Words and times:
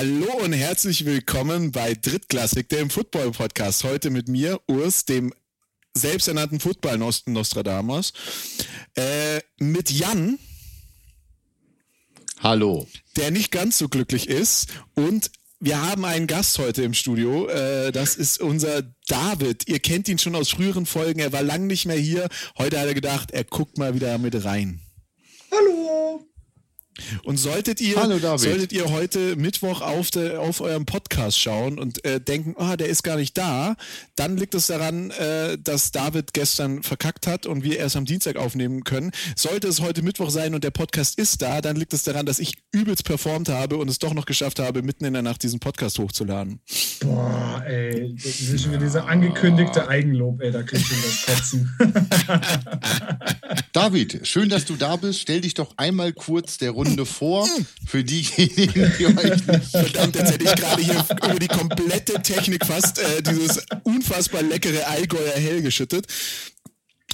Hallo 0.00 0.32
und 0.42 0.54
herzlich 0.54 1.04
willkommen 1.04 1.72
bei 1.72 1.92
Drittklassik, 1.92 2.70
dem 2.70 2.88
Football-Podcast. 2.88 3.84
Heute 3.84 4.08
mit 4.08 4.28
mir, 4.28 4.58
Urs, 4.66 5.04
dem 5.04 5.30
selbsternannten 5.92 6.58
Football-Nostradamus, 6.58 8.14
äh, 8.94 9.40
mit 9.58 9.90
Jan. 9.90 10.38
Hallo. 12.38 12.86
Der 13.16 13.30
nicht 13.30 13.50
ganz 13.50 13.76
so 13.76 13.90
glücklich 13.90 14.30
ist 14.30 14.68
und 14.94 15.30
wir 15.58 15.82
haben 15.82 16.06
einen 16.06 16.26
Gast 16.26 16.58
heute 16.58 16.82
im 16.82 16.94
Studio. 16.94 17.48
Äh, 17.48 17.92
das 17.92 18.16
ist 18.16 18.40
unser 18.40 18.80
David. 19.06 19.68
Ihr 19.68 19.80
kennt 19.80 20.08
ihn 20.08 20.16
schon 20.16 20.34
aus 20.34 20.48
früheren 20.48 20.86
Folgen. 20.86 21.20
Er 21.20 21.34
war 21.34 21.42
lang 21.42 21.66
nicht 21.66 21.84
mehr 21.84 21.98
hier. 21.98 22.30
Heute 22.56 22.80
hat 22.80 22.86
er 22.86 22.94
gedacht, 22.94 23.32
er 23.32 23.44
guckt 23.44 23.76
mal 23.76 23.94
wieder 23.94 24.16
mit 24.16 24.46
rein. 24.46 24.80
Und 27.24 27.36
solltet 27.36 27.80
ihr, 27.80 27.96
solltet 28.36 28.72
ihr 28.72 28.90
heute 28.90 29.36
Mittwoch 29.36 29.80
auf, 29.80 30.10
de, 30.10 30.36
auf 30.36 30.60
eurem 30.60 30.86
Podcast 30.86 31.38
schauen 31.38 31.78
und 31.78 32.04
äh, 32.04 32.20
denken, 32.20 32.54
oh, 32.58 32.76
der 32.76 32.88
ist 32.88 33.02
gar 33.02 33.16
nicht 33.16 33.38
da, 33.38 33.76
dann 34.16 34.36
liegt 34.36 34.54
es 34.54 34.66
daran, 34.66 35.10
äh, 35.12 35.56
dass 35.58 35.92
David 35.92 36.34
gestern 36.34 36.82
verkackt 36.82 37.26
hat 37.26 37.46
und 37.46 37.62
wir 37.62 37.78
erst 37.78 37.96
am 37.96 38.04
Dienstag 38.04 38.36
aufnehmen 38.36 38.84
können. 38.84 39.12
Sollte 39.36 39.68
es 39.68 39.80
heute 39.80 40.02
Mittwoch 40.02 40.30
sein 40.30 40.54
und 40.54 40.64
der 40.64 40.70
Podcast 40.70 41.18
ist 41.18 41.42
da, 41.42 41.60
dann 41.60 41.76
liegt 41.76 41.92
es 41.92 42.02
daran, 42.02 42.26
dass 42.26 42.38
ich 42.38 42.54
übelst 42.72 43.04
performt 43.04 43.48
habe 43.48 43.76
und 43.76 43.88
es 43.88 43.98
doch 43.98 44.12
noch 44.12 44.26
geschafft 44.26 44.58
habe, 44.58 44.82
mitten 44.82 45.04
in 45.04 45.12
der 45.12 45.22
Nacht 45.22 45.42
diesen 45.42 45.60
Podcast 45.60 45.98
hochzuladen. 45.98 46.60
Boah, 47.00 47.64
ey, 47.66 48.14
das 48.16 48.40
ist 48.40 48.62
schon 48.62 48.72
wieder 48.72 48.82
dieser 48.82 49.06
angekündigte 49.06 49.88
Eigenlob, 49.88 50.40
ey, 50.42 50.50
da 50.50 50.62
krieg 50.62 50.80
ich 50.80 50.86
schon 50.86 50.98
das 51.02 51.26
Kotzen. 51.26 51.70
David, 53.72 54.26
schön, 54.26 54.48
dass 54.48 54.64
du 54.64 54.76
da 54.76 54.96
bist. 54.96 55.20
Stell 55.20 55.40
dich 55.40 55.54
doch 55.54 55.72
einmal 55.76 56.12
kurz 56.12 56.58
der 56.58 56.72
Runde 56.80 57.04
vor 57.04 57.46
für 57.86 58.02
diejenigen, 58.02 58.92
die 58.98 59.06
euch 59.06 59.46
nicht. 59.46 59.64
Verdammt, 59.70 60.16
jetzt 60.16 60.32
hätte 60.32 60.44
ich 60.44 60.54
gerade 60.54 60.82
hier 60.82 61.04
über 61.24 61.38
die 61.38 61.48
komplette 61.48 62.22
Technik 62.22 62.64
fast 62.64 62.98
äh, 62.98 63.22
dieses 63.22 63.66
unfassbar 63.84 64.42
leckere 64.42 64.86
Allgäuer 64.86 65.34
Hell 65.34 65.60
geschüttet. 65.60 66.06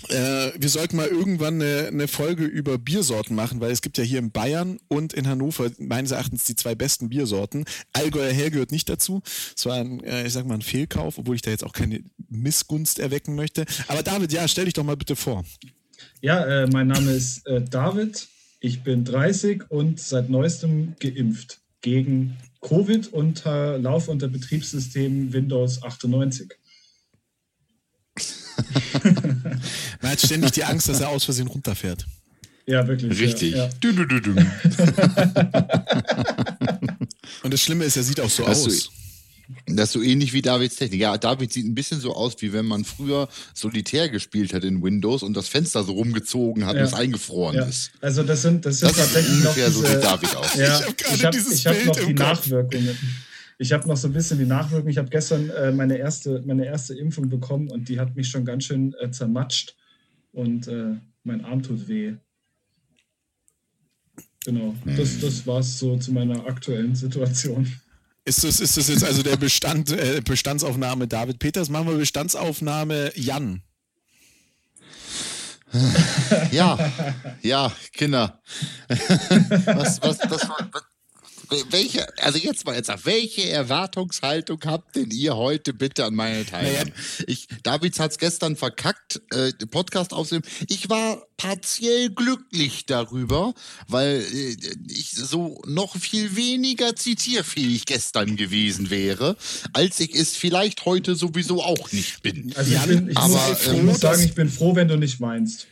Äh, 0.09 0.53
wir 0.57 0.69
sollten 0.69 0.97
mal 0.97 1.09
irgendwann 1.09 1.61
eine, 1.61 1.89
eine, 1.89 2.07
Folge 2.07 2.45
über 2.45 2.79
Biersorten 2.79 3.35
machen, 3.35 3.61
weil 3.61 3.73
es 3.73 3.83
gibt 3.83 3.99
ja 3.99 4.05
hier 4.05 4.21
in 4.21 4.31
Bayern 4.31 4.79
und 4.87 5.13
in 5.15 5.27
Hannover 5.27 5.71
meines 5.79 6.13
Erachtens 6.13 6.45
die 6.45 6.55
zwei 6.55 6.77
besten 6.77 7.09
Biersorten. 7.09 7.65
Allgäuer 7.93 8.33
Hell 8.33 8.51
gehört 8.51 8.71
nicht 8.71 8.89
dazu. 8.89 9.23
Es 9.57 9.67
war 9.67 9.77
ein, 9.79 10.05
äh, 10.05 10.27
ich 10.27 10.33
sag 10.33 10.47
mal, 10.47 10.55
ein 10.55 10.63
Fehlkauf, 10.63 11.19
obwohl 11.19 11.35
ich 11.35 11.43
da 11.43 11.51
jetzt 11.51 11.65
auch 11.65 11.73
keine 11.73 12.05
Missgunst 12.29 13.01
erwecken 13.01 13.35
möchte. 13.35 13.65
Aber 13.89 14.05
David, 14.05 14.33
ja, 14.33 14.47
stell 14.47 14.67
dich 14.67 14.75
doch 14.75 14.85
mal 14.85 14.97
bitte 14.97 15.17
vor. 15.17 15.45
Ja, 16.21 16.45
äh, 16.45 16.67
mein 16.69 16.87
Name 16.87 17.11
ist 17.11 17.45
äh, 17.47 17.63
David. 17.63 18.29
Ich 18.67 18.83
bin 18.83 19.05
30 19.05 19.71
und 19.71 20.01
seit 20.01 20.29
neuestem 20.29 20.97
geimpft 20.99 21.61
gegen 21.83 22.37
Covid 22.61 23.13
unter 23.13 23.79
Lauf 23.79 24.09
unter 24.09 24.27
Betriebssystem 24.27 25.33
Windows 25.33 25.85
98. 25.85 26.51
Man 30.03 30.11
hat 30.11 30.21
ständig 30.21 30.51
die 30.51 30.65
Angst, 30.65 30.89
dass 30.89 31.01
er 31.01 31.11
aus 31.11 31.23
Versehen 31.23 31.47
runterfährt. 31.47 32.09
Ja, 32.67 32.89
wirklich. 32.89 33.21
Richtig. 33.21 33.53
Ja, 33.53 33.67
ja. 33.67 33.71
Du, 33.81 33.93
du, 33.93 34.05
du, 34.05 34.31
Und 37.45 37.55
das 37.55 37.61
Schlimme 37.61 37.85
ist, 37.85 37.97
er 37.97 38.03
sieht 38.03 38.19
auch 38.19 38.29
so 38.29 38.49
Hast 38.49 38.67
aus. 38.67 38.91
Das 39.67 39.89
ist 39.89 39.93
so 39.93 40.03
ähnlich 40.03 40.33
wie 40.33 40.43
Davids 40.43 40.77
Technik. 40.77 41.01
Ja, 41.01 41.17
David 41.19 41.53
sieht 41.53 41.67
ein 41.67 41.75
bisschen 41.75 42.01
so 42.01 42.15
aus, 42.15 42.35
wie 42.41 42.53
wenn 42.53 42.67
man 42.67 42.85
früher 42.85 43.29
Solitär 43.55 44.09
gespielt 44.09 44.53
hat 44.53 44.65
in 44.65 44.83
Windows 44.83 45.23
und 45.23 45.37
das 45.37 45.49
Fenster 45.49 45.85
so 45.85 45.93
rumgezogen 45.93 46.67
hat 46.67 46.75
ja. 46.75 46.83
und 46.83 46.89
es 46.89 46.95
eingefroren 46.95 47.57
ja. 47.57 47.65
ist. 47.65 47.93
Also 48.01 48.23
das 48.23 48.43
sind, 48.43 48.67
das 48.67 48.81
sind 48.81 48.91
das 48.91 48.99
tatsächlich 48.99 49.37
ungefähr 49.37 49.69
diese, 49.69 49.81
so 49.81 49.89
wie 49.89 50.01
David 50.01 50.37
aus. 50.37 50.55
Ja, 50.55 50.81
ich 51.15 51.25
habe 51.25 51.39
hab, 51.39 51.77
hab 51.77 51.87
noch 51.87 52.07
die 52.07 52.15
Nachwirkungen. 52.15 52.99
Ich 53.59 53.73
habe 53.73 53.89
noch 53.89 53.97
so 53.97 54.09
ein 54.09 54.13
bisschen 54.13 54.39
die 54.39 54.47
Nachwirkungen. 54.47 54.91
Ich 54.91 54.99
habe 54.99 55.09
gestern 55.09 55.49
äh, 55.51 55.73
meine, 55.73 55.97
erste, 55.97 56.43
meine 56.45 56.67
erste 56.67 56.95
Impfung 56.95 57.29
bekommen 57.29 57.71
und 57.71 57.89
die 57.89 57.99
hat 57.99 58.15
mich 58.15 58.29
schon 58.29 58.45
ganz 58.45 58.65
schön 58.65 58.95
äh, 59.01 59.11
zermatscht 59.11 59.77
und 60.33 60.69
äh, 60.69 60.97
mein 61.25 61.45
Arm 61.45 61.63
tut 61.63 61.89
weh. 61.89 62.15
Genau, 64.45 64.75
hm. 64.85 64.97
das, 64.97 65.19
das 65.21 65.47
war 65.47 65.61
es 65.61 65.79
so 65.79 65.97
zu 65.97 66.13
meiner 66.13 66.47
aktuellen 66.47 66.95
Situation. 66.95 67.67
Ist 68.27 68.43
das, 68.43 68.59
ist 68.59 68.77
das 68.77 68.89
jetzt 68.89 69.05
also 69.05 69.23
der 69.23 69.37
Bestand, 69.37 69.93
äh, 69.93 70.21
Bestandsaufnahme 70.21 71.07
David 71.07 71.39
Peters? 71.39 71.69
Machen 71.69 71.87
wir 71.87 71.97
Bestandsaufnahme 71.97 73.13
Jan. 73.15 73.63
Ja, 76.51 76.77
ja, 77.43 77.73
Kinder. 77.93 78.41
Was, 78.89 80.01
was, 80.03 80.19
das 80.19 80.49
war, 80.49 80.71
welche, 81.71 82.07
also 82.19 82.39
jetzt 82.39 82.65
mal 82.67 82.75
jetzt 82.75 82.91
welche 83.05 83.49
Erwartungshaltung 83.49 84.61
habt 84.65 84.97
denn 84.97 85.11
ihr 85.11 85.37
heute 85.37 85.73
bitte 85.73 86.05
an 86.05 86.15
meine 86.15 86.45
Teilnehmer? 86.45 86.91
Ich, 87.27 87.49
Davids 87.63 87.99
hat 88.01 88.13
es 88.13 88.19
gestern 88.19 88.57
verkackt, 88.57 89.21
äh, 89.33 89.53
Podcast 89.67 90.13
aufzunehmen. 90.13 90.47
Ich 90.69 90.89
war 90.89 91.27
partiell 91.37 92.11
glücklich 92.11 92.87
darüber, 92.87 93.55
weil 93.89 94.25
äh, 94.33 94.57
ich 94.89 95.11
so 95.11 95.63
noch 95.67 95.97
viel 95.97 96.37
weniger 96.37 96.97
zitierfähig 96.97 97.85
gestern 97.85 98.37
gewesen 98.37 98.91
wäre, 98.91 99.37
als 99.73 100.01
ich 100.01 100.15
es 100.15 100.37
vielleicht 100.37 100.85
heute 100.85 101.15
sowieso 101.15 101.63
auch 101.63 101.93
nicht 101.93 102.23
bin. 102.23 102.53
Also 102.57 102.75
ich, 102.75 102.83
bin, 102.83 103.11
ich 103.11 103.17
Aber, 103.17 103.29
muss, 103.29 103.67
ich 103.67 103.83
muss 103.83 104.01
sagen, 104.01 104.23
ich 104.23 104.35
bin 104.35 104.49
froh, 104.49 104.75
wenn 104.75 104.89
du 104.89 104.97
nicht 104.97 105.21
meinst. 105.21 105.67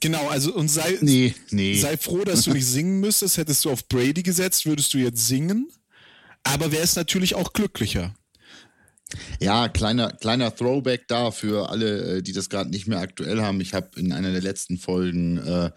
Genau, 0.00 0.28
also 0.28 0.54
und 0.54 0.68
sei, 0.68 0.98
nee, 1.02 1.34
nee. 1.50 1.78
sei 1.78 1.96
froh, 1.96 2.24
dass 2.24 2.42
du 2.42 2.52
nicht 2.52 2.66
singen 2.66 3.00
müsstest. 3.00 3.36
Hättest 3.36 3.64
du 3.64 3.70
auf 3.70 3.86
Brady 3.88 4.22
gesetzt, 4.22 4.66
würdest 4.66 4.94
du 4.94 4.98
jetzt 4.98 5.26
singen. 5.26 5.70
Aber 6.42 6.72
wärst 6.72 6.96
natürlich 6.96 7.34
auch 7.34 7.52
glücklicher. 7.52 8.14
Ja, 9.40 9.68
kleiner, 9.68 10.12
kleiner 10.12 10.54
Throwback 10.54 11.08
da 11.08 11.30
für 11.30 11.68
alle, 11.70 12.18
äh, 12.18 12.22
die 12.22 12.32
das 12.32 12.48
gerade 12.48 12.70
nicht 12.70 12.86
mehr 12.86 13.00
aktuell 13.00 13.42
haben. 13.42 13.60
Ich 13.60 13.74
habe 13.74 13.88
in 13.96 14.12
einer 14.12 14.32
der 14.32 14.40
letzten 14.40 14.78
Folgen 14.78 15.38
äh, 15.38 15.70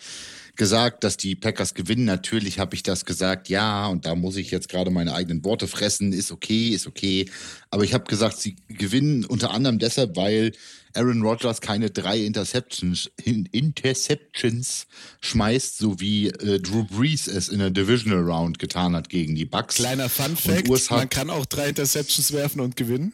gesagt, 0.55 1.03
dass 1.03 1.17
die 1.17 1.35
Packers 1.35 1.73
gewinnen. 1.73 2.05
Natürlich 2.05 2.59
habe 2.59 2.75
ich 2.75 2.84
das 2.84 3.05
gesagt, 3.05 3.50
ja, 3.50 3.88
und 3.88 4.05
da 4.05 4.16
muss 4.16 4.35
ich 4.35 4.51
jetzt 4.51 4.69
gerade 4.69 4.91
meine 4.91 5.13
eigenen 5.13 5.44
Worte 5.44 5.67
fressen. 5.67 6.13
Ist 6.13 6.31
okay, 6.31 6.69
ist 6.69 6.85
okay. 6.85 7.29
Aber 7.72 7.84
ich 7.84 7.94
habe 7.94 8.05
gesagt, 8.05 8.38
sie 8.38 8.55
gewinnen 8.67 9.25
unter 9.25 9.51
anderem 9.51 9.79
deshalb, 9.79 10.16
weil 10.16 10.51
Aaron 10.96 11.22
Rodgers 11.22 11.62
keine 11.62 11.90
drei 11.90 12.20
Interceptions, 12.20 13.12
Interceptions 13.24 14.88
schmeißt, 15.22 15.78
so 15.78 16.00
wie 16.00 16.28
äh, 16.28 16.59
Drew 16.59 16.84
Brees 16.84 17.28
es 17.28 17.50
in 17.50 17.59
der 17.59 17.72
Divisional 17.72 18.24
Round 18.24 18.59
getan 18.59 18.96
hat 18.96 19.09
gegen 19.09 19.36
die 19.36 19.46
Bucks. 19.46 19.76
Kleiner 19.76 20.09
Fun 20.09 20.36
Fact, 20.36 20.92
man 20.92 21.09
kann 21.09 21.30
auch 21.30 21.46
drei 21.46 21.70
Interceptions 21.70 22.32
werfen 22.32 22.62
und 22.62 22.76
gewinnen. 22.76 23.14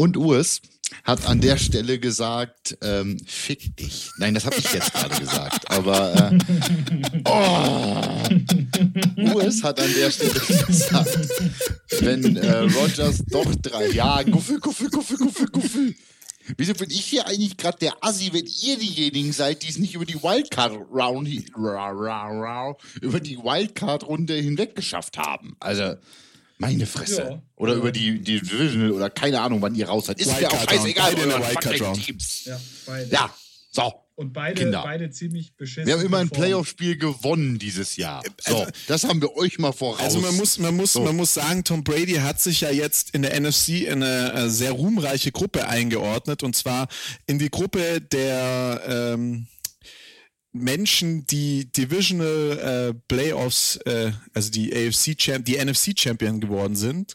Und 0.00 0.16
Urs 0.16 0.62
hat 1.04 1.26
an 1.26 1.42
der 1.42 1.58
Stelle 1.58 1.98
gesagt, 1.98 2.78
ähm, 2.80 3.18
fick 3.26 3.76
dich. 3.76 4.08
Nein, 4.16 4.32
das 4.32 4.46
habe 4.46 4.56
ich 4.56 4.72
jetzt 4.72 4.94
gerade 4.94 5.20
gesagt. 5.20 5.70
Aber 5.70 6.32
äh, 6.32 6.38
oh, 7.26 8.00
Urs 9.34 9.62
hat 9.62 9.78
an 9.78 9.92
der 9.94 10.10
Stelle 10.10 10.40
gesagt, 10.66 11.18
wenn 12.00 12.34
äh, 12.34 12.60
Rogers 12.60 13.22
doch 13.26 13.54
drei, 13.56 13.88
ja, 13.88 14.22
Guffel, 14.22 14.58
Guffel, 14.58 14.88
Guffel, 14.88 15.18
Guffel, 15.18 15.48
Guffel. 15.48 15.94
Wieso 16.56 16.72
bin 16.72 16.90
ich 16.90 17.04
hier 17.04 17.26
eigentlich 17.26 17.58
gerade 17.58 17.76
der 17.76 18.02
Assi, 18.02 18.30
wenn 18.32 18.46
ihr 18.46 18.78
diejenigen 18.78 19.34
seid, 19.34 19.62
die 19.62 19.68
es 19.68 19.76
nicht 19.76 19.94
über 19.94 20.06
die 20.06 20.22
Wildcard 20.22 20.78
Round 20.90 21.28
über 23.02 23.20
die 23.20 23.36
Wildcard 23.36 24.04
Runde 24.04 24.32
hinweg 24.32 24.74
geschafft 24.74 25.18
haben? 25.18 25.58
Also 25.60 25.96
meine 26.60 26.86
Fresse. 26.86 27.22
Ja. 27.22 27.42
Oder 27.56 27.72
ja. 27.72 27.78
über 27.78 27.92
die, 27.92 28.20
die 28.20 28.40
Divisional 28.40 28.92
oder 28.92 29.10
keine 29.10 29.40
Ahnung, 29.40 29.62
wann 29.62 29.74
ihr 29.74 29.88
raus 29.88 30.06
seid. 30.06 30.20
Ist 30.20 30.38
mir 30.38 30.50
auch 30.50 30.68
scheißegal. 30.68 31.14
Beide 31.16 31.92
Teams. 31.92 32.44
Ja, 32.44 32.60
beide. 32.86 33.10
ja, 33.10 33.34
so. 33.70 33.92
Und 34.14 34.34
beide, 34.34 34.60
Kinder. 34.60 34.82
beide 34.82 35.08
ziemlich 35.10 35.56
beschissen. 35.56 35.86
Wir 35.86 35.94
haben 35.94 36.04
immer 36.04 36.18
ein 36.18 36.28
Playoff-Spiel 36.28 36.98
gewonnen 36.98 37.58
dieses 37.58 37.96
Jahr. 37.96 38.22
So, 38.38 38.54
also, 38.58 38.70
das 38.86 39.04
haben 39.04 39.22
wir 39.22 39.34
euch 39.34 39.58
mal 39.58 39.72
voraus. 39.72 40.00
Also 40.00 40.20
man 40.20 40.36
muss, 40.36 40.58
man 40.58 40.76
muss, 40.76 40.92
so. 40.92 41.00
man 41.02 41.16
muss 41.16 41.32
sagen, 41.32 41.64
Tom 41.64 41.82
Brady 41.82 42.16
hat 42.16 42.38
sich 42.38 42.60
ja 42.60 42.70
jetzt 42.70 43.14
in 43.14 43.22
der 43.22 43.40
NFC 43.40 43.86
in 43.86 44.02
eine 44.02 44.32
äh, 44.34 44.48
sehr 44.50 44.72
ruhmreiche 44.72 45.32
Gruppe 45.32 45.66
eingeordnet 45.66 46.42
und 46.42 46.54
zwar 46.54 46.88
in 47.26 47.38
die 47.38 47.50
Gruppe 47.50 48.02
der 48.02 48.82
ähm, 48.86 49.46
Menschen, 50.52 51.26
die 51.26 51.70
Divisional 51.70 52.90
äh, 52.90 52.94
Playoffs, 53.06 53.76
äh, 53.84 54.10
also 54.34 54.50
die 54.50 54.74
AFC 54.74 55.16
Champ, 55.16 55.44
die 55.44 55.56
NFC 55.56 55.96
Champion 55.96 56.40
geworden 56.40 56.74
sind. 56.74 57.14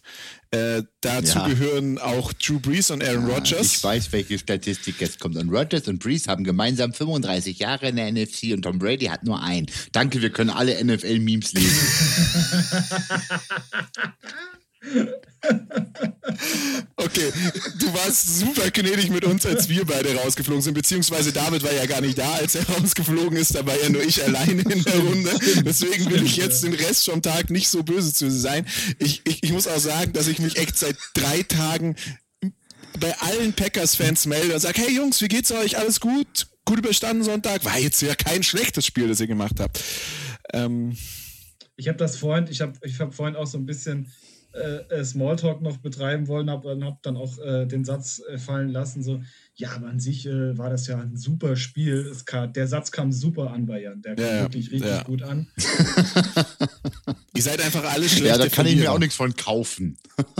Äh, 0.52 0.84
dazu 1.02 1.40
ja. 1.40 1.48
gehören 1.48 1.98
auch 1.98 2.32
Drew 2.32 2.60
Brees 2.60 2.92
und 2.92 3.04
Aaron 3.04 3.28
ja, 3.28 3.36
Rodgers. 3.36 3.76
Ich 3.76 3.84
weiß, 3.84 4.14
welche 4.14 4.40
Statistik 4.40 5.02
jetzt 5.02 5.20
kommt. 5.20 5.36
Und 5.36 5.50
Rodgers 5.50 5.88
und 5.90 6.00
Brees 6.00 6.30
haben 6.30 6.46
gemeinsam 6.46 6.94
35 6.94 7.60
Jahre 7.60 7.90
in 7.90 7.98
der 7.98 8.10
NFC 8.12 8.54
und 8.54 8.62
Tom 8.62 8.80
Brady 8.80 9.08
hat 9.08 9.24
nur 9.24 9.42
einen. 9.42 9.66
Danke, 9.92 10.22
wir 10.22 10.30
können 10.30 10.52
alle 10.52 10.82
NFL-Memes 10.84 11.54
lesen. 11.54 11.88
Okay, 16.98 17.32
du 17.80 17.94
warst 17.94 18.40
super 18.40 18.72
gnädig 18.72 19.10
mit 19.10 19.24
uns, 19.26 19.46
als 19.46 19.70
wir 19.70 19.86
beide 19.86 20.16
rausgeflogen 20.16 20.62
sind, 20.62 20.74
beziehungsweise 20.74 21.32
David 21.32 21.64
war 21.64 21.74
ja 21.74 21.86
gar 21.86 22.02
nicht 22.02 22.18
da, 22.18 22.34
als 22.34 22.56
er 22.56 22.68
rausgeflogen 22.70 23.38
ist, 23.38 23.54
da 23.56 23.66
war 23.66 23.80
ja 23.80 23.90
nur 23.90 24.04
ich 24.04 24.24
alleine 24.24 24.62
in 24.62 24.84
der 24.84 25.00
Runde. 25.00 25.32
Deswegen 25.64 26.10
will 26.10 26.24
ich 26.24 26.38
jetzt 26.38 26.64
den 26.64 26.74
Rest 26.74 27.06
vom 27.06 27.22
Tag 27.22 27.50
nicht 27.52 27.70
so 27.70 27.84
böse 27.84 28.14
zu 28.14 28.32
sein. 28.32 28.66
Ich, 29.00 29.22
ich, 29.26 29.44
ich 29.44 29.52
muss 29.52 29.68
auch 29.68 29.80
sagen, 29.80 30.14
dass 30.14 30.28
ich 30.28 30.40
mich 30.40 30.58
echt 30.58 30.78
seit 30.78 30.98
drei 31.14 31.44
Tagen 31.44 31.96
bei 33.00 33.16
allen 33.20 33.54
Packers-Fans 33.54 34.26
melde 34.26 34.54
und 34.54 34.60
sage, 34.60 34.82
hey 34.82 34.96
Jungs, 34.96 35.22
wie 35.22 35.28
geht's 35.28 35.52
euch? 35.52 35.78
Alles 35.78 36.00
gut? 36.00 36.48
Gut 36.66 36.80
überstanden 36.80 37.24
Sonntag? 37.24 37.66
War 37.66 37.78
jetzt 37.78 38.02
ja 38.02 38.16
kein 38.16 38.42
schlechtes 38.42 38.86
Spiel, 38.86 39.08
das 39.08 39.20
ihr 39.20 39.28
gemacht 39.28 39.60
habt. 39.60 39.84
Ähm, 40.54 40.98
ich 41.78 41.88
habe 41.88 41.98
das 41.98 42.18
vorhin, 42.18 42.48
ich 42.50 42.62
habe 42.62 42.74
ich 42.82 43.00
hab 43.00 43.14
vorhin 43.14 43.36
auch 43.36 43.48
so 43.48 43.58
ein 43.58 43.66
bisschen 43.66 44.12
äh, 44.56 45.04
Smalltalk 45.04 45.62
noch 45.62 45.78
betreiben 45.78 46.28
wollen, 46.28 46.50
habe 46.50 46.78
hab 46.84 47.02
dann 47.04 47.18
auch 47.18 47.38
äh, 47.40 47.66
den 47.66 47.84
Satz 47.84 48.22
äh, 48.30 48.38
fallen 48.38 48.70
lassen, 48.70 49.04
so, 49.04 49.22
ja, 49.56 49.72
aber 49.72 49.88
an 49.88 50.00
sich 50.00 50.26
äh, 50.26 50.58
war 50.58 50.70
das 50.70 50.88
ja 50.88 51.00
ein 51.00 51.16
super 51.16 51.56
Spiel. 51.56 52.12
Kam, 52.26 52.52
der 52.54 52.68
Satz 52.68 52.92
kam 52.92 53.12
super 53.12 53.52
an 53.52 53.66
bei 53.66 53.82
Jan, 53.82 54.02
der 54.02 54.16
kam 54.16 54.26
ja, 54.26 54.42
wirklich 54.42 54.72
richtig 54.72 54.90
ja. 54.90 55.04
gut 55.04 55.24
an. 55.24 55.48
Ihr 57.36 57.44
seid 57.44 57.62
einfach 57.62 57.84
alle 57.84 58.08
schlecht. 58.08 58.26
Ja, 58.26 58.38
da 58.38 58.48
kann 58.48 58.66
ich 58.66 58.78
mir 58.78 58.92
auch 58.92 59.00
nichts 59.00 59.16
von 59.16 59.36
kaufen. 59.36 59.98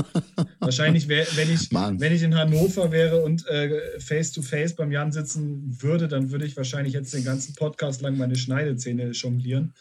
Wahrscheinlich, 0.60 1.08
wär, 1.10 1.28
wenn, 1.36 1.54
ich, 1.54 1.70
wenn 1.72 2.14
ich 2.14 2.24
in 2.24 2.36
Hannover 2.36 2.92
wäre 2.92 3.22
und 3.24 3.46
äh, 3.48 4.00
face 4.00 4.32
to 4.32 4.42
face 4.42 4.76
beim 4.76 4.92
Jan 4.92 5.12
sitzen 5.12 5.82
würde, 5.82 6.08
dann 6.08 6.32
würde 6.32 6.46
ich 6.46 6.56
wahrscheinlich 6.56 6.94
jetzt 6.94 7.14
den 7.14 7.26
ganzen 7.26 7.54
Podcast 7.56 8.02
lang 8.02 8.18
meine 8.18 8.38
Schneidezähne 8.38 9.12
jonglieren. 9.12 9.74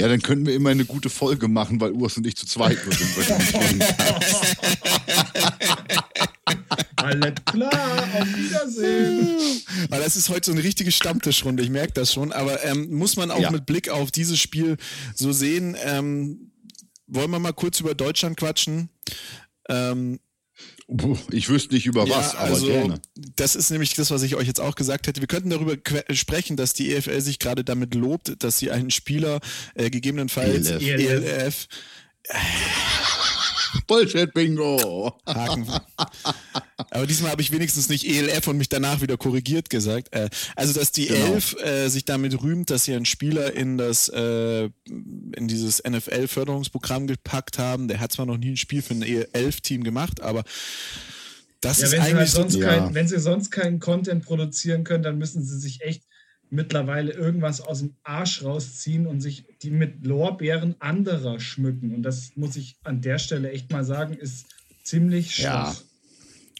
Ja, 0.00 0.08
dann 0.08 0.22
könnten 0.22 0.46
wir 0.46 0.54
immer 0.54 0.70
eine 0.70 0.84
gute 0.84 1.10
Folge 1.10 1.48
machen, 1.48 1.80
weil 1.80 1.92
Urs 1.92 2.16
und 2.16 2.26
ich 2.26 2.36
zu 2.36 2.46
zweit 2.46 2.78
nur 2.84 2.94
sind. 2.94 3.08
Alles 6.96 7.34
klar, 7.44 8.08
auf 8.14 8.36
Wiedersehen. 8.36 9.62
Weil 9.90 10.02
das 10.02 10.16
ist 10.16 10.30
heute 10.30 10.46
so 10.46 10.52
eine 10.52 10.62
richtige 10.64 10.90
Stammtischrunde, 10.90 11.62
ich 11.62 11.70
merke 11.70 11.92
das 11.92 12.12
schon. 12.12 12.32
Aber 12.32 12.64
ähm, 12.64 12.92
muss 12.94 13.16
man 13.16 13.30
auch 13.30 13.40
ja. 13.40 13.50
mit 13.50 13.66
Blick 13.66 13.88
auf 13.90 14.10
dieses 14.10 14.40
Spiel 14.40 14.78
so 15.14 15.32
sehen, 15.32 15.76
ähm, 15.84 16.50
wollen 17.06 17.30
wir 17.30 17.38
mal 17.38 17.52
kurz 17.52 17.80
über 17.80 17.94
Deutschland 17.94 18.36
quatschen? 18.38 18.88
Ähm, 19.68 20.18
ich 21.30 21.48
wüsste 21.48 21.74
nicht 21.74 21.86
über 21.86 22.06
ja, 22.06 22.16
was, 22.16 22.34
aber 22.34 22.50
also, 22.50 22.66
gerne. 22.66 23.00
Das 23.36 23.56
ist 23.56 23.70
nämlich 23.70 23.94
das, 23.94 24.10
was 24.10 24.22
ich 24.22 24.36
euch 24.36 24.46
jetzt 24.46 24.60
auch 24.60 24.74
gesagt 24.74 25.06
hätte. 25.06 25.20
Wir 25.20 25.28
könnten 25.28 25.50
darüber 25.50 25.76
sprechen, 26.12 26.56
dass 26.56 26.74
die 26.74 26.94
EFL 26.94 27.20
sich 27.20 27.38
gerade 27.38 27.64
damit 27.64 27.94
lobt, 27.94 28.42
dass 28.42 28.58
sie 28.58 28.70
einen 28.70 28.90
Spieler 28.90 29.40
äh, 29.74 29.88
gegebenenfalls 29.88 30.68
ELF, 30.68 30.82
ELF, 30.82 30.98
ELF 31.00 31.68
Bullshit-Bingo. 33.86 35.18
Haken. 35.26 35.66
Aber 36.90 37.06
diesmal 37.06 37.30
habe 37.30 37.42
ich 37.42 37.52
wenigstens 37.52 37.88
nicht 37.88 38.06
ELF 38.06 38.46
und 38.48 38.58
mich 38.58 38.68
danach 38.68 39.00
wieder 39.00 39.16
korrigiert 39.16 39.70
gesagt. 39.70 40.14
Äh, 40.14 40.28
also, 40.56 40.78
dass 40.78 40.92
die 40.92 41.06
genau. 41.06 41.34
Elf 41.34 41.56
äh, 41.62 41.88
sich 41.88 42.04
damit 42.04 42.42
rühmt, 42.42 42.70
dass 42.70 42.84
sie 42.84 42.94
einen 42.94 43.06
Spieler 43.06 43.52
in 43.54 43.78
das 43.78 44.08
äh, 44.08 44.70
in 44.86 45.48
dieses 45.48 45.82
NFL-Förderungsprogramm 45.82 47.06
gepackt 47.06 47.58
haben. 47.58 47.88
Der 47.88 48.00
hat 48.00 48.12
zwar 48.12 48.26
noch 48.26 48.38
nie 48.38 48.52
ein 48.52 48.56
Spiel 48.56 48.82
für 48.82 48.94
ein 48.94 49.02
Elf-Team 49.02 49.84
gemacht, 49.84 50.20
aber 50.20 50.44
das 51.60 51.80
ja, 51.80 51.86
ist 51.86 51.94
eigentlich 51.94 52.14
halt 52.14 52.28
sonst 52.28 52.52
so, 52.54 52.60
kein, 52.60 52.78
ja. 52.78 52.94
wenn 52.94 53.08
sie 53.08 53.18
sonst 53.18 53.50
keinen 53.50 53.80
Content 53.80 54.24
produzieren 54.24 54.84
können, 54.84 55.02
dann 55.02 55.18
müssen 55.18 55.42
sie 55.42 55.58
sich 55.58 55.80
echt 55.80 56.02
mittlerweile 56.54 57.12
irgendwas 57.12 57.60
aus 57.60 57.80
dem 57.80 57.96
Arsch 58.04 58.42
rausziehen 58.42 59.06
und 59.06 59.20
sich 59.20 59.44
die 59.62 59.70
mit 59.70 60.06
Lorbeeren 60.06 60.76
anderer 60.80 61.40
schmücken. 61.40 61.94
Und 61.94 62.02
das 62.02 62.32
muss 62.36 62.56
ich 62.56 62.76
an 62.84 63.00
der 63.00 63.18
Stelle 63.18 63.50
echt 63.50 63.70
mal 63.72 63.84
sagen, 63.84 64.14
ist 64.14 64.46
ziemlich 64.82 65.34
schwach. 65.34 65.74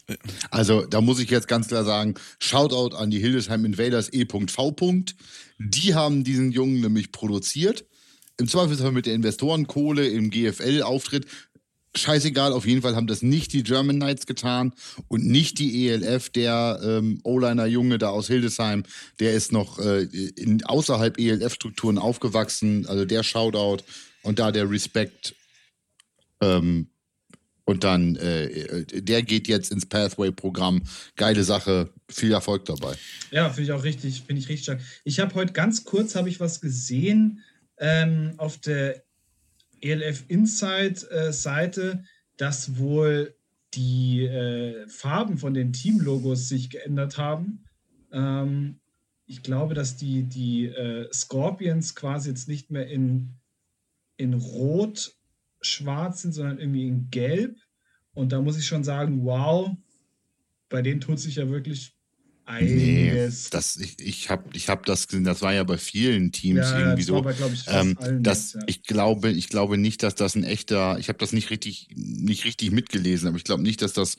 Ja. 0.08 0.16
Also 0.50 0.84
da 0.84 1.00
muss 1.00 1.18
ich 1.18 1.30
jetzt 1.30 1.48
ganz 1.48 1.68
klar 1.68 1.84
sagen, 1.84 2.14
Shoutout 2.38 2.94
an 2.94 3.10
die 3.10 3.20
Hildesheim 3.20 3.64
Invaders 3.64 4.12
E.V. 4.12 4.44
Die 5.58 5.94
haben 5.94 6.24
diesen 6.24 6.52
Jungen 6.52 6.80
nämlich 6.80 7.10
produziert. 7.10 7.86
Im 8.36 8.48
Zweifelsfall 8.48 8.92
mit 8.92 9.06
der 9.06 9.14
Investorenkohle 9.14 10.08
im 10.08 10.28
GFL-Auftritt 10.28 11.26
scheißegal, 11.96 12.52
auf 12.52 12.66
jeden 12.66 12.82
Fall 12.82 12.96
haben 12.96 13.06
das 13.06 13.22
nicht 13.22 13.52
die 13.52 13.62
German 13.62 13.96
Knights 13.96 14.26
getan 14.26 14.72
und 15.08 15.26
nicht 15.26 15.58
die 15.58 15.88
ELF. 15.88 16.28
Der 16.30 16.80
ähm, 16.82 17.20
O-Liner 17.24 17.66
Junge 17.66 17.98
da 17.98 18.08
aus 18.08 18.26
Hildesheim, 18.26 18.84
der 19.20 19.32
ist 19.32 19.52
noch 19.52 19.78
äh, 19.78 20.02
in, 20.02 20.64
außerhalb 20.64 21.18
ELF-Strukturen 21.18 21.98
aufgewachsen. 21.98 22.86
Also 22.86 23.04
der 23.04 23.22
Shoutout 23.22 23.84
und 24.22 24.38
da 24.38 24.52
der 24.52 24.70
Respekt. 24.70 25.34
Ähm, 26.40 26.88
und 27.66 27.82
dann, 27.82 28.16
äh, 28.16 28.84
der 28.84 29.22
geht 29.22 29.48
jetzt 29.48 29.72
ins 29.72 29.86
Pathway-Programm. 29.86 30.82
Geile 31.16 31.44
Sache, 31.44 31.88
viel 32.10 32.32
Erfolg 32.32 32.66
dabei. 32.66 32.94
Ja, 33.30 33.48
finde 33.48 33.62
ich 33.62 33.72
auch 33.72 33.84
richtig, 33.84 34.22
finde 34.26 34.42
ich 34.42 34.48
richtig 34.48 34.64
stark. 34.64 34.80
Ich 35.04 35.18
habe 35.18 35.34
heute 35.34 35.54
ganz 35.54 35.84
kurz, 35.84 36.14
habe 36.14 36.28
ich 36.28 36.40
was 36.40 36.60
gesehen 36.60 37.42
ähm, 37.78 38.34
auf 38.36 38.58
der 38.58 39.03
ELF 39.84 40.24
Insight 40.28 41.08
äh, 41.10 41.32
Seite, 41.32 42.04
dass 42.36 42.78
wohl 42.78 43.34
die 43.74 44.24
äh, 44.24 44.88
Farben 44.88 45.38
von 45.38 45.54
den 45.54 45.72
Teamlogos 45.72 46.48
sich 46.48 46.70
geändert 46.70 47.18
haben. 47.18 47.64
Ähm, 48.12 48.80
ich 49.26 49.42
glaube, 49.42 49.74
dass 49.74 49.96
die, 49.96 50.24
die 50.24 50.66
äh, 50.66 51.12
Scorpions 51.12 51.94
quasi 51.94 52.30
jetzt 52.30 52.48
nicht 52.48 52.70
mehr 52.70 52.86
in, 52.88 53.34
in 54.16 54.34
Rot-Schwarz 54.34 56.22
sind, 56.22 56.32
sondern 56.32 56.58
irgendwie 56.58 56.86
in 56.86 57.10
Gelb. 57.10 57.56
Und 58.12 58.32
da 58.32 58.40
muss 58.40 58.58
ich 58.58 58.66
schon 58.66 58.84
sagen, 58.84 59.24
wow, 59.24 59.70
bei 60.68 60.82
denen 60.82 61.00
tut 61.00 61.18
sich 61.18 61.36
ja 61.36 61.48
wirklich 61.48 61.93
einiges. 62.46 63.44
Nee, 63.44 63.50
das, 63.50 63.76
ich 63.76 63.96
ich 64.00 64.30
habe 64.30 64.44
ich 64.52 64.68
hab 64.68 64.84
das 64.86 65.08
gesehen, 65.08 65.24
das 65.24 65.42
war 65.42 65.52
ja 65.54 65.64
bei 65.64 65.78
vielen 65.78 66.32
Teams 66.32 66.70
ja, 66.70 66.78
irgendwie 66.78 67.02
so. 67.02 67.22
Bei, 67.22 67.32
ich, 67.32 67.64
ähm, 67.68 67.96
das, 68.20 68.54
ja. 68.54 68.60
ich, 68.66 68.82
glaube, 68.82 69.30
ich 69.30 69.48
glaube 69.48 69.78
nicht, 69.78 70.02
dass 70.02 70.14
das 70.14 70.34
ein 70.34 70.44
echter, 70.44 70.98
ich 70.98 71.08
habe 71.08 71.18
das 71.18 71.32
nicht 71.32 71.50
richtig, 71.50 71.88
nicht 71.94 72.44
richtig 72.44 72.70
mitgelesen, 72.70 73.28
aber 73.28 73.36
ich 73.36 73.44
glaube 73.44 73.62
nicht, 73.62 73.82
dass 73.82 73.92
das 73.92 74.16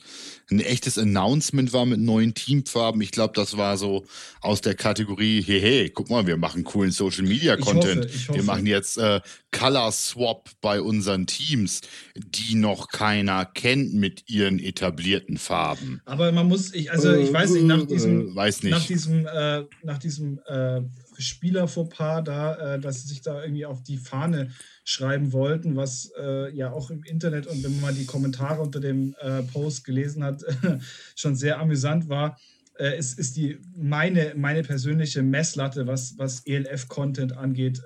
ein 0.50 0.60
echtes 0.60 0.98
Announcement 0.98 1.72
war 1.72 1.86
mit 1.86 2.00
neuen 2.00 2.34
Teamfarben. 2.34 3.00
Ich 3.00 3.12
glaube, 3.12 3.34
das 3.34 3.56
war 3.56 3.76
so 3.76 4.04
aus 4.40 4.60
der 4.60 4.74
Kategorie, 4.74 5.42
hey, 5.42 5.60
hey, 5.60 5.90
guck 5.90 6.10
mal, 6.10 6.26
wir 6.26 6.36
machen 6.36 6.64
coolen 6.64 6.90
Social 6.90 7.24
Media 7.24 7.56
Content. 7.56 8.06
Ich 8.06 8.28
hoffe, 8.28 8.38
wir 8.38 8.44
machen 8.44 8.66
jetzt 8.66 8.98
äh, 8.98 9.20
Color 9.52 9.92
Swap 9.92 10.50
bei 10.60 10.80
unseren 10.80 11.26
Teams, 11.26 11.80
die 12.14 12.56
noch 12.56 12.88
keiner 12.88 13.44
kennt 13.44 13.94
mit 13.94 14.28
ihren 14.28 14.58
etablierten 14.58 15.38
Farben. 15.38 16.00
Aber 16.04 16.32
man 16.32 16.48
muss, 16.48 16.74
ich, 16.74 16.90
also 16.90 17.14
ich 17.14 17.32
weiß 17.32 17.50
nicht, 17.50 17.64
nach 17.64 17.86
diesem 17.86 18.15
äh, 18.20 18.34
weiß 18.34 18.62
nicht. 18.62 18.72
Nach 18.72 18.84
diesem, 18.84 19.26
äh, 19.26 19.64
nach 19.82 19.98
diesem 19.98 20.40
äh, 20.46 20.82
Spielerfauxpas 21.18 22.22
da, 22.24 22.74
äh, 22.74 22.80
dass 22.80 23.02
sie 23.02 23.08
sich 23.08 23.22
da 23.22 23.42
irgendwie 23.42 23.66
auf 23.66 23.82
die 23.82 23.98
Fahne 23.98 24.50
schreiben 24.84 25.32
wollten, 25.32 25.76
was 25.76 26.12
äh, 26.18 26.54
ja 26.54 26.72
auch 26.72 26.90
im 26.90 27.02
Internet 27.04 27.46
und 27.46 27.62
wenn 27.64 27.72
man 27.72 27.80
mal 27.80 27.94
die 27.94 28.06
Kommentare 28.06 28.62
unter 28.62 28.80
dem 28.80 29.14
äh, 29.20 29.42
Post 29.42 29.84
gelesen 29.84 30.22
hat, 30.24 30.42
schon 31.16 31.36
sehr 31.36 31.58
amüsant 31.58 32.08
war, 32.08 32.38
äh, 32.78 32.98
ist, 32.98 33.18
ist 33.18 33.36
die 33.36 33.58
meine, 33.74 34.34
meine 34.36 34.62
persönliche 34.62 35.22
Messlatte, 35.22 35.86
was, 35.86 36.18
was 36.18 36.46
ELF-Content 36.46 37.36
angeht, 37.36 37.82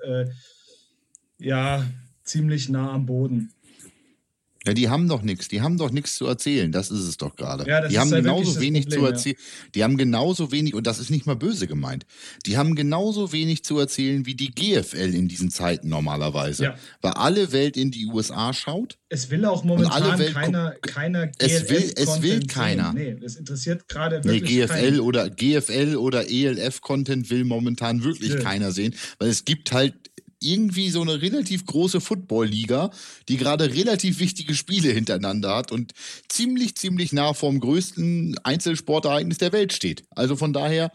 ja, 1.39 1.83
ziemlich 2.23 2.69
nah 2.69 2.91
am 2.91 3.05
Boden. 3.07 3.51
Ja, 4.65 4.73
die 4.75 4.89
haben 4.89 5.07
doch 5.07 5.23
nichts. 5.23 5.47
Die 5.47 5.61
haben 5.61 5.77
doch 5.77 5.89
nichts 5.89 6.15
zu 6.15 6.27
erzählen. 6.27 6.71
Das 6.71 6.91
ist 6.91 6.99
es 6.99 7.17
doch 7.17 7.35
gerade. 7.35 7.67
Ja, 7.67 7.87
die 7.87 7.97
haben 7.97 8.11
genauso 8.11 8.59
wenig 8.59 8.83
Problem, 8.83 8.99
zu 8.99 9.05
erzählen. 9.07 9.35
Ja. 9.37 9.69
Die 9.73 9.83
haben 9.83 9.97
genauso 9.97 10.51
wenig, 10.51 10.75
und 10.75 10.85
das 10.85 10.99
ist 10.99 11.09
nicht 11.09 11.25
mal 11.25 11.35
böse 11.35 11.65
gemeint, 11.65 12.05
die 12.45 12.57
haben 12.57 12.75
genauso 12.75 13.31
wenig 13.31 13.63
zu 13.63 13.79
erzählen 13.79 14.27
wie 14.27 14.35
die 14.35 14.53
GFL 14.53 15.15
in 15.15 15.27
diesen 15.27 15.49
Zeiten 15.49 15.89
normalerweise. 15.89 16.63
Ja. 16.65 16.75
Weil 17.01 17.13
alle 17.13 17.51
Welt 17.51 17.75
in 17.75 17.89
die 17.89 18.05
USA 18.05 18.53
schaut. 18.53 18.99
Es 19.09 19.31
will 19.31 19.45
auch 19.45 19.63
momentan 19.63 20.19
keiner, 20.31 20.71
keiner 20.81 21.27
GFL 21.27 21.45
es 21.45 21.69
will, 21.69 21.93
es 21.95 22.21
will 22.21 22.45
keiner. 22.45 22.93
Nee, 22.93 23.17
es 23.23 23.37
interessiert 23.37 23.87
gerade 23.87 24.23
wirklich 24.23 24.43
nee, 24.43 24.61
GFL 24.61 24.73
keinen. 24.73 24.99
oder 24.99 25.29
GFL 25.29 25.95
oder 25.95 26.29
ELF-Content 26.29 27.31
will 27.31 27.45
momentan 27.45 28.03
wirklich 28.03 28.33
ja. 28.33 28.39
keiner 28.39 28.71
sehen, 28.71 28.93
weil 29.17 29.29
es 29.29 29.43
gibt 29.43 29.71
halt 29.71 29.95
irgendwie 30.41 30.89
so 30.89 31.01
eine 31.01 31.21
relativ 31.21 31.65
große 31.65 32.01
Football-Liga, 32.01 32.91
die 33.29 33.37
gerade 33.37 33.73
relativ 33.73 34.19
wichtige 34.19 34.55
Spiele 34.55 34.91
hintereinander 34.91 35.55
hat 35.55 35.71
und 35.71 35.93
ziemlich, 36.27 36.75
ziemlich 36.75 37.13
nah 37.13 37.33
vorm 37.33 37.59
größten 37.59 38.37
Einzelsportereignis 38.43 39.37
der 39.37 39.51
Welt 39.51 39.73
steht. 39.73 40.03
Also 40.11 40.35
von 40.35 40.53
daher, 40.53 40.91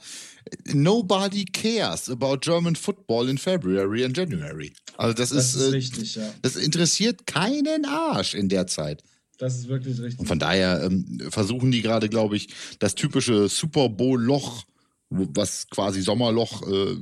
nobody 0.65 1.45
cares 1.45 2.11
about 2.11 2.39
German 2.41 2.77
football 2.77 3.29
in 3.29 3.39
February 3.39 4.05
and 4.05 4.17
January. 4.17 4.73
Also 4.97 5.15
das, 5.15 5.31
das 5.31 5.55
ist, 5.55 5.55
ist 5.55 5.63
äh, 5.63 5.71
richtig, 5.71 6.15
ja. 6.17 6.35
Das 6.43 6.57
interessiert 6.57 7.27
keinen 7.27 7.85
Arsch 7.85 8.35
in 8.35 8.49
der 8.49 8.67
Zeit. 8.67 9.03
Das 9.39 9.57
ist 9.57 9.69
wirklich 9.69 10.01
richtig. 10.01 10.19
Und 10.19 10.27
von 10.27 10.39
daher 10.39 10.83
ähm, 10.83 11.21
versuchen 11.31 11.71
die 11.71 11.83
gerade, 11.83 12.09
glaube 12.09 12.37
ich, 12.37 12.49
das 12.79 12.95
typische 12.95 13.49
Super 13.49 13.89
Bowl-Loch 13.89 14.65
was 15.11 15.69
quasi 15.69 16.03
Sommerloch 16.03 16.63
äh, 16.67 16.97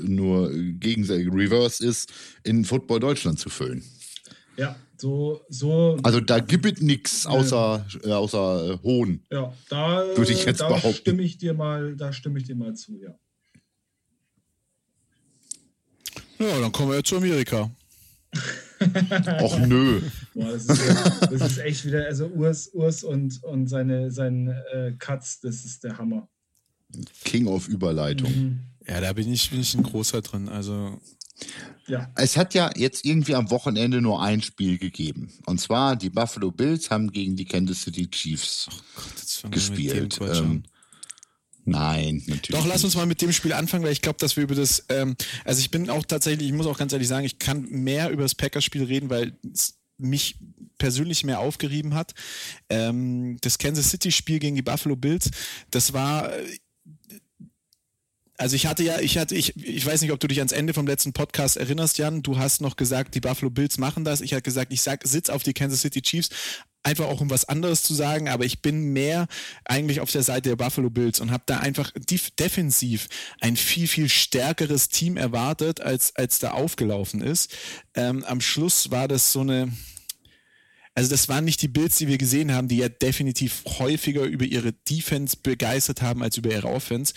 nur 0.00 0.50
gegen 0.52 1.04
Reverse 1.04 1.84
ist, 1.84 2.12
in 2.44 2.64
Football 2.64 3.00
Deutschland 3.00 3.38
zu 3.38 3.48
füllen. 3.48 3.82
Ja, 4.56 4.76
so, 4.96 5.44
so. 5.48 5.96
Also 6.02 6.20
da 6.20 6.40
gibt 6.40 6.66
es 6.66 6.80
nichts 6.80 7.26
außer, 7.26 7.86
äh, 8.04 8.10
außer 8.10 8.72
äh, 8.72 8.78
Hohn. 8.82 9.24
Ja, 9.30 9.52
da, 9.68 10.04
würde 10.16 10.32
ich 10.32 10.44
jetzt 10.44 10.60
da 10.60 10.68
behaupten. 10.68 10.94
stimme 10.94 11.22
ich 11.22 11.38
dir 11.38 11.54
mal, 11.54 11.96
da 11.96 12.12
stimme 12.12 12.38
ich 12.38 12.44
dir 12.44 12.56
mal 12.56 12.74
zu, 12.74 12.98
ja. 13.00 13.14
Ja, 16.40 16.60
dann 16.60 16.72
kommen 16.72 16.90
wir 16.90 16.96
jetzt 16.96 17.08
zu 17.08 17.16
Amerika. 17.16 17.70
Och 19.40 19.58
nö. 19.66 20.00
Boah, 20.34 20.52
das, 20.52 20.66
ist, 20.66 21.22
das 21.22 21.50
ist 21.50 21.58
echt 21.58 21.84
wieder, 21.84 22.06
also 22.06 22.26
Urs, 22.26 22.68
Urs 22.74 23.02
und, 23.02 23.42
und 23.42 23.66
seine, 23.66 24.10
seine 24.10 24.64
äh, 24.72 24.92
Cuts, 24.98 25.40
das 25.40 25.64
ist 25.64 25.82
der 25.82 25.98
Hammer. 25.98 26.28
King 27.24 27.46
of 27.46 27.68
Überleitung. 27.68 28.30
Mhm. 28.30 28.60
Ja, 28.86 29.00
da 29.00 29.12
bin 29.12 29.30
ich, 29.32 29.50
bin 29.50 29.60
ich 29.60 29.74
ein 29.74 29.82
großer 29.82 30.22
drin. 30.22 30.48
Also. 30.48 30.98
Ja. 31.86 32.10
Es 32.16 32.36
hat 32.36 32.54
ja 32.54 32.70
jetzt 32.76 33.04
irgendwie 33.04 33.34
am 33.34 33.50
Wochenende 33.50 34.00
nur 34.00 34.22
ein 34.22 34.42
Spiel 34.42 34.78
gegeben. 34.78 35.32
Und 35.46 35.60
zwar 35.60 35.96
die 35.96 36.10
Buffalo 36.10 36.50
Bills 36.50 36.90
haben 36.90 37.12
gegen 37.12 37.36
die 37.36 37.44
Kansas 37.44 37.82
City 37.82 38.10
Chiefs 38.10 38.68
oh 38.70 38.74
Gott, 39.42 39.52
gespielt. 39.52 40.18
Ähm, 40.20 40.64
nein, 41.64 42.22
natürlich. 42.26 42.60
Doch, 42.60 42.66
lass 42.66 42.84
uns 42.84 42.96
mal 42.96 43.06
mit 43.06 43.22
dem 43.22 43.32
Spiel 43.32 43.52
anfangen, 43.52 43.84
weil 43.84 43.92
ich 43.92 44.02
glaube, 44.02 44.18
dass 44.18 44.36
wir 44.36 44.42
über 44.42 44.54
das, 44.54 44.84
ähm, 44.88 45.16
also 45.44 45.60
ich 45.60 45.70
bin 45.70 45.88
auch 45.88 46.04
tatsächlich, 46.04 46.48
ich 46.48 46.54
muss 46.54 46.66
auch 46.66 46.78
ganz 46.78 46.92
ehrlich 46.92 47.08
sagen, 47.08 47.24
ich 47.24 47.38
kann 47.38 47.62
mehr 47.70 48.10
über 48.10 48.22
das 48.22 48.34
Packers-Spiel 48.34 48.84
reden, 48.84 49.08
weil 49.08 49.38
es 49.50 49.78
mich 49.96 50.36
persönlich 50.78 51.24
mehr 51.24 51.40
aufgerieben 51.40 51.94
hat. 51.94 52.14
Ähm, 52.68 53.38
das 53.40 53.58
Kansas 53.58 53.90
City-Spiel 53.90 54.38
gegen 54.38 54.56
die 54.56 54.62
Buffalo 54.62 54.96
Bills, 54.96 55.30
das 55.70 55.92
war 55.92 56.30
also 58.38 58.54
ich 58.54 58.66
hatte 58.66 58.84
ja, 58.84 59.00
ich 59.00 59.18
hatte, 59.18 59.34
ich, 59.34 59.56
ich 59.56 59.84
weiß 59.84 60.00
nicht, 60.00 60.12
ob 60.12 60.20
du 60.20 60.28
dich 60.28 60.38
ans 60.38 60.52
Ende 60.52 60.72
vom 60.72 60.86
letzten 60.86 61.12
Podcast 61.12 61.56
erinnerst, 61.56 61.98
Jan. 61.98 62.22
Du 62.22 62.38
hast 62.38 62.60
noch 62.60 62.76
gesagt, 62.76 63.16
die 63.16 63.20
Buffalo 63.20 63.50
Bills 63.50 63.78
machen 63.78 64.04
das. 64.04 64.20
Ich 64.20 64.32
hatte 64.32 64.42
gesagt, 64.42 64.72
ich 64.72 64.80
sag, 64.80 65.06
sitz 65.06 65.28
auf 65.28 65.42
die 65.42 65.52
Kansas 65.52 65.80
City 65.80 66.00
Chiefs, 66.00 66.30
einfach 66.84 67.06
auch 67.06 67.20
um 67.20 67.30
was 67.30 67.46
anderes 67.46 67.82
zu 67.82 67.94
sagen, 67.94 68.28
aber 68.28 68.44
ich 68.44 68.62
bin 68.62 68.92
mehr 68.92 69.26
eigentlich 69.64 70.00
auf 70.00 70.12
der 70.12 70.22
Seite 70.22 70.50
der 70.50 70.56
Buffalo 70.56 70.88
Bills 70.88 71.18
und 71.18 71.32
habe 71.32 71.42
da 71.46 71.58
einfach 71.58 71.90
defensiv 72.38 73.08
ein 73.40 73.56
viel, 73.56 73.88
viel 73.88 74.08
stärkeres 74.08 74.88
Team 74.88 75.16
erwartet, 75.16 75.80
als, 75.80 76.14
als 76.14 76.38
da 76.38 76.52
aufgelaufen 76.52 77.20
ist. 77.20 77.54
Ähm, 77.94 78.24
am 78.24 78.40
Schluss 78.40 78.92
war 78.92 79.08
das 79.08 79.32
so 79.32 79.40
eine, 79.40 79.72
also 80.98 81.10
das 81.10 81.28
waren 81.28 81.44
nicht 81.44 81.62
die 81.62 81.68
Bills, 81.68 81.96
die 81.96 82.08
wir 82.08 82.18
gesehen 82.18 82.52
haben, 82.52 82.66
die 82.66 82.78
ja 82.78 82.88
definitiv 82.88 83.62
häufiger 83.78 84.24
über 84.24 84.44
ihre 84.44 84.72
Defense 84.72 85.36
begeistert 85.40 86.02
haben 86.02 86.24
als 86.24 86.36
über 86.36 86.50
ihre 86.50 86.66
Offense. 86.66 87.14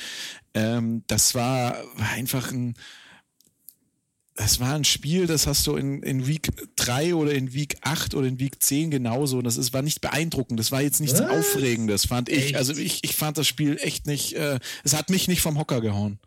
Ähm, 0.54 1.04
das 1.08 1.34
war, 1.34 1.78
einfach 2.14 2.52
ein, 2.52 2.76
das 4.36 4.60
war 4.60 4.76
ein 4.76 4.84
Spiel, 4.84 5.26
das 5.26 5.48
hast 5.48 5.66
du 5.66 5.78
in, 5.78 6.04
in 6.04 6.28
Week 6.28 6.50
3 6.76 7.16
oder 7.16 7.34
in 7.34 7.56
Week 7.56 7.76
8 7.82 8.14
oder 8.14 8.28
in 8.28 8.40
Week 8.40 8.62
10 8.62 8.92
genauso. 8.92 9.42
Das 9.42 9.58
ist, 9.58 9.74
war 9.74 9.82
nicht 9.82 10.00
beeindruckend. 10.00 10.60
Das 10.60 10.72
war 10.72 10.84
jetzt 10.84 11.02
nichts 11.02 11.20
Was? 11.20 11.32
Aufregendes, 11.32 12.06
fand 12.06 12.30
ich. 12.30 12.38
Echt? 12.38 12.58
Also 12.58 12.74
ich, 12.74 13.04
ich 13.04 13.16
fand 13.16 13.40
das 13.40 13.48
Spiel 13.48 13.80
echt 13.82 14.06
nicht, 14.06 14.36
äh, 14.36 14.60
es 14.84 14.96
hat 14.96 15.10
mich 15.10 15.28
nicht 15.28 15.42
vom 15.42 15.58
Hocker 15.58 15.82
gehauen. 15.82 16.20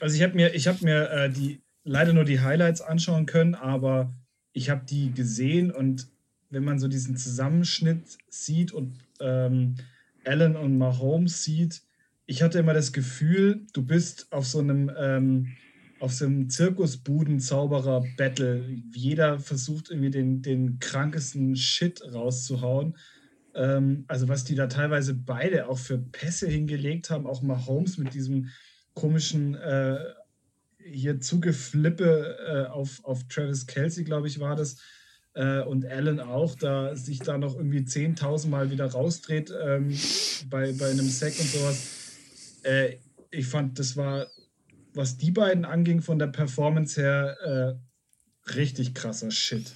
Also 0.00 0.16
ich 0.16 0.22
habe 0.22 0.34
mir, 0.34 0.54
ich 0.54 0.66
hab 0.66 0.80
mir 0.80 1.10
äh, 1.10 1.30
die, 1.30 1.60
leider 1.84 2.14
nur 2.14 2.24
die 2.24 2.40
Highlights 2.40 2.80
anschauen 2.80 3.26
können, 3.26 3.54
aber 3.54 4.14
ich 4.54 4.70
habe 4.70 4.86
die 4.86 5.12
gesehen 5.12 5.70
und 5.70 6.10
wenn 6.52 6.64
man 6.64 6.78
so 6.78 6.86
diesen 6.86 7.16
Zusammenschnitt 7.16 8.18
sieht 8.28 8.72
und 8.72 8.98
ähm, 9.20 9.74
Allen 10.24 10.54
und 10.54 10.78
Mahomes 10.78 11.42
sieht, 11.42 11.82
ich 12.26 12.42
hatte 12.42 12.60
immer 12.60 12.74
das 12.74 12.92
Gefühl, 12.92 13.66
du 13.72 13.84
bist 13.84 14.30
auf 14.32 14.46
so 14.46 14.60
einem, 14.60 14.88
ähm, 14.96 15.48
auf 15.98 16.12
so 16.12 16.26
einem 16.26 16.48
Zirkusbuden-Zauberer-Battle. 16.48 18.64
Jeder 18.94 19.40
versucht 19.40 19.90
irgendwie 19.90 20.10
den, 20.10 20.42
den 20.42 20.78
krankesten 20.78 21.56
Shit 21.56 22.00
rauszuhauen. 22.12 22.96
Ähm, 23.54 24.04
also 24.08 24.28
was 24.28 24.44
die 24.44 24.54
da 24.54 24.66
teilweise 24.66 25.14
beide 25.14 25.68
auch 25.68 25.78
für 25.78 25.98
Pässe 25.98 26.48
hingelegt 26.48 27.10
haben, 27.10 27.26
auch 27.26 27.42
Mahomes 27.42 27.98
mit 27.98 28.14
diesem 28.14 28.48
komischen 28.94 29.54
äh, 29.54 29.98
hier 30.78 31.20
Zugeflippe 31.20 32.36
äh, 32.46 32.64
auf, 32.70 33.04
auf 33.04 33.26
Travis 33.28 33.66
Kelsey, 33.66 34.04
glaube 34.04 34.28
ich, 34.28 34.38
war 34.38 34.56
das 34.56 34.76
äh, 35.34 35.60
und 35.62 35.86
Allen 35.86 36.20
auch, 36.20 36.54
da 36.54 36.94
sich 36.94 37.18
da 37.20 37.38
noch 37.38 37.56
irgendwie 37.56 37.80
10.000 37.80 38.48
Mal 38.48 38.70
wieder 38.70 38.86
rausdreht 38.86 39.52
ähm, 39.62 39.96
bei, 40.50 40.72
bei 40.72 40.90
einem 40.90 41.08
Sack 41.08 41.38
und 41.38 41.48
sowas. 41.48 41.88
Äh, 42.62 42.96
ich 43.30 43.46
fand, 43.46 43.78
das 43.78 43.96
war, 43.96 44.26
was 44.94 45.16
die 45.16 45.30
beiden 45.30 45.64
anging, 45.64 46.02
von 46.02 46.18
der 46.18 46.26
Performance 46.26 47.00
her, 47.00 47.78
äh, 48.46 48.52
richtig 48.54 48.94
krasser 48.94 49.30
Shit. 49.30 49.72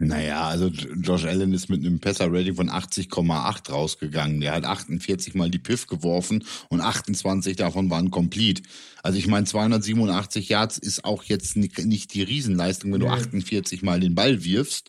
Naja, 0.00 0.46
also 0.46 0.68
Josh 0.68 1.24
Allen 1.24 1.52
ist 1.52 1.68
mit 1.68 1.84
einem 1.84 1.98
Passer-Rating 1.98 2.54
von 2.54 2.70
80,8 2.70 3.70
rausgegangen. 3.70 4.40
Der 4.40 4.52
hat 4.52 4.64
48 4.64 5.34
Mal 5.34 5.50
die 5.50 5.58
Piff 5.58 5.88
geworfen 5.88 6.44
und 6.68 6.80
28 6.80 7.56
davon 7.56 7.90
waren 7.90 8.12
complete. 8.12 8.62
Also 9.02 9.18
ich 9.18 9.26
meine, 9.26 9.46
287 9.46 10.48
Yards 10.48 10.78
ist 10.78 11.04
auch 11.04 11.24
jetzt 11.24 11.56
nicht 11.56 12.14
die 12.14 12.22
Riesenleistung, 12.22 12.92
wenn 12.92 13.00
du 13.00 13.08
48 13.08 13.82
Mal 13.82 13.98
den 13.98 14.14
Ball 14.14 14.44
wirfst. 14.44 14.88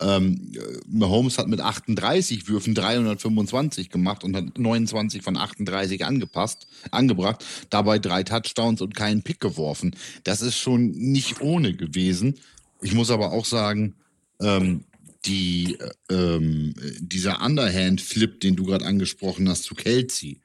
Ähm, 0.00 0.52
Mahomes 0.86 1.38
hat 1.38 1.48
mit 1.48 1.60
38 1.60 2.48
Würfen 2.48 2.74
325 2.74 3.90
gemacht 3.90 4.22
und 4.22 4.36
hat 4.36 4.58
29 4.58 5.22
von 5.22 5.36
38 5.36 6.04
angepasst, 6.04 6.66
angebracht, 6.90 7.44
dabei 7.70 7.98
drei 7.98 8.22
Touchdowns 8.22 8.80
und 8.80 8.94
keinen 8.94 9.22
Pick 9.22 9.40
geworfen. 9.40 9.96
Das 10.22 10.42
ist 10.42 10.58
schon 10.58 10.90
nicht 10.90 11.40
ohne 11.40 11.74
gewesen. 11.74 12.36
Ich 12.82 12.92
muss 12.92 13.10
aber 13.10 13.32
auch 13.32 13.44
sagen, 13.44 13.94
ähm, 14.40 14.84
die, 15.24 15.78
ähm, 16.10 16.74
dieser 16.98 17.42
Underhand-Flip, 17.42 18.40
den 18.40 18.56
du 18.56 18.64
gerade 18.64 18.84
angesprochen 18.84 19.48
hast, 19.48 19.64
zu 19.64 19.74
Kelsey, 19.74 20.40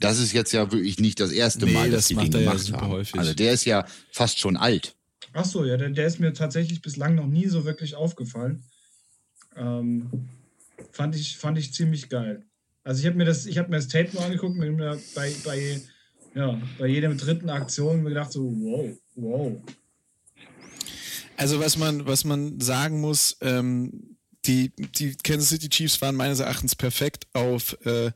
das 0.00 0.18
ist 0.18 0.32
jetzt 0.32 0.52
ja 0.52 0.70
wirklich 0.70 0.98
nicht 0.98 1.20
das 1.20 1.32
erste 1.32 1.66
nee, 1.66 1.72
Mal, 1.72 1.90
dass 1.90 2.08
das 2.08 2.08
die 2.08 2.16
den 2.16 2.30
gemacht 2.30 2.68
ja 2.68 2.80
haben. 2.80 2.90
Häufig. 2.90 3.18
Also 3.18 3.34
der 3.34 3.52
ist 3.52 3.64
ja 3.64 3.86
fast 4.10 4.38
schon 4.38 4.56
alt. 4.56 4.94
Ach 5.32 5.44
so, 5.44 5.64
ja, 5.64 5.76
der, 5.76 5.90
der 5.90 6.06
ist 6.06 6.20
mir 6.20 6.32
tatsächlich 6.32 6.82
bislang 6.82 7.14
noch 7.14 7.26
nie 7.26 7.46
so 7.46 7.64
wirklich 7.64 7.94
aufgefallen. 7.94 8.62
Ähm, 9.56 10.28
fand, 10.92 11.16
ich, 11.16 11.36
fand 11.36 11.58
ich 11.58 11.72
ziemlich 11.72 12.08
geil. 12.08 12.44
Also 12.82 13.00
ich 13.00 13.06
habe 13.06 13.16
mir 13.16 13.24
das, 13.24 13.46
mir 13.46 13.66
das 13.70 13.88
Tape 13.88 14.10
nur 14.12 14.24
angeguckt 14.24 14.58
und 14.58 14.78
bei, 15.14 15.32
bei, 15.44 15.80
ja, 16.34 16.60
bei 16.78 16.86
jeder 16.86 17.14
dritten 17.14 17.48
Aktion 17.48 18.02
mir 18.02 18.10
gedacht 18.10 18.32
so, 18.32 18.42
wow, 18.42 18.90
wow, 19.14 19.62
also 21.36 21.60
was 21.60 21.76
man, 21.76 22.06
was 22.06 22.24
man 22.24 22.60
sagen 22.60 23.00
muss, 23.00 23.36
ähm, 23.40 24.16
die, 24.46 24.72
die 24.76 25.14
Kansas 25.16 25.48
City 25.48 25.68
Chiefs 25.68 26.00
waren 26.02 26.16
meines 26.16 26.40
Erachtens 26.40 26.74
perfekt 26.74 27.26
auf 27.32 27.76
äh, 27.86 28.12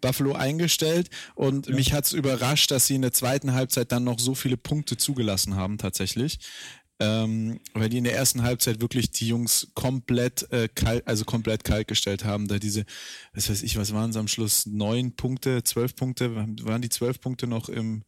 Buffalo 0.00 0.34
eingestellt 0.34 1.08
und 1.34 1.68
ja. 1.68 1.74
mich 1.74 1.92
hat 1.92 2.04
es 2.04 2.12
überrascht, 2.12 2.70
dass 2.70 2.86
sie 2.86 2.96
in 2.96 3.02
der 3.02 3.12
zweiten 3.12 3.52
Halbzeit 3.52 3.90
dann 3.92 4.04
noch 4.04 4.18
so 4.18 4.34
viele 4.34 4.56
Punkte 4.56 4.96
zugelassen 4.96 5.56
haben 5.56 5.78
tatsächlich. 5.78 6.38
Ähm, 7.02 7.60
weil 7.72 7.88
die 7.88 7.96
in 7.96 8.04
der 8.04 8.14
ersten 8.14 8.42
Halbzeit 8.42 8.82
wirklich 8.82 9.10
die 9.10 9.26
Jungs 9.26 9.68
komplett 9.72 10.52
äh, 10.52 10.68
kalt, 10.68 11.08
also 11.08 11.24
komplett 11.24 11.64
kalt 11.64 11.88
gestellt 11.88 12.26
haben. 12.26 12.46
Da 12.46 12.58
diese, 12.58 12.84
was 13.32 13.48
weiß 13.48 13.62
ich, 13.62 13.78
was 13.78 13.94
waren 13.94 14.10
es 14.10 14.16
am 14.16 14.28
Schluss? 14.28 14.66
Neun 14.66 15.16
Punkte, 15.16 15.64
zwölf 15.64 15.96
Punkte, 15.96 16.36
waren 16.36 16.82
die 16.82 16.90
zwölf 16.90 17.18
Punkte 17.18 17.46
noch 17.46 17.70
im 17.70 18.04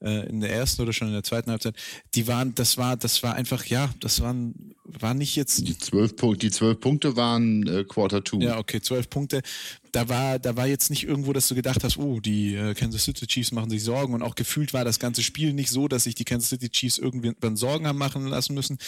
äh, 0.00 0.28
in 0.28 0.40
der 0.40 0.52
ersten 0.52 0.82
oder 0.82 0.92
schon 0.92 1.08
in 1.08 1.14
der 1.14 1.22
zweiten 1.22 1.50
Halbzeit, 1.50 1.74
die 2.14 2.26
waren, 2.26 2.54
das 2.54 2.76
war, 2.76 2.96
das 2.96 3.22
war 3.22 3.34
einfach, 3.34 3.64
ja, 3.66 3.90
das 4.00 4.20
waren, 4.20 4.74
war 4.84 5.14
nicht 5.14 5.36
jetzt. 5.36 5.66
Die 5.66 5.78
zwölf, 5.78 6.14
die 6.38 6.50
zwölf 6.50 6.80
Punkte 6.80 7.16
waren 7.16 7.66
äh, 7.66 7.84
Quarter 7.84 8.22
Two. 8.22 8.40
Ja, 8.40 8.58
okay, 8.58 8.80
zwölf 8.80 9.08
Punkte. 9.08 9.42
Da 9.92 10.08
war, 10.08 10.38
da 10.38 10.56
war 10.56 10.66
jetzt 10.66 10.90
nicht 10.90 11.04
irgendwo, 11.04 11.32
dass 11.32 11.48
du 11.48 11.54
gedacht 11.54 11.82
hast, 11.82 11.96
oh, 11.96 12.20
die 12.20 12.54
äh, 12.54 12.74
Kansas 12.74 13.04
City 13.04 13.26
Chiefs 13.26 13.52
machen 13.52 13.70
sich 13.70 13.82
Sorgen 13.82 14.14
und 14.14 14.22
auch 14.22 14.34
gefühlt 14.34 14.74
war 14.74 14.84
das 14.84 14.98
ganze 14.98 15.22
Spiel 15.22 15.52
nicht 15.52 15.70
so, 15.70 15.88
dass 15.88 16.04
sich 16.04 16.14
die 16.14 16.24
Kansas 16.24 16.50
City 16.50 16.68
Chiefs 16.68 16.98
irgendwann 16.98 17.56
Sorgen 17.56 17.86
haben 17.86 17.98
machen 17.98 18.26
lassen 18.26 18.54
müssen. 18.54 18.78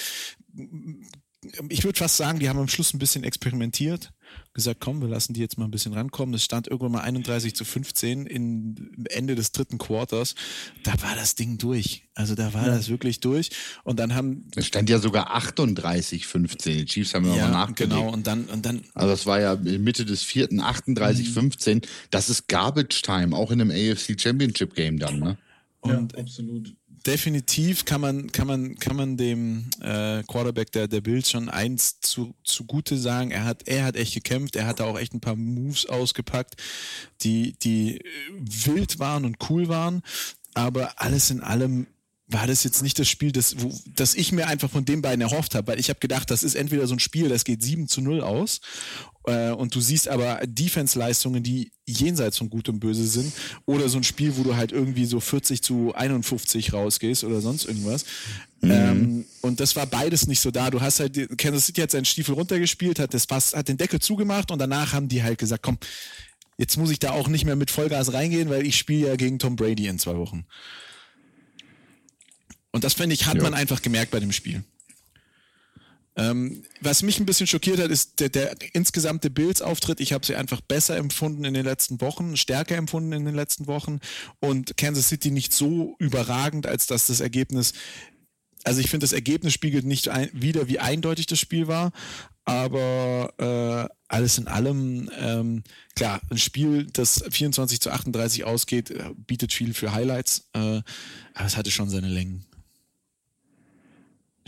Ich 1.68 1.84
würde 1.84 1.98
fast 1.98 2.16
sagen, 2.16 2.38
die 2.40 2.48
haben 2.48 2.58
am 2.58 2.68
Schluss 2.68 2.92
ein 2.94 2.98
bisschen 2.98 3.24
experimentiert 3.24 4.12
gesagt, 4.54 4.80
komm, 4.80 5.00
wir 5.00 5.08
lassen 5.08 5.34
die 5.34 5.40
jetzt 5.40 5.56
mal 5.56 5.66
ein 5.66 5.70
bisschen 5.70 5.92
rankommen. 5.92 6.34
Es 6.34 6.44
stand 6.44 6.66
irgendwann 6.66 6.92
mal 6.92 7.00
31 7.02 7.54
zu 7.54 7.64
15 7.64 8.26
in 8.26 9.06
Ende 9.08 9.34
des 9.34 9.52
dritten 9.52 9.78
Quarters. 9.78 10.34
Da 10.82 10.92
war 11.02 11.14
das 11.14 11.34
Ding 11.36 11.58
durch. 11.58 12.08
Also 12.14 12.34
da 12.34 12.52
war 12.54 12.66
ja. 12.66 12.74
das 12.74 12.88
wirklich 12.88 13.20
durch. 13.20 13.50
Und 13.84 14.00
dann 14.00 14.14
haben. 14.14 14.48
Es 14.56 14.66
stand 14.66 14.90
ja 14.90 14.98
sogar 14.98 15.34
38, 15.34 16.26
15. 16.26 16.78
Die 16.78 16.84
Chiefs 16.86 17.14
haben 17.14 17.24
ja 17.26 17.32
nochmal 17.32 17.50
nachgelegt. 17.50 17.92
Genau, 17.92 18.12
und 18.12 18.26
dann, 18.26 18.46
und 18.46 18.66
dann. 18.66 18.82
Also 18.94 19.10
das 19.10 19.26
war 19.26 19.40
ja 19.40 19.54
Mitte 19.56 20.04
des 20.04 20.22
vierten, 20.22 20.60
38, 20.60 21.28
mhm. 21.28 21.32
15. 21.32 21.80
Das 22.10 22.28
ist 22.28 22.48
Garbage 22.48 23.02
Time, 23.02 23.36
auch 23.36 23.50
in 23.50 23.60
einem 23.60 23.70
AFC 23.70 24.20
Championship 24.20 24.74
Game 24.74 24.98
dann, 24.98 25.20
ne? 25.20 25.38
Und 25.80 26.12
ja, 26.12 26.18
absolut 26.18 26.74
definitiv 27.06 27.84
kann 27.84 28.00
man, 28.00 28.32
kann 28.32 28.46
man, 28.46 28.76
kann 28.76 28.96
man 28.96 29.16
dem 29.16 29.70
äh, 29.80 30.22
Quarterback 30.24 30.72
der, 30.72 30.88
der 30.88 31.00
Bills 31.00 31.30
schon 31.30 31.48
eins 31.48 32.00
zu, 32.00 32.34
zugute 32.44 32.96
sagen. 32.96 33.30
Er 33.30 33.44
hat, 33.44 33.66
er 33.66 33.84
hat 33.84 33.96
echt 33.96 34.14
gekämpft, 34.14 34.56
er 34.56 34.66
hat 34.66 34.80
da 34.80 34.84
auch 34.84 34.98
echt 34.98 35.14
ein 35.14 35.20
paar 35.20 35.36
Moves 35.36 35.86
ausgepackt, 35.86 36.56
die, 37.22 37.58
die 37.58 38.02
wild 38.38 38.98
waren 38.98 39.24
und 39.24 39.36
cool 39.50 39.68
waren. 39.68 40.02
Aber 40.54 41.00
alles 41.00 41.30
in 41.30 41.40
allem 41.40 41.86
war 42.30 42.46
das 42.46 42.62
jetzt 42.62 42.82
nicht 42.82 42.98
das 42.98 43.08
Spiel, 43.08 43.32
das, 43.32 43.56
wo, 43.58 43.72
das 43.86 44.14
ich 44.14 44.32
mir 44.32 44.46
einfach 44.46 44.70
von 44.70 44.84
den 44.84 45.00
beiden 45.00 45.22
erhofft 45.22 45.54
habe, 45.54 45.66
weil 45.68 45.80
ich 45.80 45.88
habe 45.88 45.98
gedacht, 45.98 46.30
das 46.30 46.42
ist 46.42 46.54
entweder 46.54 46.86
so 46.86 46.94
ein 46.94 46.98
Spiel, 46.98 47.28
das 47.28 47.44
geht 47.44 47.62
7 47.62 47.88
zu 47.88 48.02
0 48.02 48.20
aus 48.20 48.60
äh, 49.24 49.50
und 49.50 49.74
du 49.74 49.80
siehst 49.80 50.08
aber 50.08 50.40
Defense-Leistungen, 50.46 51.42
die 51.42 51.72
jenseits 51.86 52.36
von 52.36 52.50
Gut 52.50 52.68
und 52.68 52.80
Böse 52.80 53.06
sind 53.06 53.32
oder 53.64 53.88
so 53.88 53.96
ein 53.96 54.04
Spiel, 54.04 54.36
wo 54.36 54.42
du 54.42 54.56
halt 54.56 54.72
irgendwie 54.72 55.06
so 55.06 55.20
40 55.20 55.62
zu 55.62 55.94
51 55.94 56.74
rausgehst 56.74 57.24
oder 57.24 57.40
sonst 57.40 57.64
irgendwas. 57.64 58.04
Mhm. 58.60 58.70
Ähm, 58.70 59.24
und 59.40 59.60
das 59.60 59.74
war 59.74 59.86
beides 59.86 60.26
nicht 60.26 60.40
so 60.40 60.50
da. 60.50 60.70
Du 60.70 60.82
hast 60.82 61.00
halt, 61.00 61.38
Kansas 61.38 61.64
City 61.64 61.80
hat 61.80 61.90
seinen 61.90 62.04
Stiefel 62.04 62.34
runtergespielt, 62.34 62.98
hat, 62.98 63.14
das 63.14 63.26
Pass, 63.26 63.54
hat 63.54 63.68
den 63.68 63.78
Deckel 63.78 64.00
zugemacht 64.00 64.50
und 64.50 64.58
danach 64.58 64.92
haben 64.92 65.08
die 65.08 65.22
halt 65.22 65.38
gesagt, 65.38 65.62
komm, 65.62 65.78
jetzt 66.58 66.76
muss 66.76 66.90
ich 66.90 66.98
da 66.98 67.12
auch 67.12 67.28
nicht 67.28 67.46
mehr 67.46 67.56
mit 67.56 67.70
Vollgas 67.70 68.12
reingehen, 68.12 68.50
weil 68.50 68.66
ich 68.66 68.76
spiele 68.76 69.08
ja 69.08 69.16
gegen 69.16 69.38
Tom 69.38 69.56
Brady 69.56 69.86
in 69.86 69.98
zwei 69.98 70.16
Wochen. 70.16 70.44
Und 72.72 72.84
das, 72.84 72.94
finde 72.94 73.14
ich, 73.14 73.26
hat 73.26 73.36
ja. 73.36 73.42
man 73.42 73.54
einfach 73.54 73.82
gemerkt 73.82 74.10
bei 74.10 74.20
dem 74.20 74.32
Spiel. 74.32 74.62
Ähm, 76.16 76.64
was 76.80 77.02
mich 77.02 77.20
ein 77.20 77.26
bisschen 77.26 77.46
schockiert 77.46 77.78
hat, 77.78 77.90
ist 77.90 78.18
der, 78.18 78.28
der 78.28 78.56
insgesamte 78.72 79.30
Bills-Auftritt. 79.30 80.00
Ich 80.00 80.12
habe 80.12 80.26
sie 80.26 80.34
einfach 80.34 80.60
besser 80.60 80.96
empfunden 80.96 81.44
in 81.44 81.54
den 81.54 81.64
letzten 81.64 82.00
Wochen, 82.00 82.36
stärker 82.36 82.76
empfunden 82.76 83.12
in 83.12 83.24
den 83.24 83.36
letzten 83.36 83.68
Wochen 83.68 84.00
und 84.40 84.76
Kansas 84.76 85.08
City 85.08 85.30
nicht 85.30 85.52
so 85.52 85.94
überragend, 86.00 86.66
als 86.66 86.86
dass 86.86 87.06
das 87.06 87.20
Ergebnis 87.20 87.72
also 88.64 88.80
ich 88.80 88.90
finde, 88.90 89.04
das 89.04 89.12
Ergebnis 89.12 89.52
spiegelt 89.52 89.84
nicht 89.84 90.08
ein, 90.08 90.28
wieder, 90.32 90.68
wie 90.68 90.78
eindeutig 90.78 91.26
das 91.26 91.38
Spiel 91.38 91.68
war, 91.68 91.92
aber 92.44 93.32
äh, 93.38 93.94
alles 94.08 94.38
in 94.38 94.48
allem, 94.48 95.10
ähm, 95.18 95.62
klar, 95.94 96.20
ein 96.30 96.38
Spiel, 96.38 96.86
das 96.92 97.24
24 97.30 97.80
zu 97.80 97.90
38 97.90 98.44
ausgeht, 98.44 98.90
äh, 98.90 99.10
bietet 99.16 99.52
viel 99.52 99.74
für 99.74 99.92
Highlights, 99.92 100.48
äh, 100.54 100.82
aber 101.34 101.46
es 101.46 101.56
hatte 101.56 101.70
schon 101.70 101.88
seine 101.88 102.08
Längen. 102.08 102.47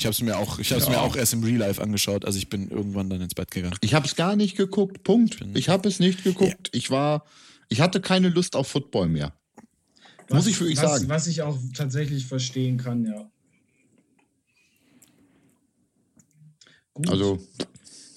Ich 0.00 0.06
habe 0.06 0.14
es 0.14 0.22
mir 0.22 0.38
auch, 0.38 0.58
ich 0.58 0.70
habe 0.70 0.80
es 0.80 0.86
ja. 0.86 0.94
mir 0.94 1.00
auch 1.02 1.14
erst 1.14 1.34
im 1.34 1.44
Real 1.44 1.58
Life 1.58 1.82
angeschaut, 1.82 2.24
also 2.24 2.38
ich 2.38 2.48
bin 2.48 2.70
irgendwann 2.70 3.10
dann 3.10 3.20
ins 3.20 3.34
Bett 3.34 3.50
gegangen. 3.50 3.76
Ich 3.82 3.92
habe 3.92 4.06
es 4.06 4.16
gar 4.16 4.34
nicht 4.34 4.56
geguckt. 4.56 5.02
Punkt. 5.02 5.44
Ich 5.52 5.68
habe 5.68 5.86
es 5.86 6.00
nicht 6.00 6.24
geguckt. 6.24 6.70
Ja. 6.72 6.78
Ich 6.78 6.90
war, 6.90 7.26
ich 7.68 7.82
hatte 7.82 8.00
keine 8.00 8.30
Lust 8.30 8.56
auf 8.56 8.66
Football 8.66 9.08
mehr. 9.08 9.34
Was, 10.28 10.36
Muss 10.38 10.46
ich 10.46 10.58
wirklich 10.58 10.78
was, 10.78 10.90
sagen. 10.90 11.08
Was 11.10 11.26
ich 11.26 11.42
auch 11.42 11.58
tatsächlich 11.74 12.24
verstehen 12.24 12.78
kann, 12.78 13.04
ja. 13.04 13.30
Gut. 16.94 17.10
Also 17.10 17.46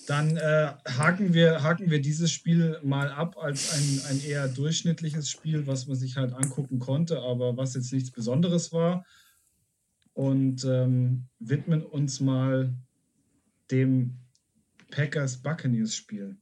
dann 0.08 0.38
äh, 0.38 0.72
haken, 0.98 1.34
wir, 1.34 1.64
haken 1.64 1.92
wir 1.92 2.00
dieses 2.00 2.32
Spiel 2.32 2.80
mal 2.82 3.12
ab 3.12 3.36
als 3.38 3.74
ein, 3.74 4.02
ein 4.10 4.24
eher 4.24 4.48
durchschnittliches 4.48 5.30
Spiel, 5.30 5.68
was 5.68 5.88
man 5.88 5.98
sich 5.98 6.16
halt 6.16 6.32
angucken 6.32 6.80
konnte, 6.80 7.20
aber 7.20 7.58
was 7.58 7.74
jetzt 7.74 7.92
nichts 7.92 8.12
Besonderes 8.12 8.72
war 8.72 9.06
und 10.14 10.64
ähm, 10.66 11.26
widmen 11.40 11.84
uns 11.84 12.20
mal 12.20 12.74
dem 13.72 14.18
Packers 14.92 15.42
Buccaneers 15.42 15.96
Spiel. 15.96 16.38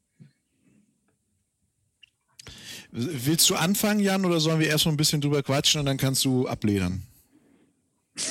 Willst 2.92 3.50
du 3.50 3.56
anfangen, 3.56 4.02
Jan, 4.02 4.26
oder 4.26 4.42
sollen 4.42 4.60
wir 4.60 4.68
erst 4.68 4.86
mal 4.86 4.92
ein 4.92 4.98
bisschen 4.98 5.22
drüber 5.22 5.44
quatschen 5.44 5.80
und 5.80 5.86
dann 5.86 5.98
kannst 5.98 6.26
du 6.26 6.48
abledern? 6.48 7.04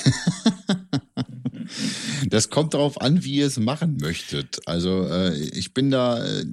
das 2.27 2.51
kommt 2.51 2.75
darauf 2.75 3.01
an, 3.01 3.23
wie 3.23 3.37
ihr 3.37 3.47
es 3.47 3.57
machen 3.57 3.97
möchtet. 3.97 4.59
Also 4.67 5.07
äh, 5.07 5.35
ich 5.35 5.73
bin 5.73 5.89
da. 5.89 6.23
Äh, 6.23 6.45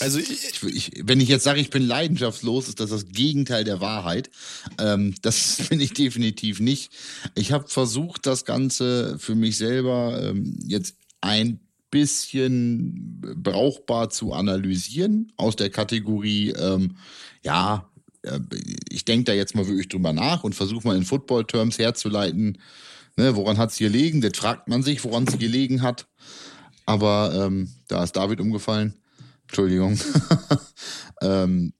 also 0.00 0.18
ich, 0.18 0.62
ich, 0.62 0.92
wenn 1.04 1.20
ich 1.20 1.28
jetzt 1.28 1.44
sage, 1.44 1.60
ich 1.60 1.70
bin 1.70 1.82
leidenschaftslos, 1.82 2.68
ist 2.68 2.80
das 2.80 2.90
das 2.90 3.08
Gegenteil 3.08 3.64
der 3.64 3.80
Wahrheit. 3.80 4.30
Ähm, 4.78 5.14
das 5.22 5.62
bin 5.68 5.80
ich 5.80 5.92
definitiv 5.92 6.60
nicht. 6.60 6.92
Ich 7.34 7.52
habe 7.52 7.68
versucht, 7.68 8.26
das 8.26 8.44
Ganze 8.44 9.18
für 9.18 9.34
mich 9.34 9.58
selber 9.58 10.20
ähm, 10.22 10.56
jetzt 10.66 10.96
ein 11.20 11.60
bisschen 11.90 13.20
brauchbar 13.42 14.10
zu 14.10 14.32
analysieren 14.32 15.32
aus 15.36 15.56
der 15.56 15.70
Kategorie, 15.70 16.50
ähm, 16.50 16.96
ja, 17.42 17.88
äh, 18.22 18.40
ich 18.88 19.04
denke 19.04 19.24
da 19.24 19.32
jetzt 19.32 19.54
mal 19.54 19.66
wirklich 19.66 19.88
drüber 19.88 20.12
nach 20.12 20.44
und 20.44 20.54
versuche 20.54 20.86
mal 20.86 20.96
in 20.96 21.04
Football-Terms 21.04 21.78
herzuleiten, 21.78 22.58
ne, 23.16 23.34
woran 23.36 23.58
hat 23.58 23.70
es 23.70 23.78
gelegen? 23.78 24.20
Das 24.20 24.36
fragt 24.36 24.68
man 24.68 24.82
sich, 24.82 25.02
woran 25.04 25.24
es 25.26 25.38
gelegen 25.38 25.82
hat. 25.82 26.06
Aber 26.84 27.46
ähm, 27.46 27.70
da 27.88 28.04
ist 28.04 28.12
David 28.12 28.40
umgefallen. 28.40 28.94
Entschuldigung. 29.46 29.98
ähm, 31.22 31.72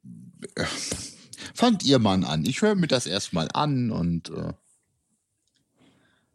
fangt 1.55 1.85
ihr 1.85 1.98
mal 1.98 2.24
an. 2.24 2.44
Ich 2.46 2.62
höre 2.62 2.74
mir 2.74 2.87
das 2.87 3.07
erstmal 3.07 3.48
an 3.52 3.90
und. 3.90 4.31
Äh 4.31 4.52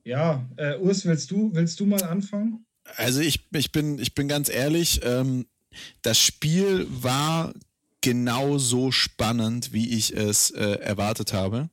ja, 0.04 0.46
äh, 0.58 0.78
Urs, 0.78 1.06
willst 1.06 1.32
du, 1.32 1.54
willst 1.54 1.80
du 1.80 1.86
mal 1.86 2.04
anfangen? 2.04 2.66
Also 2.96 3.22
ich, 3.22 3.48
ich, 3.54 3.72
bin, 3.72 4.00
ich 4.00 4.16
bin 4.16 4.28
ganz 4.28 4.50
ehrlich, 4.50 5.02
ähm, 5.04 5.46
das 6.02 6.18
Spiel 6.20 6.88
war 6.90 7.54
genau 8.02 8.58
so 8.58 8.92
spannend, 8.92 9.74
wie 9.74 9.96
ich 9.96 10.16
es 10.16 10.50
äh, 10.52 10.80
erwartet 10.80 11.34
habe. 11.34 11.70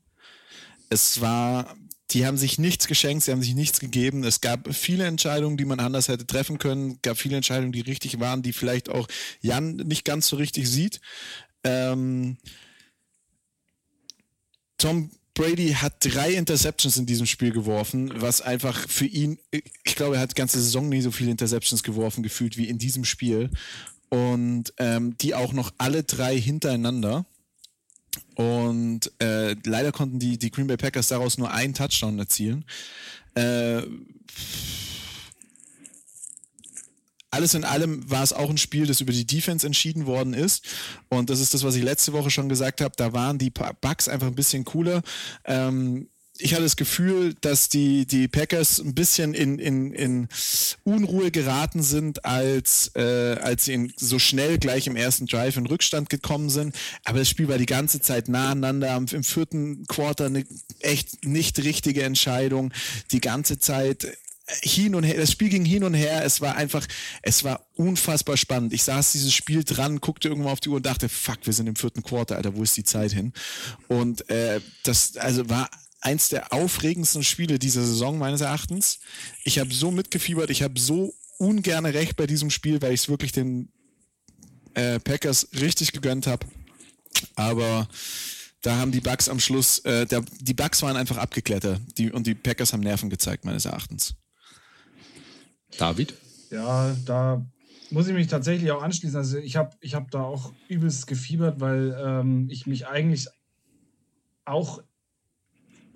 Es 0.91 1.21
war 1.21 1.75
die 2.11 2.25
haben 2.25 2.39
sich 2.39 2.59
nichts 2.59 2.87
geschenkt, 2.87 3.25
sie 3.25 3.33
haben 3.33 3.43
sich 3.43 3.55
nichts 3.55 3.81
gegeben. 3.81 4.25
Es 4.25 4.41
gab 4.41 4.75
viele 4.75 5.05
Entscheidungen, 5.05 5.57
die 5.57 5.67
man 5.67 5.81
anders 5.81 6.09
hätte 6.09 6.27
treffen 6.27 6.59
können. 6.59 6.93
Es 6.93 7.03
gab 7.03 7.19
viele 7.19 7.37
Entscheidungen, 7.37 7.73
die 7.73 7.81
richtig 7.81 8.19
waren, 8.19 8.43
die 8.43 8.53
vielleicht 8.53 8.89
auch 8.89 9.07
Jan 9.41 9.77
nicht 9.77 10.05
ganz 10.05 10.29
so 10.29 10.37
richtig 10.37 10.69
sieht. 10.69 11.01
Ähm, 11.65 12.39
Tom 14.79 15.11
Brady 15.35 15.73
hat 15.75 15.97
drei 16.01 16.33
Interceptions 16.33 16.97
in 16.97 17.07
diesem 17.07 17.27
Spiel 17.27 17.53
geworfen, 17.53 18.11
was 18.17 18.41
einfach 18.41 18.89
für 18.89 19.07
ihn, 19.07 19.39
ich 19.53 19.95
glaube, 19.95 20.17
er 20.17 20.23
hat 20.23 20.33
die 20.33 20.35
ganze 20.35 20.61
Saison 20.61 20.89
nie 20.89 21.01
so 21.01 21.11
viele 21.11 21.31
Interceptions 21.31 21.83
geworfen 21.83 22.23
gefühlt 22.23 22.57
wie 22.57 22.69
in 22.69 22.79
diesem 22.79 23.05
Spiel. 23.05 23.51
Und 24.09 24.73
ähm, 24.79 25.17
die 25.19 25.35
auch 25.35 25.53
noch 25.53 25.73
alle 25.77 26.03
drei 26.03 26.41
hintereinander. 26.41 27.27
Und 28.35 29.13
äh, 29.21 29.55
leider 29.65 29.93
konnten 29.93 30.19
die, 30.19 30.39
die 30.39 30.51
Green 30.51 30.67
Bay 30.67 30.77
Packers 30.77 31.09
daraus 31.09 31.39
nur 31.39 31.53
einen 31.53 31.75
Touchdown 31.75 32.19
erzielen. 32.19 32.65
Äh, 33.35 33.83
alles 37.31 37.55
in 37.55 37.65
allem 37.65 38.09
war 38.11 38.23
es 38.23 38.33
auch 38.33 38.49
ein 38.49 38.59
Spiel, 38.59 38.87
das 38.87 39.01
über 39.01 39.13
die 39.13 39.27
Defense 39.27 39.67
entschieden 39.67 40.07
worden 40.07 40.35
ist. 40.35 40.67
Und 41.09 41.31
das 41.31 41.41
ist 41.41 41.53
das, 41.53 41.63
was 41.63 41.75
ich 41.75 41.83
letzte 41.83 42.13
Woche 42.13 42.31
schon 42.31 42.49
gesagt 42.49 42.81
habe. 42.81 42.95
Da 42.97 43.13
waren 43.13 43.39
die 43.39 43.51
Bugs 43.51 44.09
einfach 44.09 44.27
ein 44.29 44.35
bisschen 44.35 44.65
cooler. 44.65 45.03
Ähm, 45.45 46.09
ich 46.41 46.53
hatte 46.55 46.63
das 46.63 46.77
Gefühl, 46.77 47.35
dass 47.41 47.69
die, 47.69 48.07
die 48.07 48.29
Packers 48.29 48.79
ein 48.79 48.95
bisschen 48.95 49.35
in, 49.35 49.59
in, 49.59 49.93
in 49.93 50.29
Unruhe 50.85 51.31
geraten 51.31 51.83
sind, 51.83 52.25
als, 52.25 52.93
äh, 52.95 53.37
als 53.41 53.65
sie 53.65 53.75
in, 53.75 53.93
so 53.97 54.19
schnell 54.19 54.59
gleich 54.59 54.87
im 54.87 54.97
ersten 54.97 55.27
Drive 55.27 55.57
in 55.57 55.67
Rückstand 55.67 56.11
gekommen 56.11 56.51
sind. 56.51 56.75
Aber 57.05 57.19
das 57.19 57.29
Spiel 57.29 57.49
war 57.49 57.59
die 57.59 57.67
ganze 57.67 58.01
Zeit 58.01 58.29
nah 58.29 58.51
aneinander. 58.51 58.97
Im 58.97 59.25
vierten 59.25 59.87
Quarter 59.87 60.27
eine 60.27 60.45
echt 60.81 61.25
nicht 61.25 61.59
richtige 61.59 62.05
Entscheidung. 62.05 62.73
Die 63.11 63.21
ganze 63.21 63.59
Zeit 63.59 64.07
hin 64.63 64.95
und 64.95 65.05
her, 65.05 65.17
das 65.17 65.33
Spiel 65.33 65.51
ging 65.51 65.65
hin 65.65 65.85
und 65.85 65.93
her, 65.93 66.25
es 66.25 66.41
war 66.41 66.57
einfach, 66.57 66.87
es 67.21 67.45
war 67.45 67.67
unfassbar 67.75 68.37
spannend. 68.39 68.73
Ich 68.73 68.83
saß 68.83 69.13
dieses 69.13 69.35
Spiel 69.35 69.63
dran, 69.63 70.01
guckte 70.01 70.29
irgendwann 70.29 70.53
auf 70.53 70.61
die 70.61 70.71
Uhr 70.71 70.77
und 70.77 70.87
dachte, 70.87 71.09
fuck, 71.09 71.39
wir 71.45 71.53
sind 71.53 71.67
im 71.67 71.77
vierten 71.77 72.03
Quarter, 72.03 72.37
Alter, 72.37 72.57
wo 72.57 72.63
ist 72.63 72.77
die 72.77 72.85
Zeit 72.85 73.13
hin? 73.13 73.35
Und 73.89 74.29
äh, 74.31 74.61
das, 74.85 75.19
also 75.19 75.51
war 75.51 75.69
eins 76.01 76.29
der 76.29 76.53
aufregendsten 76.53 77.25
Spiele 77.25 77.59
dieser 77.59 77.85
Saison 77.85 78.19
meines 78.19 78.41
Erachtens. 78.41 79.01
Ich 79.45 79.59
habe 79.59 79.73
so 79.73 79.91
mitgefiebert, 79.91 80.51
ich 80.51 80.63
habe 80.63 80.79
so 80.79 81.15
ungern 81.39 81.87
recht 81.87 82.17
bei 82.17 82.27
diesem 82.27 82.51
Spiel, 82.51 82.83
weil 82.83 82.93
ich 82.93 83.03
es 83.03 83.09
wirklich 83.09 83.33
den 83.33 83.73
äh, 84.75 85.01
Packers 85.01 85.49
richtig 85.61 85.93
gegönnt 85.93 86.27
habe. 86.27 86.47
Aber 87.35 87.89
da 88.63 88.77
haben 88.77 88.93
die 88.93 89.01
Bugs 89.01 89.29
am 89.29 89.41
Schluss, 89.41 89.81
äh, 89.81 90.07
der, 90.07 90.25
die 90.41 90.55
Bugs 90.55 90.83
waren 90.83 90.97
einfach 90.97 91.17
abgeklettert 91.17 91.81
die, 91.97 92.11
und 92.11 92.27
die 92.27 92.35
Packers 92.35 92.73
haben 92.73 92.83
Nerven 92.83 93.11
gezeigt, 93.11 93.45
meines 93.45 93.65
Erachtens. 93.65 94.15
David? 95.79 96.15
Ja, 96.51 96.97
da 97.05 97.45
muss 97.91 98.09
ich 98.09 98.15
mich 98.15 98.27
tatsächlich 98.27 98.71
auch 98.71 98.83
anschließen. 98.83 99.17
Also 99.17 99.39
ich 99.39 99.57
habe 99.57 99.77
ich 99.81 99.95
hab 99.95 100.11
da 100.11 100.23
auch 100.23 100.53
übelst 100.69 101.07
gefiebert, 101.07 101.61
weil 101.61 101.97
ähm, 102.01 102.49
ich 102.51 102.67
mich 102.67 102.87
eigentlich 102.87 103.29
auch 104.45 104.83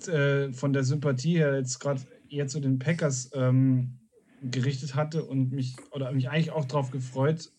äh, 0.08 0.52
von 0.52 0.72
der 0.72 0.84
Sympathie 0.84 1.36
her 1.36 1.56
jetzt 1.56 1.78
gerade 1.78 2.02
eher 2.28 2.46
zu 2.46 2.60
den 2.60 2.78
Packers 2.78 3.30
ähm, 3.34 3.98
gerichtet 4.42 4.94
hatte 4.94 5.24
und 5.24 5.52
mich 5.52 5.76
oder 5.90 6.10
mich 6.12 6.30
eigentlich 6.30 6.50
auch 6.50 6.64
darauf 6.64 6.90
gefreut 6.90 7.50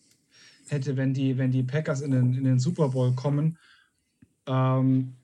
hätte, 0.68 0.96
wenn 0.96 1.14
die, 1.14 1.38
wenn 1.38 1.50
die 1.50 1.62
Packers 1.62 2.00
in 2.00 2.10
den, 2.10 2.34
in 2.34 2.44
den 2.44 2.58
Super 2.58 2.88
Bowl 2.90 3.14
kommen. 3.14 3.58
Ähm, 4.46 5.14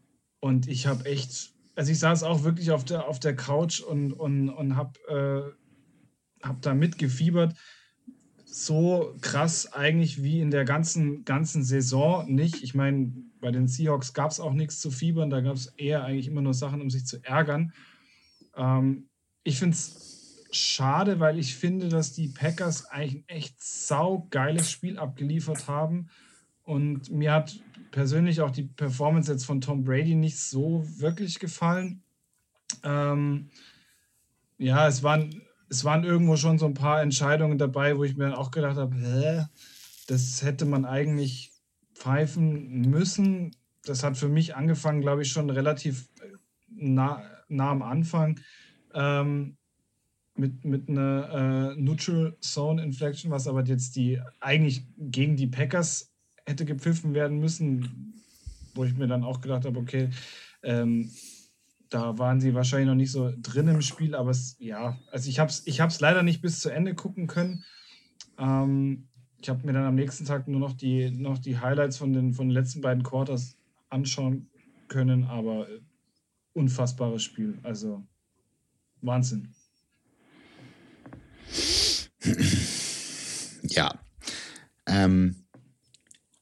und 0.41 0.69
ich 0.69 0.87
habe 0.87 1.05
echt, 1.05 1.53
also 1.75 1.93
ich 1.93 1.99
saß 1.99 2.23
auch 2.23 2.45
wirklich 2.45 2.71
auf 2.71 2.85
der, 2.85 3.07
auf 3.07 3.21
der 3.21 3.37
Couch 3.37 3.81
und, 3.81 4.13
und, 4.13 4.49
und 4.49 4.77
habe 4.77 5.55
äh, 6.43 6.47
hab 6.47 6.63
da 6.63 6.75
mitgefiebert 6.75 7.55
so 8.53 9.15
krass 9.21 9.73
eigentlich 9.73 10.23
wie 10.23 10.41
in 10.41 10.51
der 10.51 10.65
ganzen, 10.65 11.25
ganzen 11.25 11.63
Saison 11.63 12.33
nicht. 12.33 12.63
Ich 12.63 12.75
meine, 12.75 13.13
bei 13.41 13.51
den 13.51 13.69
Seahawks 13.69 14.13
gab 14.13 14.31
es 14.31 14.41
auch 14.41 14.53
nichts 14.53 14.81
zu 14.81 14.91
fiebern, 14.91 15.31
da 15.31 15.41
gab 15.41 15.57
es 15.57 15.67
eher 15.77 16.05
eigentlich 16.05 16.27
immer 16.27 16.43
nur 16.43 16.55
Sachen, 16.55 16.81
um 16.81 16.91
sich 16.91 17.07
zu 17.07 17.23
ärgern. 17.25 17.73
Ähm, 18.57 19.09
ich 19.43 19.59
finde 19.59 19.75
es 19.75 20.47
schade, 20.53 21.21
weil 21.21 21.39
ich 21.39 21.57
finde, 21.57 21.89
dass 21.89 22.13
die 22.13 22.29
Packers 22.29 22.87
eigentlich 22.87 23.23
ein 23.23 23.29
echt 23.29 23.63
saugeiles 23.63 24.71
Spiel 24.71 24.99
abgeliefert 24.99 25.69
haben. 25.69 26.09
Und 26.65 27.11
mir 27.11 27.33
hat 27.33 27.59
persönlich 27.91 28.41
auch 28.41 28.51
die 28.51 28.65
Performance 28.65 29.31
jetzt 29.31 29.45
von 29.45 29.61
Tom 29.61 29.85
Brady 29.85 30.15
nicht 30.15 30.39
so 30.39 30.85
wirklich 30.99 31.39
gefallen. 31.39 32.03
Ähm, 32.83 33.51
ja, 34.59 34.87
es 34.87 35.03
waren, 35.03 35.43
es 35.69 35.85
waren 35.85 36.05
irgendwo 36.05 36.37
schon 36.37 36.59
so 36.59 36.67
ein 36.67 36.75
paar 36.75 37.03
Entscheidungen 37.03 37.59
dabei, 37.59 37.97
wo 37.97 38.05
ich 38.05 38.17
mir 38.17 38.25
dann 38.25 38.35
auch 38.35 38.51
gedacht 38.51 38.77
habe, 38.77 39.49
das 40.07 40.43
hätte 40.43 40.67
man 40.67 40.85
eigentlich 40.85 41.50
pfeifen 42.01 42.81
müssen. 42.91 43.55
Das 43.85 44.03
hat 44.03 44.17
für 44.17 44.29
mich 44.29 44.57
angefangen, 44.57 45.01
glaube 45.01 45.23
ich, 45.23 45.31
schon 45.31 45.51
relativ 45.51 46.09
nah, 46.69 47.23
nah 47.49 47.71
am 47.71 47.83
Anfang 47.83 48.41
ähm, 48.95 49.57
mit, 50.35 50.65
mit 50.65 50.89
einer 50.89 51.75
äh, 51.77 51.81
Neutral 51.81 52.37
Zone 52.41 52.83
Inflection, 52.83 53.31
was 53.31 53.47
aber 53.47 53.63
jetzt 53.65 53.97
die 53.97 54.21
eigentlich 54.41 54.87
gegen 54.97 55.37
die 55.37 55.47
Packers 55.47 56.13
hätte 56.47 56.65
gepfiffen 56.65 57.15
werden 57.15 57.39
müssen, 57.39 58.15
wo 58.75 58.85
ich 58.85 58.97
mir 58.97 59.07
dann 59.07 59.25
auch 59.25 59.41
gedacht 59.41 59.67
habe, 59.67 59.79
okay, 59.79 60.09
ähm, 60.63 61.11
da 61.91 62.19
waren 62.19 62.41
sie 62.41 62.55
wahrscheinlich 62.55 62.89
noch 62.89 62.95
nicht 62.95 63.13
so 63.13 63.33
drin 63.37 63.69
im 63.69 63.83
Spiel, 63.83 64.15
aber 64.15 64.31
es, 64.31 64.57
ja, 64.59 64.99
also 65.11 65.29
ich 65.29 65.39
habe 65.39 65.51
es 65.51 65.67
ich 65.67 65.79
leider 66.01 66.23
nicht 66.23 66.41
bis 66.41 66.61
zu 66.61 66.71
Ende 66.71 66.95
gucken 66.95 67.27
können. 67.27 67.65
Ähm, 68.39 69.09
ich 69.41 69.49
habe 69.49 69.67
mir 69.67 69.73
dann 69.73 69.85
am 69.85 69.95
nächsten 69.95 70.27
Tag 70.27 70.49
nur 70.49 70.61
noch 70.61 70.75
die, 70.75 71.11
noch 71.11 71.39
die 71.39 71.59
Highlights 71.59 71.97
von 71.97 72.13
den, 72.13 72.35
von 72.35 72.49
den 72.49 72.55
letzten 72.55 72.81
beiden 72.81 73.03
Quarters 73.03 73.57
anschauen 73.89 74.51
können, 74.89 75.25
aber 75.25 75.69
äh, 75.69 75.81
unfassbares 76.53 77.23
Spiel. 77.23 77.59
Also 77.63 78.05
Wahnsinn. 79.01 79.55
Ja. 83.63 83.99
Ähm, 84.87 85.37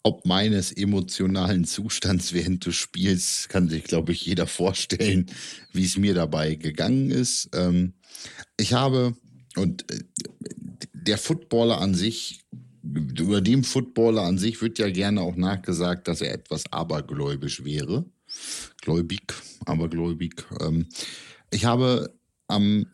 ob 0.02 0.26
meines 0.26 0.72
emotionalen 0.72 1.64
Zustands 1.64 2.32
während 2.32 2.66
des 2.66 2.74
Spiels 2.74 3.48
kann 3.48 3.68
sich, 3.68 3.84
glaube 3.84 4.12
ich, 4.12 4.26
jeder 4.26 4.48
vorstellen, 4.48 5.26
wie 5.72 5.84
es 5.84 5.96
mir 5.96 6.14
dabei 6.14 6.56
gegangen 6.56 7.11
ist. 7.11 7.50
Ähm, 7.54 7.94
ich 8.56 8.72
habe, 8.72 9.14
und 9.54 9.88
äh, 9.92 10.02
der 10.92 11.18
Footballer 11.18 11.80
an 11.80 11.94
sich, 11.94 12.44
über 12.94 13.40
dem 13.40 13.64
Footballer 13.64 14.22
an 14.22 14.38
sich 14.38 14.61
wird 14.62 14.79
ja 14.79 14.90
gerne 14.90 15.20
auch 15.20 15.37
nachgesagt, 15.37 16.09
dass 16.09 16.20
er 16.20 16.33
etwas 16.33 16.70
abergläubisch 16.72 17.64
wäre. 17.64 18.05
Gläubig, 18.81 19.35
abergläubig. 19.66 20.44
Ähm, 20.61 20.87
ich 21.51 21.64
habe 21.64 22.14
am 22.46 22.87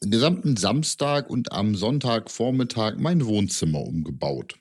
gesamten 0.00 0.56
Samstag 0.56 1.30
und 1.30 1.52
am 1.52 1.74
Sonntagvormittag 1.74 2.96
mein 2.98 3.24
Wohnzimmer 3.24 3.80
umgebaut. 3.80 4.54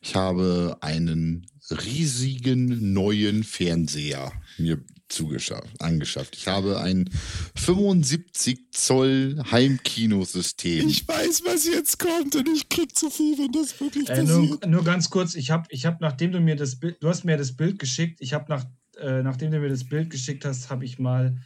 Ich 0.00 0.14
habe 0.14 0.76
einen 0.80 1.46
riesigen 1.72 2.92
neuen 2.92 3.44
Fernseher 3.44 4.32
mir 4.58 4.82
zugeschafft, 5.12 5.80
angeschafft. 5.80 6.36
Ich 6.36 6.48
habe 6.48 6.80
ein 6.80 7.10
75 7.56 8.72
Zoll 8.72 9.42
Heimkinosystem. 9.50 10.88
Ich 10.88 11.06
weiß, 11.06 11.42
was 11.44 11.66
jetzt 11.66 11.98
kommt 11.98 12.34
und 12.34 12.48
ich 12.48 12.68
krieg 12.68 12.96
zu 12.96 13.10
viel, 13.10 13.38
wenn 13.38 13.52
das 13.52 13.78
wirklich 13.80 14.08
äh, 14.08 14.22
nur, 14.22 14.58
nur, 14.66 14.84
ganz 14.84 15.10
kurz, 15.10 15.34
ich 15.34 15.50
habe, 15.50 15.66
ich 15.70 15.86
hab, 15.86 16.00
nachdem 16.00 16.32
du 16.32 16.40
mir 16.40 16.56
das 16.56 16.76
Bild, 16.76 16.96
du 17.02 17.08
hast 17.08 17.24
mir 17.24 17.36
das 17.36 17.56
Bild 17.56 17.78
geschickt, 17.78 18.20
ich 18.20 18.32
habe 18.32 18.46
nach, 18.48 18.64
äh, 18.98 19.22
nachdem 19.22 19.50
du 19.50 19.60
mir 19.60 19.68
das 19.68 19.84
Bild 19.84 20.10
geschickt 20.10 20.44
hast, 20.44 20.70
habe 20.70 20.84
ich 20.84 20.98
mal 20.98 21.36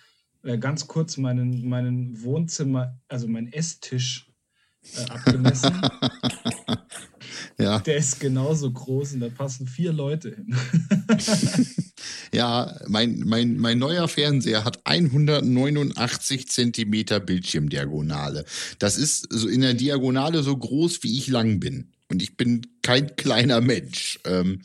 äh, 0.43 0.59
ganz 0.59 0.87
kurz 0.87 1.17
meinen, 1.17 1.69
meinen 1.69 2.23
Wohnzimmer, 2.23 2.99
also 3.09 3.27
meinen 3.27 3.53
Esstisch 3.53 4.31
äh, 4.97 5.11
abgemessen. 5.11 5.81
ja. 7.59 7.79
Der 7.81 7.97
ist 7.97 8.21
genauso 8.21 8.71
groß 8.71 9.14
und 9.14 9.21
da 9.21 9.29
passen 9.31 9.66
vier 9.66 9.92
Leute 9.92 10.35
hin. 10.35 10.55
ja, 12.33 12.79
mein, 12.87 13.21
mein, 13.21 13.57
mein 13.57 13.79
neuer 13.79 14.09
Fernseher 14.09 14.64
hat 14.64 14.81
189 14.85 16.49
Zentimeter 16.49 17.19
Bildschirmdiagonale. 17.19 18.45
Das 18.79 18.99
ist 18.99 19.27
so 19.31 19.49
in 19.49 19.62
der 19.62 19.75
Diagonale 19.75 20.42
so 20.42 20.57
groß, 20.57 21.03
wie 21.03 21.16
ich 21.16 21.29
lang 21.29 21.59
bin. 21.59 21.92
Und 22.09 22.23
ich 22.23 22.37
bin 22.37 22.66
kein 22.83 23.16
kleiner 23.16 23.61
Mensch. 23.61 24.21
Ähm, 24.25 24.61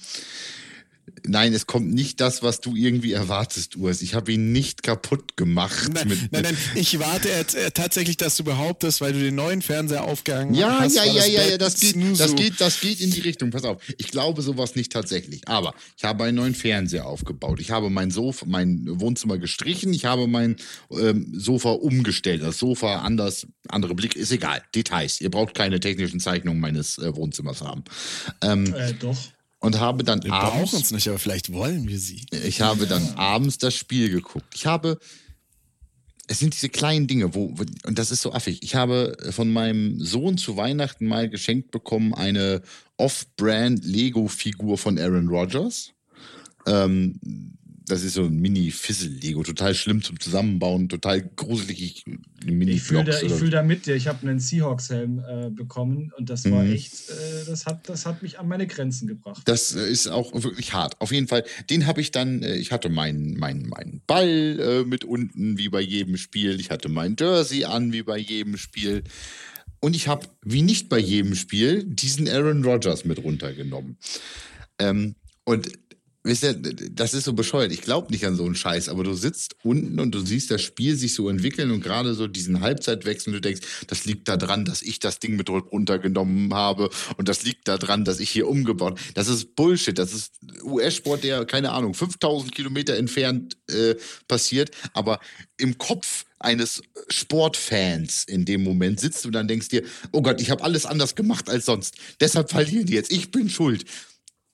Nein, 1.27 1.53
es 1.53 1.67
kommt 1.67 1.93
nicht 1.93 2.19
das, 2.19 2.41
was 2.43 2.62
du 2.62 2.75
irgendwie 2.75 3.13
erwartest, 3.13 3.75
Urs. 3.75 4.01
Ich 4.01 4.15
habe 4.15 4.31
ihn 4.31 4.51
nicht 4.51 4.84
kaputt 4.84 5.38
gemacht. 5.38 5.89
Nein, 5.93 6.07
mit, 6.07 6.31
nein, 6.31 6.43
nein, 6.43 6.57
ich 6.75 6.99
warte 6.99 7.29
äh, 7.29 7.71
tatsächlich, 7.71 8.17
dass 8.17 8.38
du 8.38 8.43
behauptest, 8.43 9.01
weil 9.01 9.13
du 9.13 9.19
den 9.19 9.36
neuen 9.36 9.62
Fernseher 9.62 10.03
aufgehangen 10.03 10.53
ja, 10.53 10.79
hast. 10.79 10.95
Ja, 10.95 11.05
ja, 11.05 11.25
ja, 11.25 11.43
ja, 11.43 11.57
das 11.57 11.79
geht, 11.79 11.95
das, 12.19 12.36
geht, 12.36 12.60
das 12.60 12.79
geht 12.79 13.01
in 13.01 13.12
die 13.12 13.21
Richtung. 13.21 13.51
Pass 13.51 13.63
auf, 13.63 13.81
ich 13.97 14.10
glaube 14.10 14.41
sowas 14.41 14.75
nicht 14.75 14.91
tatsächlich. 14.91 15.47
Aber 15.47 15.73
ich 15.97 16.03
habe 16.03 16.23
einen 16.23 16.38
neuen 16.38 16.55
Fernseher 16.55 17.05
aufgebaut. 17.05 17.60
Ich 17.60 17.71
habe 17.71 17.89
mein 17.89 18.12
Sofa, 18.12 18.45
mein 18.47 18.86
Wohnzimmer 18.99 19.38
gestrichen. 19.38 19.93
Ich 19.93 20.05
habe 20.05 20.27
mein 20.27 20.55
ähm, 20.91 21.31
Sofa 21.38 21.71
umgestellt. 21.71 22.41
Das 22.41 22.57
Sofa 22.57 23.01
anders, 23.01 23.47
andere 23.67 23.95
Blick, 23.95 24.15
ist 24.15 24.31
egal. 24.31 24.62
Details. 24.73 25.21
Ihr 25.21 25.29
braucht 25.29 25.53
keine 25.53 25.79
technischen 25.79 26.19
Zeichnungen 26.19 26.60
meines 26.60 26.97
äh, 26.97 27.15
Wohnzimmers 27.15 27.62
haben. 27.62 27.84
Ähm, 28.41 28.73
äh, 28.73 28.93
doch 28.93 29.17
und 29.62 29.80
habe 29.80 30.04
dann 30.04 30.24
wir 30.24 30.34
abends. 30.34 30.54
Wir 30.54 30.60
brauchen 30.60 30.76
uns 30.76 30.91
nicht, 30.91 31.08
aber 31.08 31.19
vielleicht 31.19 31.54
wollen 31.54 31.88
wir 31.88 32.00
sie. 32.00 32.26
Ich 32.32 32.62
habe 32.62 32.88
dann 32.88 33.13
abends 33.15 33.58
das 33.58 33.76
Spiel 33.76 34.10
geguckt. 34.10 34.54
Ich 34.54 34.65
habe. 34.65 35.00
Es 36.28 36.39
sind 36.39 36.54
diese 36.54 36.69
kleinen 36.69 37.08
Dinge, 37.08 37.36
wo, 37.36 37.54
und 37.86 38.00
das 38.00 38.10
ist 38.10 38.21
so 38.21 38.32
affig. 38.32 38.63
Ich 38.63 38.76
habe 38.76 39.17
von 39.32 39.52
meinem 39.52 40.00
Sohn 40.00 40.38
zu 40.38 40.56
Weihnachten 40.56 41.06
mal 41.06 41.30
geschenkt 41.30 41.71
bekommen 41.71 42.13
eine 42.13 42.62
Off-Brand 42.95 43.84
Lego-Figur 43.84 44.78
von 44.78 44.97
Aaron 44.97 45.28
Rodgers. 45.28 45.91
Ähm, 46.65 47.19
das 47.86 48.04
ist 48.04 48.13
so 48.13 48.26
ein 48.26 48.38
Mini-Fizzle-Lego, 48.39 49.44
total 49.44 49.74
schlimm 49.74 50.02
zum 50.02 50.20
Zusammenbauen, 50.20 50.88
total 50.88 51.22
gruselig. 51.22 52.04
Mini 52.46 52.72
ich 52.72 52.84
fühle 52.84 53.04
da, 53.04 53.13
fühl 53.13 53.50
da 53.50 53.63
mit 53.63 53.86
dir. 53.86 53.96
Ich 53.96 54.08
habe 54.08 54.28
einen 54.28 54.39
Seahawks-Helm 54.39 55.20
äh, 55.20 55.50
bekommen 55.50 56.12
und 56.17 56.30
das 56.30 56.50
war 56.50 56.63
mhm. 56.63 56.74
echt, 56.74 57.10
äh, 57.10 57.46
das, 57.48 57.65
hat, 57.65 57.89
das 57.89 58.06
hat 58.06 58.22
mich 58.22 58.39
an 58.39 58.48
meine 58.48 58.67
Grenzen 58.67 59.08
gebracht. 59.08 59.41
Das 59.46 59.76
äh, 59.76 59.89
ist 59.89 60.08
auch 60.08 60.32
wirklich 60.44 60.74
hart. 60.74 61.00
Auf 61.02 61.12
jeden 61.12 61.28
Fall, 61.28 61.44
den 61.70 61.88
habe 61.88 62.02
ich 62.02 62.12
dann, 62.12 62.44
äh, 62.44 62.56
ich 62.56 62.72
hatte 62.72 62.89
meinen 62.89 63.38
mein, 63.38 63.63
mein 63.63 64.02
Ball 64.06 64.60
äh, 64.60 64.84
mit 64.86 65.04
unten, 65.04 65.58
wie 65.58 65.70
bei 65.70 65.82
jedem 65.82 66.17
Spiel. 66.17 66.60
Ich 66.60 66.70
hatte 66.70 66.89
mein 66.89 67.15
Jersey 67.20 67.65
an, 67.65 67.91
wie 67.94 68.04
bei 68.04 68.17
jedem 68.17 68.58
Spiel. 68.58 69.04
Und 69.80 69.96
ich 69.96 70.08
habe, 70.08 70.28
wie 70.44 70.62
nicht 70.62 70.89
bei 70.89 71.00
jedem 71.00 71.36
Spiel, 71.36 71.84
diesen 71.84 72.30
Aaron 72.30 72.63
Rodgers 72.63 73.06
mit 73.06 73.24
runtergenommen. 73.24 73.98
Ähm, 74.78 75.15
und 75.44 75.72
Wisst 76.23 76.43
ihr, 76.43 76.53
das 76.53 77.15
ist 77.15 77.23
so 77.23 77.34
bescheuert. 77.34 77.71
Ich 77.71 77.81
glaube 77.81 78.12
nicht 78.12 78.25
an 78.27 78.36
so 78.36 78.45
einen 78.45 78.53
Scheiß, 78.53 78.89
aber 78.89 79.03
du 79.03 79.13
sitzt 79.13 79.55
unten 79.63 79.99
und 79.99 80.13
du 80.13 80.19
siehst 80.19 80.51
das 80.51 80.62
Spiel 80.62 80.95
sich 80.95 81.15
so 81.15 81.29
entwickeln 81.29 81.71
und 81.71 81.81
gerade 81.81 82.13
so 82.13 82.27
diesen 82.27 82.62
Halbzeitwechsel 82.62 83.34
und 83.34 83.34
du 83.38 83.41
denkst, 83.41 83.65
das 83.88 84.05
liegt 84.05 84.27
daran, 84.27 84.63
dass 84.63 84.84
ich 84.84 84.99
das 84.99 85.17
Ding 85.17 85.36
mit 85.36 85.49
runtergenommen 85.49 86.53
habe 86.53 86.91
und 87.17 87.27
das 87.27 87.43
liegt 87.43 87.67
daran, 87.67 88.05
dass 88.05 88.19
ich 88.19 88.29
hier 88.29 88.47
umgebaut. 88.47 88.99
Das 89.15 89.27
ist 89.29 89.55
Bullshit. 89.55 89.97
Das 89.97 90.13
ist 90.13 90.34
US-Sport, 90.63 91.23
der, 91.23 91.45
keine 91.45 91.71
Ahnung, 91.71 91.95
5000 91.95 92.53
Kilometer 92.53 92.95
entfernt 92.97 93.57
äh, 93.67 93.95
passiert, 94.27 94.69
aber 94.93 95.19
im 95.57 95.79
Kopf 95.79 96.25
eines 96.38 96.84
Sportfans 97.10 98.25
in 98.25 98.45
dem 98.45 98.63
Moment 98.63 98.99
sitzt 98.99 99.25
du 99.25 99.31
dann 99.31 99.47
denkst 99.47 99.69
dir, 99.69 99.84
oh 100.12 100.21
Gott, 100.21 100.39
ich 100.41 100.51
habe 100.51 100.63
alles 100.63 100.86
anders 100.86 101.15
gemacht 101.15 101.49
als 101.49 101.65
sonst. 101.65 101.95
Deshalb 102.19 102.51
verlieren 102.51 102.86
die 102.86 102.93
jetzt. 102.93 103.12
Ich 103.12 103.31
bin 103.31 103.49
schuld. 103.49 103.86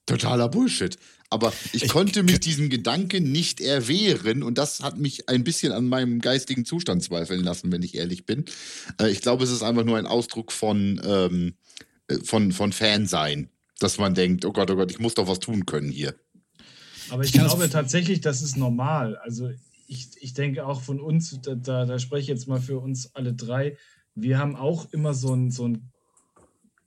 Totaler 0.06 0.48
Bullshit. 0.48 0.98
Aber 1.30 1.52
ich, 1.74 1.84
ich 1.84 1.90
konnte 1.90 2.24
mich 2.24 2.40
diesem 2.40 2.70
Gedanken 2.70 3.32
nicht 3.32 3.60
erwehren 3.60 4.44
und 4.44 4.58
das 4.58 4.82
hat 4.82 4.98
mich 4.98 5.28
ein 5.28 5.44
bisschen 5.44 5.74
an 5.74 5.88
meinem 5.88 6.22
geistigen 6.22 6.64
Zustand 6.64 7.04
zweifeln 7.04 7.44
lassen, 7.44 7.72
wenn 7.72 7.84
ich 7.84 7.96
ehrlich 7.96 8.26
bin. 8.26 8.46
Äh, 9.00 9.10
ich 9.10 9.22
glaube, 9.22 9.44
es 9.44 9.52
ist 9.52 9.62
einfach 9.62 9.84
nur 9.84 9.98
ein 9.98 10.06
Ausdruck 10.06 10.54
von, 10.54 11.02
ähm, 11.06 11.56
äh, 12.08 12.18
von, 12.24 12.54
von 12.54 12.72
Fansein, 12.72 13.50
dass 13.80 13.98
man 13.98 14.14
denkt, 14.14 14.46
oh 14.46 14.54
Gott, 14.54 14.72
oh 14.72 14.76
Gott, 14.76 14.90
ich 14.90 15.00
muss 15.00 15.16
doch 15.16 15.28
was 15.28 15.40
tun 15.40 15.66
können 15.66 15.90
hier. 15.90 16.16
Aber 17.10 17.24
ich, 17.24 17.36
ich 17.36 17.42
glaube 17.42 17.70
tatsächlich, 17.70 18.22
das 18.22 18.42
ist 18.42 18.56
normal. 18.56 19.18
Also 19.18 19.50
ich, 19.88 20.10
ich 20.22 20.34
denke 20.34 20.66
auch 20.66 20.82
von 20.82 21.02
uns, 21.02 21.38
da, 21.42 21.56
da, 21.56 21.86
da 21.86 22.00
spreche 22.00 22.22
ich 22.22 22.28
jetzt 22.28 22.48
mal 22.48 22.62
für 22.62 22.80
uns 22.80 23.14
alle 23.16 23.34
drei, 23.34 23.78
wir 24.16 24.40
haben 24.40 24.56
auch 24.56 24.92
immer 24.94 25.14
so 25.14 25.34
ein, 25.34 25.52
so 25.52 25.68
ein 25.68 25.92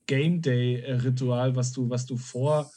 Game 0.06 0.42
Day-Ritual, 0.42 1.54
was 1.54 1.72
du, 1.72 1.90
was 1.90 2.06
du 2.06 2.16
vor 2.16 2.70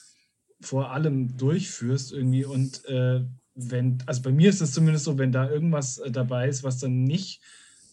vor 0.64 0.92
allem 0.92 1.38
durchführst 1.38 2.12
irgendwie 2.12 2.46
und 2.46 2.86
äh, 2.86 3.26
wenn, 3.56 4.00
also 4.06 4.22
bei 4.22 4.32
mir 4.32 4.50
ist 4.50 4.62
es 4.62 4.74
zumindest 4.74 5.06
so, 5.06 5.18
wenn 5.18 5.32
da 5.32 5.50
irgendwas 5.50 6.00
äh, 6.00 6.12
dabei 6.12 6.48
ist, 6.48 6.64
was 6.64 6.80
dann 6.80 7.04
nicht, 7.04 7.42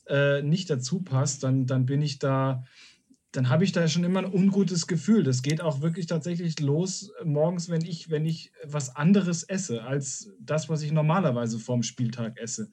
äh, 0.06 0.42
nicht 0.42 0.70
dazu 0.70 1.00
passt, 1.02 1.42
dann, 1.42 1.66
dann 1.66 1.86
bin 1.86 2.02
ich 2.02 2.18
da, 2.18 2.64
dann 3.32 3.48
habe 3.48 3.64
ich 3.64 3.72
da 3.72 3.86
schon 3.86 4.04
immer 4.04 4.20
ein 4.20 4.32
ungutes 4.32 4.86
Gefühl. 4.86 5.22
Das 5.22 5.42
geht 5.42 5.60
auch 5.60 5.82
wirklich 5.82 6.06
tatsächlich 6.06 6.58
los 6.60 7.12
morgens, 7.24 7.68
wenn 7.68 7.84
ich, 7.84 8.10
wenn 8.10 8.24
ich 8.24 8.52
was 8.64 8.96
anderes 8.96 9.42
esse, 9.44 9.82
als 9.82 10.30
das, 10.40 10.68
was 10.68 10.82
ich 10.82 10.92
normalerweise 10.92 11.58
vorm 11.58 11.82
Spieltag 11.82 12.38
esse. 12.40 12.72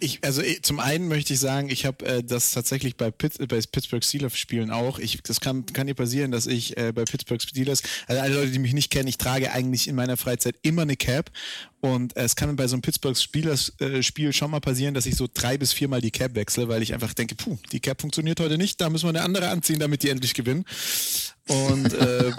Ich, 0.00 0.20
also 0.22 0.42
zum 0.62 0.80
einen 0.80 1.08
möchte 1.08 1.32
ich 1.32 1.40
sagen, 1.40 1.68
ich 1.68 1.86
habe 1.86 2.04
äh, 2.06 2.22
das 2.22 2.52
tatsächlich 2.52 2.96
bei, 2.96 3.10
Pitt, 3.10 3.38
bei 3.48 3.60
Pittsburgh 3.60 4.04
Steelers 4.04 4.36
Spielen 4.36 4.70
auch. 4.70 4.98
Ich, 4.98 5.22
das 5.22 5.40
kann, 5.40 5.66
kann 5.66 5.86
dir 5.86 5.94
passieren, 5.94 6.30
dass 6.30 6.46
ich 6.46 6.76
äh, 6.76 6.92
bei 6.92 7.04
Pittsburgh 7.04 7.40
Steelers, 7.40 7.82
also 8.06 8.22
alle 8.22 8.34
Leute, 8.34 8.50
die 8.52 8.58
mich 8.58 8.72
nicht 8.72 8.90
kennen, 8.90 9.08
ich 9.08 9.18
trage 9.18 9.52
eigentlich 9.52 9.88
in 9.88 9.94
meiner 9.94 10.16
Freizeit 10.16 10.56
immer 10.62 10.82
eine 10.82 10.96
Cap 10.96 11.30
und 11.86 12.16
äh, 12.16 12.24
es 12.24 12.34
kann 12.34 12.56
bei 12.56 12.66
so 12.66 12.74
einem 12.74 12.82
Pittsburgh 12.82 13.16
Steelers 13.16 13.72
äh, 13.80 14.02
schon 14.02 14.50
mal 14.50 14.60
passieren, 14.60 14.94
dass 14.94 15.06
ich 15.06 15.14
so 15.14 15.28
drei 15.32 15.56
bis 15.56 15.72
viermal 15.72 16.00
die 16.00 16.10
Cap 16.10 16.34
wechsle, 16.34 16.68
weil 16.68 16.82
ich 16.82 16.92
einfach 16.92 17.14
denke, 17.14 17.34
puh, 17.36 17.56
die 17.72 17.80
Cap 17.80 18.00
funktioniert 18.00 18.40
heute 18.40 18.58
nicht, 18.58 18.80
da 18.80 18.90
müssen 18.90 19.04
wir 19.04 19.10
eine 19.10 19.22
andere 19.22 19.48
anziehen, 19.48 19.78
damit 19.78 20.02
die 20.02 20.10
endlich 20.10 20.34
gewinnen. 20.34 20.64
Und 21.48 21.92
äh, 21.92 22.32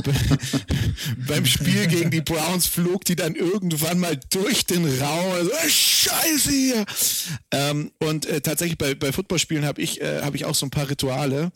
beim 1.28 1.46
Spiel 1.46 1.88
gegen 1.88 2.12
die 2.12 2.20
Browns 2.20 2.68
flog 2.68 3.06
die 3.06 3.16
dann 3.16 3.36
irgendwann 3.36 4.00
mal 4.00 4.20
durch 4.32 4.66
den 4.66 4.86
Raum. 5.00 5.32
Also, 5.32 5.52
oh, 5.52 5.70
Scheiße 5.70 6.52
hier! 6.52 6.86
Ähm, 7.52 7.92
und 8.00 8.26
äh, 8.26 8.42
tatsächlich 8.42 8.78
bei, 8.78 8.96
bei 8.96 9.14
Footballspielen 9.14 9.64
habe 9.64 9.82
ich, 9.82 10.02
äh, 10.02 10.22
hab 10.22 10.36
ich 10.36 10.44
auch 10.44 10.56
so 10.56 10.66
ein 10.66 10.72
paar 10.72 10.90
Rituale. 10.90 11.52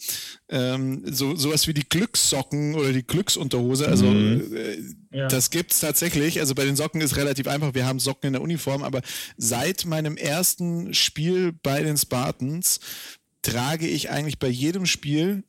Ähm, 0.51 1.03
so 1.05 1.35
sowas 1.35 1.65
wie 1.67 1.73
die 1.73 1.87
Glückssocken 1.87 2.75
oder 2.75 2.91
die 2.91 3.03
Glücksunterhose. 3.03 3.87
Also 3.87 4.05
mhm. 4.05 4.53
äh, 4.53 5.17
ja. 5.17 5.27
das 5.27 5.49
gibt's 5.49 5.79
tatsächlich. 5.79 6.39
Also 6.39 6.55
bei 6.55 6.65
den 6.65 6.75
Socken 6.75 6.99
ist 6.99 7.15
relativ 7.15 7.47
einfach. 7.47 7.73
Wir 7.73 7.85
haben 7.85 7.99
Socken 7.99 8.27
in 8.27 8.33
der 8.33 8.41
Uniform, 8.41 8.83
aber 8.83 9.01
seit 9.37 9.85
meinem 9.85 10.17
ersten 10.17 10.93
Spiel 10.93 11.53
bei 11.53 11.81
den 11.81 11.97
Spartans 11.97 12.81
trage 13.41 13.87
ich 13.87 14.09
eigentlich 14.09 14.39
bei 14.39 14.49
jedem 14.49 14.85
Spiel 14.85 15.43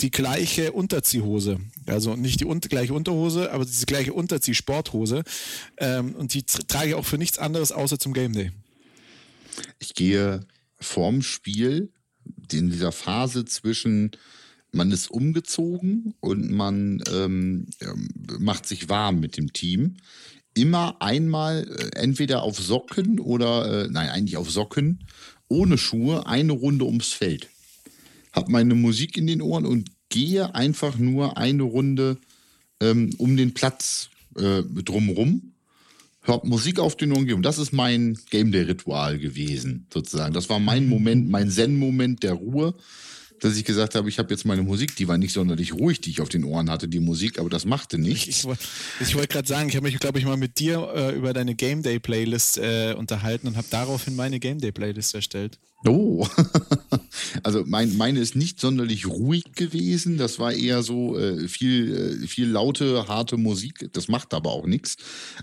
die 0.00 0.10
gleiche 0.10 0.72
Unterziehhose. 0.72 1.58
Also 1.86 2.16
nicht 2.16 2.40
die 2.40 2.46
un 2.46 2.60
gleiche 2.60 2.94
Unterhose, 2.94 3.50
aber 3.52 3.64
diese 3.64 3.86
gleiche 3.86 4.12
Unterziehsporthose. 4.12 5.22
Ähm, 5.78 6.14
und 6.16 6.34
die 6.34 6.42
trage 6.44 6.88
ich 6.88 6.94
auch 6.94 7.06
für 7.06 7.18
nichts 7.18 7.38
anderes 7.38 7.72
außer 7.72 7.98
zum 7.98 8.12
Game 8.12 8.32
Day. 8.32 8.52
Ich 9.78 9.94
gehe 9.94 10.40
vorm 10.78 11.22
Spiel 11.22 11.92
in 12.52 12.70
dieser 12.70 12.92
Phase 12.92 13.44
zwischen 13.44 14.12
man 14.72 14.90
ist 14.90 15.10
umgezogen 15.10 16.14
und 16.20 16.50
man 16.50 17.02
ähm, 17.10 17.66
macht 18.38 18.66
sich 18.66 18.88
warm 18.88 19.20
mit 19.20 19.38
dem 19.38 19.52
Team. 19.52 19.96
Immer 20.54 21.00
einmal 21.00 21.66
äh, 21.68 21.96
entweder 21.96 22.42
auf 22.42 22.58
Socken 22.58 23.18
oder, 23.18 23.84
äh, 23.84 23.88
nein, 23.88 24.10
eigentlich 24.10 24.36
auf 24.36 24.50
Socken, 24.50 25.04
ohne 25.48 25.78
Schuhe, 25.78 26.26
eine 26.26 26.52
Runde 26.52 26.84
ums 26.84 27.12
Feld 27.12 27.48
habe 28.36 28.52
meine 28.52 28.74
Musik 28.74 29.16
in 29.16 29.26
den 29.26 29.42
Ohren 29.42 29.64
und 29.64 29.90
gehe 30.10 30.54
einfach 30.54 30.98
nur 30.98 31.38
eine 31.38 31.62
Runde 31.62 32.18
ähm, 32.80 33.10
um 33.16 33.36
den 33.36 33.54
Platz 33.54 34.10
äh, 34.36 34.62
drumrum, 34.62 35.54
höre 36.26 36.44
Musik 36.44 36.78
auf 36.78 36.96
den. 36.96 37.34
Und 37.34 37.42
das 37.42 37.58
ist 37.58 37.72
mein 37.72 38.18
Game 38.30 38.52
Day-Ritual 38.52 39.18
gewesen, 39.18 39.86
sozusagen. 39.92 40.34
Das 40.34 40.48
war 40.48 40.58
mein 40.58 40.88
Moment, 40.88 41.28
mein 41.30 41.50
Zen-Moment 41.50 42.22
der 42.22 42.34
Ruhe 42.34 42.74
dass 43.40 43.56
ich 43.56 43.64
gesagt 43.64 43.94
habe, 43.94 44.08
ich 44.08 44.18
habe 44.18 44.32
jetzt 44.32 44.44
meine 44.44 44.62
Musik, 44.62 44.96
die 44.96 45.08
war 45.08 45.18
nicht 45.18 45.32
sonderlich 45.32 45.74
ruhig, 45.74 46.00
die 46.00 46.10
ich 46.10 46.20
auf 46.20 46.28
den 46.28 46.44
Ohren 46.44 46.70
hatte, 46.70 46.88
die 46.88 47.00
Musik, 47.00 47.38
aber 47.38 47.50
das 47.50 47.64
machte 47.64 47.98
nichts. 47.98 48.44
Ich, 48.44 48.46
ich, 49.00 49.14
wollte 49.14 49.28
gerade 49.28 49.48
sagen, 49.48 49.68
ich 49.68 49.76
habe 49.76 49.86
mich, 49.86 49.98
glaube 49.98 50.18
ich, 50.18 50.24
mal 50.24 50.36
mit 50.36 50.58
dir 50.58 50.90
äh, 50.94 51.14
über 51.14 51.32
deine 51.32 51.54
Game 51.54 51.82
Day 51.82 51.98
Playlist 51.98 52.58
äh, 52.58 52.94
unterhalten 52.96 53.46
und 53.46 53.56
habe 53.56 53.66
daraufhin 53.70 54.16
meine 54.16 54.40
Game 54.40 54.60
Day 54.60 54.72
Playlist 54.72 55.14
erstellt. 55.14 55.58
Oh, 55.86 56.26
also 57.42 57.62
mein, 57.66 57.96
meine 57.96 58.20
ist 58.20 58.34
nicht 58.34 58.60
sonderlich 58.60 59.06
ruhig 59.06 59.44
gewesen. 59.54 60.16
Das 60.16 60.38
war 60.38 60.52
eher 60.52 60.82
so 60.82 61.18
äh, 61.18 61.46
viel, 61.48 62.22
äh, 62.22 62.26
viel 62.26 62.48
laute, 62.48 63.06
harte 63.08 63.36
Musik. 63.36 63.90
Das 63.92 64.08
macht 64.08 64.34
aber 64.34 64.50
auch 64.50 64.66
nichts. 64.66 64.96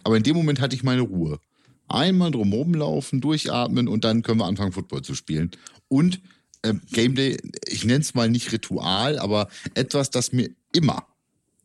Aber 0.04 0.18
in 0.18 0.24
dem 0.24 0.36
Moment 0.36 0.60
hatte 0.60 0.76
ich 0.76 0.84
meine 0.84 1.02
Ruhe. 1.02 1.40
Einmal 1.88 2.32
drumherum 2.32 2.74
laufen, 2.74 3.22
durchatmen 3.22 3.88
und 3.88 4.04
dann 4.04 4.24
können 4.24 4.40
wir 4.40 4.46
anfangen, 4.46 4.72
Football 4.72 5.04
zu 5.04 5.16
spielen. 5.16 5.52
Und 5.88 6.22
äh, 6.64 6.74
Game 6.92 7.16
Day, 7.16 7.38
ich 7.68 7.86
nenne 7.86 8.02
es 8.02 8.14
mal 8.14 8.30
nicht 8.30 8.52
Ritual, 8.52 9.20
aber 9.20 9.50
etwas, 9.76 10.10
das 10.10 10.32
mir 10.32 10.50
immer, 10.74 11.06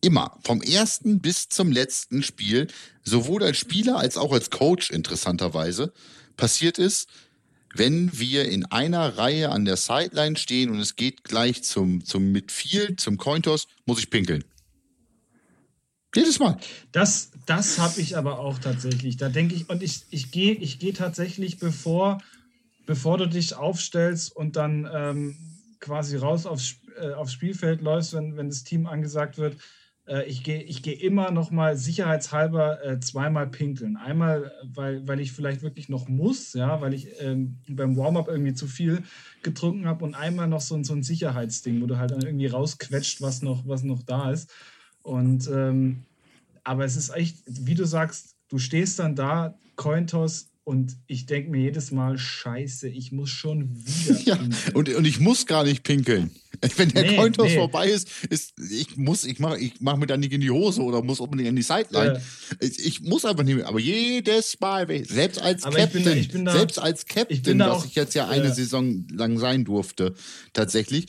immer, 0.00 0.38
vom 0.44 0.60
ersten 0.60 1.20
bis 1.20 1.48
zum 1.48 1.72
letzten 1.72 2.22
Spiel, 2.22 2.68
sowohl 3.04 3.42
als 3.42 3.56
Spieler 3.56 3.96
als 3.96 4.16
auch 4.16 4.32
als 4.32 4.50
Coach 4.50 4.90
interessanterweise, 4.90 5.92
passiert 6.36 6.78
ist, 6.78 7.08
wenn 7.74 8.18
wir 8.18 8.48
in 8.48 8.64
einer 8.66 9.18
Reihe 9.18 9.50
an 9.50 9.64
der 9.64 9.76
Sideline 9.76 10.36
stehen 10.36 10.70
und 10.70 10.80
es 10.80 10.96
geht 10.96 11.24
gleich 11.24 11.62
zum, 11.62 12.04
zum 12.04 12.32
Midfield, 12.32 13.00
zum 13.00 13.18
Cointos, 13.18 13.66
muss 13.86 13.98
ich 13.98 14.10
pinkeln. 14.10 14.44
Jedes 16.14 16.38
Mal. 16.38 16.56
Das, 16.90 17.30
das 17.44 17.78
habe 17.78 18.00
ich 18.00 18.16
aber 18.16 18.38
auch 18.38 18.58
tatsächlich. 18.58 19.18
Da 19.18 19.28
denke 19.28 19.54
ich, 19.54 19.68
und 19.68 19.82
ich, 19.82 20.04
ich 20.10 20.30
gehe 20.30 20.54
ich 20.54 20.78
geh 20.78 20.92
tatsächlich, 20.92 21.58
bevor 21.58 22.18
bevor 22.88 23.18
du 23.18 23.28
dich 23.28 23.54
aufstellst 23.54 24.34
und 24.34 24.56
dann 24.56 24.88
ähm, 24.90 25.36
quasi 25.78 26.16
raus 26.16 26.46
aufs, 26.46 26.76
äh, 26.98 27.12
aufs 27.12 27.34
Spielfeld 27.34 27.82
läufst, 27.82 28.14
wenn, 28.14 28.38
wenn 28.38 28.48
das 28.48 28.64
Team 28.64 28.86
angesagt 28.86 29.36
wird, 29.36 29.58
äh, 30.06 30.24
ich 30.24 30.42
gehe 30.42 30.62
ich 30.62 30.82
geh 30.82 30.94
immer 30.94 31.30
noch 31.30 31.50
mal 31.50 31.76
sicherheitshalber 31.76 32.82
äh, 32.82 32.98
zweimal 32.98 33.46
pinkeln. 33.46 33.98
Einmal, 33.98 34.52
weil, 34.64 35.06
weil 35.06 35.20
ich 35.20 35.32
vielleicht 35.32 35.60
wirklich 35.60 35.90
noch 35.90 36.08
muss, 36.08 36.54
ja, 36.54 36.80
weil 36.80 36.94
ich 36.94 37.08
ähm, 37.20 37.58
beim 37.68 37.94
Warm-up 37.98 38.26
irgendwie 38.26 38.54
zu 38.54 38.66
viel 38.66 39.02
getrunken 39.42 39.84
habe 39.86 40.02
und 40.02 40.14
einmal 40.14 40.48
noch 40.48 40.62
so, 40.62 40.82
so 40.82 40.94
ein 40.94 41.02
Sicherheitsding, 41.02 41.82
wo 41.82 41.86
du 41.86 41.98
halt 41.98 42.12
dann 42.12 42.22
irgendwie 42.22 42.46
rausquetscht, 42.46 43.20
was 43.20 43.42
noch, 43.42 43.68
was 43.68 43.82
noch 43.82 44.02
da 44.02 44.32
ist. 44.32 44.50
Und 45.02 45.46
ähm, 45.48 46.04
aber 46.64 46.86
es 46.86 46.96
ist 46.96 47.10
echt, 47.10 47.42
wie 47.46 47.74
du 47.74 47.84
sagst, 47.84 48.34
du 48.48 48.56
stehst 48.58 48.98
dann 48.98 49.14
da, 49.14 49.58
Cointos, 49.76 50.48
und 50.68 50.98
ich 51.06 51.24
denke 51.24 51.50
mir 51.50 51.62
jedes 51.62 51.92
Mal, 51.92 52.18
scheiße, 52.18 52.90
ich 52.90 53.10
muss 53.10 53.30
schon 53.30 53.74
wieder. 53.74 54.20
Ja, 54.26 54.38
und, 54.74 54.94
und 54.94 55.06
ich 55.06 55.18
muss 55.18 55.46
gar 55.46 55.64
nicht 55.64 55.82
pinkeln. 55.82 56.30
Wenn 56.76 56.88
der 56.90 57.02
nee, 57.04 57.16
Cointos 57.16 57.46
nee. 57.46 57.56
vorbei 57.56 57.88
ist, 57.88 58.08
ist, 58.30 58.54
ich 58.58 58.96
muss, 58.96 59.24
ich 59.24 59.38
mache 59.38 59.58
ich 59.58 59.74
mach 59.80 59.96
mir 59.96 60.06
dann 60.06 60.20
nicht 60.20 60.32
in 60.32 60.40
die 60.40 60.50
Hose 60.50 60.82
oder 60.82 61.02
muss 61.02 61.20
unbedingt 61.20 61.48
in 61.48 61.56
die 61.56 61.62
Sideline. 61.62 62.14
Ja. 62.14 62.56
Ich, 62.60 62.84
ich, 62.84 63.00
muss 63.02 63.24
einfach 63.24 63.44
nicht 63.44 63.56
mehr. 63.56 63.68
Aber 63.68 63.78
jedes 63.78 64.58
Mal, 64.60 64.86
selbst 65.04 65.40
als 65.40 65.64
aber 65.64 65.76
Captain, 65.76 66.00
ich 66.00 66.04
bin 66.04 66.18
ich 66.18 66.28
bin 66.28 66.44
da, 66.44 66.52
selbst 66.52 66.78
als 66.78 67.06
Captain, 67.06 67.58
was 67.58 67.84
ich 67.84 67.94
jetzt 67.94 68.14
ja 68.14 68.28
eine 68.28 68.46
ja. 68.48 68.54
Saison 68.54 69.06
lang 69.12 69.38
sein 69.38 69.64
durfte, 69.64 70.14
tatsächlich, 70.52 71.06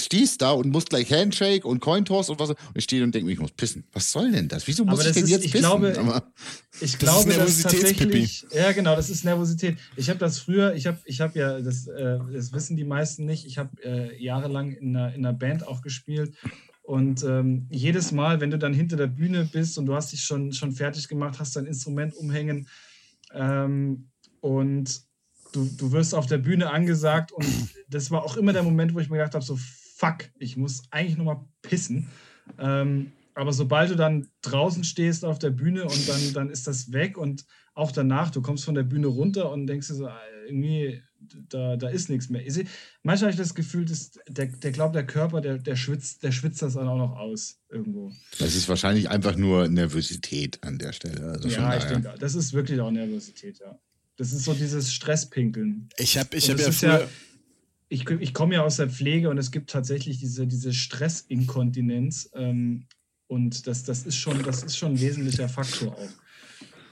stehst 0.00 0.42
da 0.42 0.52
und 0.52 0.70
musst 0.70 0.90
gleich 0.90 1.12
Handshake 1.12 1.66
und 1.66 1.80
Cointos 1.80 2.28
und 2.30 2.38
was. 2.40 2.50
Und 2.50 2.58
ich 2.74 2.84
stehe 2.84 3.02
und 3.04 3.14
denke 3.14 3.26
mir, 3.26 3.32
ich 3.32 3.40
muss 3.40 3.52
pissen. 3.52 3.84
Was 3.92 4.10
soll 4.10 4.32
denn 4.32 4.48
das? 4.48 4.66
Wieso 4.66 4.84
muss 4.84 5.00
aber 5.00 5.08
ich 5.08 5.14
denn 5.14 5.24
ist, 5.24 5.30
jetzt 5.30 5.44
ich 5.44 5.52
pissen? 5.52 5.66
Glaube, 5.66 5.98
aber 5.98 6.32
ich 6.80 6.98
glaube, 6.98 7.32
das 7.32 7.62
tatsächlich. 7.62 8.46
Ja, 8.52 8.72
genau, 8.72 8.96
das 8.96 9.10
ist 9.10 9.24
Nervosität. 9.24 9.78
Ich 9.96 10.08
habe 10.08 10.18
das 10.18 10.38
früher, 10.38 10.74
ich 10.74 10.86
habe 10.86 10.98
ich 11.04 11.20
hab 11.20 11.36
ja, 11.36 11.60
das, 11.60 11.86
äh, 11.86 12.18
das 12.32 12.52
wissen 12.52 12.76
die 12.76 12.84
meisten 12.84 13.24
nicht, 13.24 13.46
ich 13.46 13.58
habe 13.58 13.70
äh, 13.82 14.22
jahrelang 14.64 14.72
in 14.72 14.96
einer, 14.96 15.14
in 15.14 15.26
einer 15.26 15.36
Band 15.36 15.66
auch 15.66 15.82
gespielt. 15.82 16.36
Und 16.82 17.22
ähm, 17.24 17.66
jedes 17.70 18.12
Mal, 18.12 18.40
wenn 18.40 18.50
du 18.50 18.58
dann 18.58 18.74
hinter 18.74 18.96
der 18.96 19.06
Bühne 19.06 19.48
bist 19.50 19.78
und 19.78 19.86
du 19.86 19.94
hast 19.94 20.12
dich 20.12 20.22
schon, 20.22 20.52
schon 20.52 20.72
fertig 20.72 21.08
gemacht, 21.08 21.38
hast 21.38 21.56
dein 21.56 21.66
Instrument 21.66 22.14
umhängen 22.14 22.68
ähm, 23.32 24.10
und 24.40 25.02
du, 25.52 25.64
du 25.64 25.92
wirst 25.92 26.14
auf 26.14 26.26
der 26.26 26.38
Bühne 26.38 26.70
angesagt 26.70 27.32
und 27.32 27.46
das 27.88 28.10
war 28.10 28.22
auch 28.22 28.36
immer 28.36 28.52
der 28.52 28.62
Moment, 28.62 28.94
wo 28.94 28.98
ich 28.98 29.08
mir 29.08 29.16
gedacht 29.16 29.34
habe, 29.34 29.44
so 29.44 29.56
fuck, 29.56 30.30
ich 30.38 30.58
muss 30.58 30.82
eigentlich 30.90 31.16
nochmal 31.16 31.42
pissen. 31.62 32.08
Ähm, 32.58 33.12
aber 33.34 33.52
sobald 33.52 33.90
du 33.90 33.96
dann 33.96 34.28
draußen 34.42 34.84
stehst 34.84 35.24
auf 35.24 35.38
der 35.38 35.50
Bühne 35.50 35.84
und 35.84 36.08
dann, 36.08 36.32
dann 36.34 36.50
ist 36.50 36.66
das 36.66 36.92
weg 36.92 37.16
und 37.16 37.46
auch 37.72 37.92
danach, 37.92 38.30
du 38.30 38.42
kommst 38.42 38.64
von 38.64 38.74
der 38.74 38.82
Bühne 38.84 39.06
runter 39.06 39.50
und 39.50 39.66
denkst 39.66 39.88
dir 39.88 39.94
so, 39.94 40.06
ah, 40.06 40.20
irgendwie, 40.46 41.02
da, 41.48 41.76
da 41.76 41.88
ist 41.88 42.08
nichts 42.08 42.28
mehr. 42.28 42.42
Manchmal 43.02 43.30
habe 43.30 43.30
ich 43.30 43.36
das 43.36 43.54
Gefühl, 43.54 43.84
dass 43.84 44.12
der, 44.28 44.46
der 44.46 44.72
glaubt, 44.72 44.94
der 44.94 45.06
Körper, 45.06 45.40
der, 45.40 45.58
der, 45.58 45.76
schwitzt, 45.76 46.22
der 46.22 46.32
schwitzt 46.32 46.62
das 46.62 46.74
dann 46.74 46.88
auch 46.88 46.98
noch 46.98 47.16
aus 47.16 47.60
irgendwo. 47.70 48.12
Das 48.38 48.54
ist 48.54 48.68
wahrscheinlich 48.68 49.10
einfach 49.10 49.36
nur 49.36 49.68
Nervosität 49.68 50.62
an 50.62 50.78
der 50.78 50.92
Stelle. 50.92 51.32
Also 51.32 51.48
ja, 51.48 51.76
ich 51.76 51.84
denke, 51.84 52.14
das 52.18 52.34
ist 52.34 52.52
wirklich 52.52 52.80
auch 52.80 52.90
Nervosität, 52.90 53.58
ja. 53.60 53.78
Das 54.16 54.32
ist 54.32 54.44
so 54.44 54.54
dieses 54.54 54.92
Stresspinkeln. 54.92 55.88
Ich 55.98 56.16
habe 56.16 56.36
ich 56.36 56.48
hab 56.50 56.58
ja 56.58 56.70
früher... 56.70 57.00
Ja, 57.00 57.08
ich, 57.88 58.08
ich 58.08 58.34
komme 58.34 58.54
ja 58.54 58.62
aus 58.62 58.76
der 58.76 58.88
Pflege 58.88 59.28
und 59.28 59.38
es 59.38 59.50
gibt 59.50 59.70
tatsächlich 59.70 60.18
diese, 60.18 60.46
diese 60.46 60.72
Stressinkontinenz. 60.72 62.30
Ähm, 62.34 62.86
und 63.26 63.66
das, 63.66 63.84
das, 63.84 64.06
ist 64.06 64.16
schon, 64.16 64.42
das 64.42 64.62
ist 64.62 64.76
schon 64.76 64.92
ein 64.92 65.00
wesentlicher 65.00 65.48
Faktor 65.48 65.94
auch. 65.94 66.23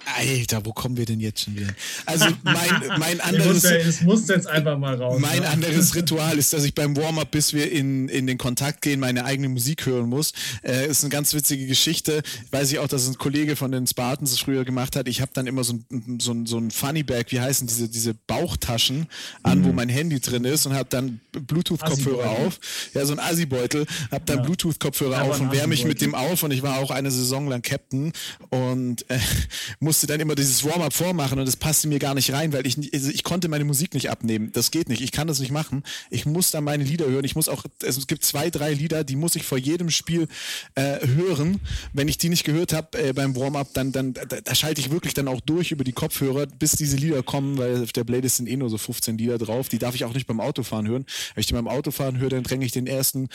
Alter, 0.05 0.65
wo 0.65 0.73
kommen 0.73 0.97
wir 0.97 1.05
denn 1.05 1.21
jetzt 1.21 1.43
schon 1.43 1.57
wieder? 1.57 1.73
Also 2.07 2.27
mein, 2.43 2.83
mein 2.99 3.21
anderes. 3.21 3.65
Es 3.65 4.01
muss 4.03 4.29
jetzt 4.29 4.47
einfach 4.47 4.79
mal 4.79 4.95
raus. 4.95 5.21
Mein 5.21 5.41
ne? 5.41 5.49
anderes 5.49 5.95
Ritual 5.95 6.38
ist, 6.38 6.53
dass 6.53 6.65
ich 6.65 6.75
beim 6.75 6.97
Warm-up, 6.97 7.31
bis 7.31 7.53
wir 7.53 7.71
in, 7.71 8.09
in 8.09 8.27
den 8.27 8.38
Kontakt 8.38 8.83
gehen, 8.83 9.01
meine 9.01 9.25
eigene 9.25 9.49
Musik 9.49 9.87
hören 9.87 10.09
muss. 10.09 10.33
Äh, 10.62 10.88
ist 10.88 11.05
eine 11.05 11.11
ganz 11.11 11.35
witzige 11.35 11.67
Geschichte. 11.67 12.23
Weiß 12.51 12.73
ich 12.73 12.79
auch, 12.79 12.88
dass 12.88 13.07
ein 13.07 13.17
Kollege 13.17 13.57
von 13.57 13.71
den 13.71 13.87
Spartans 13.87 14.33
es 14.33 14.41
früher 14.41 14.65
gemacht 14.65 14.97
hat. 14.97 15.09
Ich 15.09 15.21
habe 15.21 15.31
dann 15.35 15.47
immer 15.47 15.65
so 15.65 15.75
ein, 15.75 16.19
so 16.21 16.33
ein, 16.33 16.47
so 16.47 16.59
ein 16.59 16.71
Funny 16.71 17.03
Bag, 17.03 17.27
wie 17.31 17.41
heißen 17.41 17.67
diese, 17.67 17.88
diese 17.88 18.15
Bauchtaschen 18.15 19.07
an, 19.43 19.61
mhm. 19.61 19.65
wo 19.65 19.73
mein 19.73 19.88
Handy 19.88 20.21
drin 20.21 20.45
ist 20.45 20.67
und 20.67 20.75
habe 20.75 20.88
dann 20.88 21.21
Bluetooth-Kopfhörer 21.33 22.31
auf. 22.31 22.59
Ja, 22.95 23.07
so 23.07 23.12
ein 23.12 23.19
Assi-Beutel. 23.19 23.87
Habe 24.11 24.25
dann 24.27 24.38
ja. 24.38 24.43
Bluetooth-Kopfhörer 24.43 25.23
auf 25.23 25.41
und 25.41 25.53
wärme 25.53 25.69
mich 25.69 25.85
mit 25.85 26.01
dem 26.01 26.15
auf. 26.15 26.43
Und 26.43 26.51
ich 26.51 26.62
war 26.62 26.79
auch 26.79 26.91
eine 26.91 27.11
Saison 27.11 27.49
lang 27.49 27.62
Captain 27.62 28.12
und 28.51 29.09
äh, 29.11 29.19
muss 29.81 29.91
musste 29.92 30.07
dann 30.07 30.20
immer 30.20 30.35
dieses 30.35 30.64
Warm-up 30.64 30.94
vormachen 30.94 31.38
und 31.38 31.44
das 31.44 31.57
passte 31.57 31.87
mir 31.87 31.98
gar 31.98 32.14
nicht 32.14 32.33
rein, 32.33 32.55
weil 32.55 32.66
ich, 32.66 32.78
also 32.94 33.11
ich 33.11 33.24
konnte 33.24 33.48
meine 33.48 33.66
Musik 33.66 33.92
nicht 33.92 34.09
abnehmen. 34.09 34.50
Das 34.55 34.70
geht 34.70 34.88
nicht. 34.88 35.02
Ich 35.02 35.12
kann 35.12 35.26
das 35.26 35.38
nicht 35.38 35.50
machen. 35.50 35.83
Ich 36.09 36.24
muss 36.24 36.50
dann 36.50 36.64
meine 36.64 36.83
Lieder 36.83 37.05
hören. 37.05 37.26
Ich 37.26 37.37
muss 37.37 37.46
auch, 37.46 37.64
also 37.83 38.00
es 38.00 38.07
gibt 38.07 38.24
zwei, 38.24 38.48
drei 38.48 38.72
Lieder, 38.72 39.05
die 39.05 39.16
muss 39.16 39.37
ich 39.37 39.42
vor 39.42 39.59
jedem 39.59 39.90
Spiel 39.90 40.28
äh, 40.76 41.07
hören. 41.07 41.61
Wenn 41.92 42.09
ich 42.09 42.16
die 42.16 42.31
nicht 42.31 42.44
gehört 42.44 42.72
habe 42.72 42.98
äh, 42.98 43.12
beim 43.12 43.37
Warm-up, 43.37 43.68
dann, 43.74 43.92
dann 43.92 44.14
da, 44.14 44.24
da, 44.24 44.55
schalte 44.55 44.81
ich 44.81 44.90
wirklich 44.90 45.12
dann 45.12 45.28
auch 45.28 45.42
durch 45.42 45.72
über 45.72 45.85
die 45.85 45.92
Kopfhörer, 45.92 46.46
bis 46.46 46.72
diese 46.72 46.96
Lieder 46.96 47.22
kommen, 47.22 47.59
weil 47.59 47.83
auf 47.83 47.92
der 47.92 48.05
Playlist 48.05 48.38
sind 48.38 48.48
eh 48.48 48.57
nur 48.57 48.70
so 48.70 48.78
15 48.78 49.18
Lieder 49.18 49.37
drauf. 49.37 49.68
Die 49.68 49.78
darf 49.78 49.94
ich 49.94 50.07
auch 50.07 50.14
nicht 50.14 50.26
beim 50.26 50.40
Autofahren 50.40 50.88
hören. 50.88 51.05
Wenn 51.35 51.42
ich 51.42 51.48
die 51.48 51.52
beim 51.52 51.68
Autofahren 51.68 52.18
höre, 52.18 52.31
dann 52.31 52.44
dränge 52.44 52.64
ich 52.64 52.72
den 52.72 52.87
ersten 52.87 53.28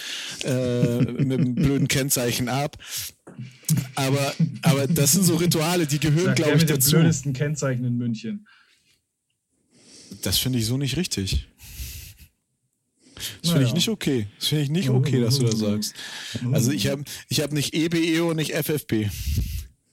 äh, 0.43 0.97
mit 1.01 1.39
einem 1.39 1.53
blöden 1.53 1.87
Kennzeichen 1.87 2.49
ab. 2.49 2.77
Aber, 3.95 4.33
aber 4.61 4.87
das 4.87 5.13
sind 5.13 5.23
so 5.23 5.35
Rituale, 5.35 5.87
die 5.87 5.99
gehören, 5.99 6.35
glaube 6.35 6.57
ich, 6.57 6.65
dazu. 6.65 6.91
Die 6.91 6.95
blödesten 6.97 7.33
Kennzeichen 7.33 7.83
in 7.83 7.97
München. 7.97 8.47
Das 10.21 10.37
finde 10.37 10.59
ich 10.59 10.65
so 10.65 10.77
nicht 10.77 10.97
richtig. 10.97 11.47
Das 13.41 13.51
finde 13.51 13.65
ich 13.65 13.73
nicht 13.73 13.89
okay. 13.89 14.27
Das 14.39 14.47
finde 14.49 14.63
ich 14.63 14.69
nicht 14.69 14.89
okay, 14.89 15.19
dass 15.19 15.39
du 15.39 15.45
das 15.45 15.59
sagst. 15.59 15.93
Also 16.51 16.71
ich 16.71 16.87
habe 16.87 17.03
ich 17.29 17.41
hab 17.41 17.51
nicht 17.51 17.73
EBE 17.73 18.23
und 18.23 18.35
nicht 18.35 18.53
FFP. 18.53 19.09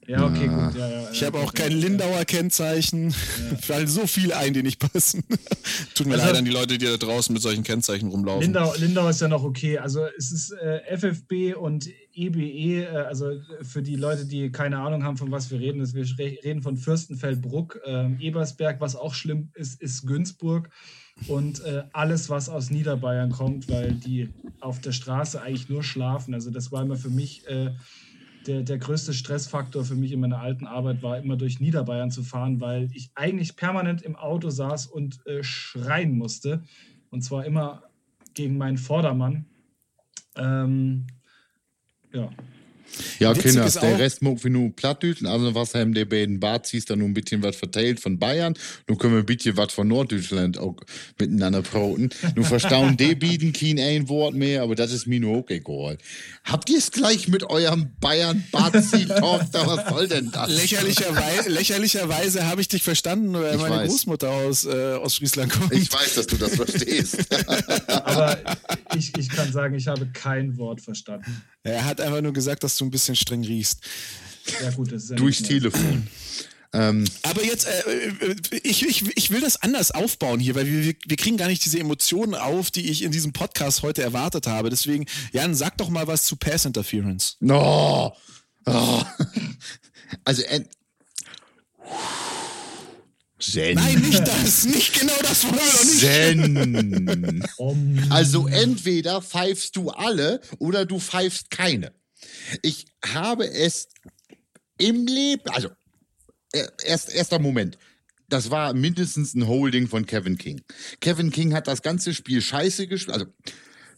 Ja, 0.07 0.23
okay, 0.23 0.47
gut. 0.47 0.75
Ja, 0.75 0.87
ja, 0.87 1.11
ich 1.11 1.23
habe 1.23 1.39
auch 1.39 1.53
kein 1.53 1.71
Lindauer 1.71 2.25
Kennzeichen. 2.25 3.09
Ja. 3.09 3.57
Fallen 3.61 3.87
so 3.87 4.05
viele 4.05 4.37
ein, 4.37 4.53
die 4.53 4.61
nicht 4.61 4.79
passen. 4.79 5.23
Tut 5.95 6.05
mir 6.05 6.13
also, 6.13 6.27
leid 6.27 6.37
an 6.37 6.45
die 6.45 6.51
Leute, 6.51 6.77
die 6.77 6.85
da 6.85 6.97
draußen 6.97 7.33
mit 7.33 7.41
solchen 7.41 7.63
Kennzeichen 7.63 8.09
rumlaufen. 8.09 8.41
Lindau, 8.41 8.75
Lindau 8.75 9.09
ist 9.09 9.21
ja 9.21 9.27
noch 9.27 9.43
okay. 9.43 9.79
Also 9.79 10.05
es 10.17 10.31
ist 10.31 10.51
äh, 10.51 10.95
FFB 10.95 11.57
und 11.57 11.89
EBE, 12.15 12.41
e, 12.41 12.83
äh, 12.83 12.87
also 12.87 13.31
für 13.61 13.81
die 13.81 13.95
Leute, 13.95 14.25
die 14.25 14.51
keine 14.51 14.79
Ahnung 14.79 15.03
haben, 15.03 15.17
von 15.17 15.31
was 15.31 15.51
wir 15.51 15.59
reden, 15.59 15.81
ist, 15.81 15.93
wir 15.93 16.05
reden 16.43 16.61
von 16.61 16.77
Fürstenfeldbruck, 16.77 17.81
äh, 17.85 18.15
Ebersberg, 18.19 18.79
was 18.81 18.95
auch 18.95 19.13
schlimm 19.13 19.49
ist, 19.53 19.81
ist 19.81 20.07
Günzburg 20.07 20.69
und 21.27 21.63
äh, 21.63 21.83
alles, 21.93 22.29
was 22.29 22.49
aus 22.49 22.69
Niederbayern 22.69 23.31
kommt, 23.31 23.69
weil 23.69 23.93
die 23.93 24.29
auf 24.59 24.79
der 24.81 24.91
Straße 24.91 25.41
eigentlich 25.41 25.69
nur 25.69 25.83
schlafen. 25.83 26.33
Also 26.33 26.51
das 26.51 26.71
war 26.71 26.81
immer 26.81 26.97
für 26.97 27.09
mich 27.09 27.47
äh, 27.47 27.71
der, 28.47 28.61
der 28.63 28.77
größte 28.77 29.13
Stressfaktor 29.13 29.83
für 29.83 29.95
mich 29.95 30.11
in 30.11 30.19
meiner 30.19 30.39
alten 30.39 30.67
Arbeit, 30.67 31.01
war 31.03 31.17
immer 31.17 31.35
durch 31.35 31.59
Niederbayern 31.59 32.11
zu 32.11 32.23
fahren, 32.23 32.61
weil 32.61 32.89
ich 32.93 33.09
eigentlich 33.15 33.55
permanent 33.55 34.01
im 34.01 34.15
Auto 34.15 34.49
saß 34.49 34.87
und 34.87 35.25
äh, 35.25 35.43
schreien 35.43 36.17
musste. 36.17 36.63
Und 37.09 37.21
zwar 37.21 37.45
immer 37.45 37.83
gegen 38.33 38.57
meinen 38.57 38.77
Vordermann. 38.77 39.45
Ähm, 40.35 41.07
ja, 42.15 42.29
ja, 43.19 43.33
Kinder, 43.33 43.69
der 43.69 43.99
Rest 43.99 44.21
mag 44.21 44.43
wir 44.43 44.51
nur 44.51 44.75
Plattdeutschland, 44.75 45.33
also 45.33 45.55
was 45.55 45.73
haben 45.73 45.93
der 45.93 46.05
beiden 46.05 46.39
Bazis 46.39 46.85
dann 46.85 46.99
nur 46.99 47.07
ein 47.07 47.13
bisschen 47.13 47.43
was 47.43 47.55
verteilt 47.55 47.99
von 47.99 48.19
Bayern. 48.19 48.53
Nun 48.87 48.97
können 48.97 49.13
wir 49.13 49.19
ein 49.19 49.25
bisschen 49.25 49.57
was 49.57 49.73
von 49.73 49.87
Norddeutschland 49.87 50.57
auch 50.57 50.75
miteinander 51.19 51.61
broten. 51.61 52.09
Nun 52.35 52.45
verstauen 52.45 52.97
die 52.97 53.15
bieten 53.25 53.53
kein 53.53 53.79
ein 53.79 54.09
Wort 54.09 54.35
mehr, 54.35 54.63
aber 54.63 54.75
das 54.75 54.91
ist 54.91 55.07
mir 55.07 55.19
nur 55.19 55.37
auch 55.37 55.49
egal. 55.49 55.97
Habt 56.43 56.69
ihr 56.69 56.77
es 56.77 56.91
gleich 56.91 57.27
mit 57.27 57.43
eurem 57.43 57.91
Bayern-Bazi-Tochter? 57.99 59.67
Was 59.67 59.89
soll 59.89 60.07
denn 60.07 60.31
das? 60.31 60.49
Lächerlicherweise, 60.49 61.49
lächerlicherweise 61.49 62.45
habe 62.45 62.61
ich 62.61 62.67
dich 62.67 62.83
verstanden, 62.83 63.33
weil 63.33 63.55
ich 63.55 63.61
meine 63.61 63.77
weiß. 63.77 63.89
Großmutter 63.89 64.29
aus, 64.29 64.65
äh, 64.65 64.93
aus 64.93 65.15
Friesland 65.15 65.51
kommt. 65.51 65.73
Ich 65.73 65.91
weiß, 65.91 66.15
dass 66.15 66.27
du 66.27 66.37
das 66.37 66.55
verstehst. 66.55 67.25
aber 67.87 68.37
ich, 68.95 69.11
ich 69.17 69.29
kann 69.29 69.51
sagen, 69.51 69.75
ich 69.75 69.87
habe 69.87 70.07
kein 70.13 70.57
Wort 70.57 70.81
verstanden. 70.81 71.41
Er 71.63 71.83
hat 71.83 71.99
einfach 71.99 72.21
nur 72.21 72.33
gesagt, 72.33 72.63
dass 72.63 72.77
du 72.77 72.84
ein 72.85 72.91
bisschen 72.91 73.15
streng 73.15 73.43
riechst. 73.43 73.79
Ja, 74.61 74.71
gut, 74.71 74.91
das 74.91 75.03
ist 75.03 75.09
ja 75.11 75.15
Durchs 75.15 75.41
Telefon. 75.41 76.07
Ähm, 76.73 77.05
Aber 77.23 77.43
jetzt, 77.43 77.67
äh, 77.67 78.07
äh, 78.09 78.35
ich, 78.63 78.85
ich, 78.85 79.03
ich 79.15 79.31
will 79.31 79.39
das 79.39 79.61
anders 79.61 79.91
aufbauen 79.91 80.41
hier, 80.41 80.55
weil 80.55 80.67
wir, 80.67 80.93
wir 81.05 81.17
kriegen 81.17 81.37
gar 81.37 81.47
nicht 81.47 81.63
diese 81.63 81.79
Emotionen 81.79 82.35
auf, 82.35 82.69
die 82.69 82.89
ich 82.89 83.03
in 83.03 83.11
diesem 83.11 83.31
Podcast 83.31 83.81
heute 83.81 84.01
erwartet 84.01 84.45
habe. 84.47 84.69
Deswegen, 84.69 85.05
Jan, 85.31 85.55
sag 85.55 85.77
doch 85.77 85.89
mal 85.89 86.07
was 86.07 86.25
zu 86.25 86.35
Pass 86.35 86.65
Interference. 86.65 87.37
No. 87.39 88.15
Oh. 88.65 89.03
Also, 90.23 90.43
äh, 90.43 90.65
Zen. 93.39 93.75
Nein, 93.75 93.99
nicht 93.99 94.27
das, 94.27 94.65
nicht 94.65 94.99
genau 94.99 95.17
das 95.21 95.43
wollen 95.43 95.55
wir 95.55 95.85
nicht. 97.31 97.43
Zen. 97.59 98.11
Also 98.11 98.47
entweder 98.47 99.21
pfeifst 99.21 99.75
du 99.75 99.89
alle 99.91 100.41
oder 100.57 100.85
du 100.85 100.99
pfeifst 100.99 101.49
keine. 101.51 101.93
Ich 102.61 102.85
habe 103.05 103.47
es 103.49 103.89
im 104.77 105.07
Leben, 105.07 105.49
also 105.49 105.69
erst, 106.83 107.13
erster 107.13 107.39
Moment. 107.39 107.77
Das 108.27 108.49
war 108.49 108.73
mindestens 108.73 109.35
ein 109.35 109.47
Holding 109.47 109.87
von 109.87 110.05
Kevin 110.05 110.37
King. 110.37 110.61
Kevin 110.99 111.31
King 111.31 111.53
hat 111.53 111.67
das 111.67 111.81
ganze 111.81 112.13
Spiel 112.13 112.41
scheiße 112.41 112.87
gespielt. 112.87 113.13
Also 113.13 113.27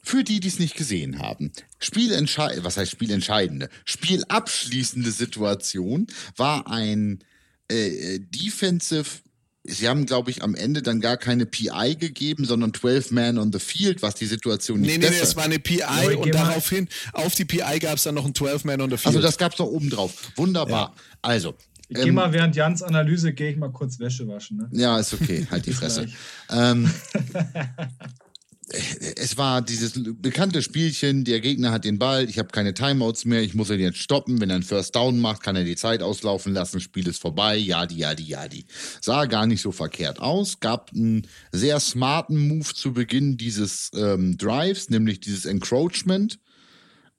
für 0.03 0.23
die, 0.23 0.39
die 0.39 0.47
es 0.49 0.59
nicht 0.59 0.75
gesehen 0.75 1.19
haben, 1.19 1.51
Spielentscheidende, 1.79 2.63
was 2.63 2.77
heißt 2.77 2.91
Spielentscheidende? 2.91 3.69
Spielabschließende 3.85 5.11
Situation 5.11 6.07
war 6.35 6.67
ein 6.67 7.23
äh, 7.69 8.19
Defensive 8.19 9.21
Sie 9.67 9.87
haben, 9.87 10.05
glaube 10.05 10.31
ich, 10.31 10.43
am 10.43 10.55
Ende 10.55 10.81
dann 10.81 11.01
gar 11.01 11.17
keine 11.17 11.45
PI 11.45 11.95
gegeben, 11.99 12.45
sondern 12.45 12.73
12 12.73 13.11
Man 13.11 13.37
on 13.37 13.51
the 13.51 13.59
Field, 13.59 14.01
was 14.01 14.15
die 14.15 14.25
Situation 14.25 14.81
nicht 14.81 14.97
Nee, 14.97 14.97
nee, 14.97 15.09
nee, 15.09 15.21
es 15.21 15.35
war 15.35 15.43
eine 15.43 15.59
PI 15.59 15.79
ja, 15.79 16.17
und 16.17 16.33
daraufhin, 16.33 16.87
auf 17.13 17.35
die 17.35 17.45
PI 17.45 17.79
gab 17.79 17.97
es 17.97 18.03
dann 18.03 18.15
noch 18.15 18.25
ein 18.25 18.33
12 18.33 18.63
Man 18.65 18.81
on 18.81 18.89
the 18.89 18.97
Field. 18.97 19.07
Also 19.07 19.21
das 19.21 19.37
gab 19.37 19.53
es 19.53 19.59
noch 19.59 19.67
oben 19.67 19.89
drauf. 19.89 20.13
Wunderbar. 20.35 20.93
Ja. 20.95 21.01
Also. 21.21 21.55
Ich 21.89 21.97
ähm, 21.97 22.03
gehe 22.03 22.13
mal 22.13 22.33
während 22.33 22.55
Jans 22.55 22.81
Analyse, 22.81 23.33
gehe 23.33 23.51
ich 23.51 23.57
mal 23.57 23.71
kurz 23.71 23.99
Wäsche 23.99 24.27
waschen. 24.27 24.57
Ne? 24.57 24.69
Ja, 24.71 24.99
ist 24.99 25.13
okay. 25.13 25.47
Halt 25.49 25.65
die 25.65 25.73
Fresse. 25.73 26.07
ähm, 26.49 26.91
es 28.69 29.37
war 29.37 29.61
dieses 29.61 29.93
bekannte 29.95 30.61
Spielchen, 30.61 31.23
der 31.23 31.39
Gegner 31.39 31.71
hat 31.71 31.85
den 31.85 31.99
Ball, 31.99 32.29
ich 32.29 32.37
habe 32.37 32.49
keine 32.49 32.73
Timeouts 32.73 33.23
mehr, 33.25 33.41
ich 33.41 33.53
muss 33.53 33.69
ihn 33.69 33.79
jetzt 33.79 33.99
stoppen. 33.99 34.41
Wenn 34.41 34.49
er 34.49 34.55
einen 34.55 34.63
First 34.63 34.95
Down 34.95 35.19
macht, 35.19 35.41
kann 35.41 35.55
er 35.55 35.63
die 35.63 35.77
Zeit 35.77 36.01
auslaufen 36.01 36.53
lassen, 36.53 36.81
Spiel 36.81 37.07
ist 37.07 37.21
vorbei, 37.21 37.57
jadi, 37.57 37.95
jadi, 37.95 38.23
jadi. 38.23 38.65
Sah 38.99 39.25
gar 39.25 39.47
nicht 39.47 39.61
so 39.61 39.71
verkehrt 39.71 40.19
aus, 40.19 40.59
gab 40.59 40.91
einen 40.93 41.27
sehr 41.51 41.79
smarten 41.79 42.47
Move 42.47 42.73
zu 42.73 42.93
Beginn 42.93 43.37
dieses 43.37 43.91
ähm, 43.95 44.37
Drives, 44.37 44.89
nämlich 44.89 45.21
dieses 45.21 45.45
Encroachment 45.45 46.39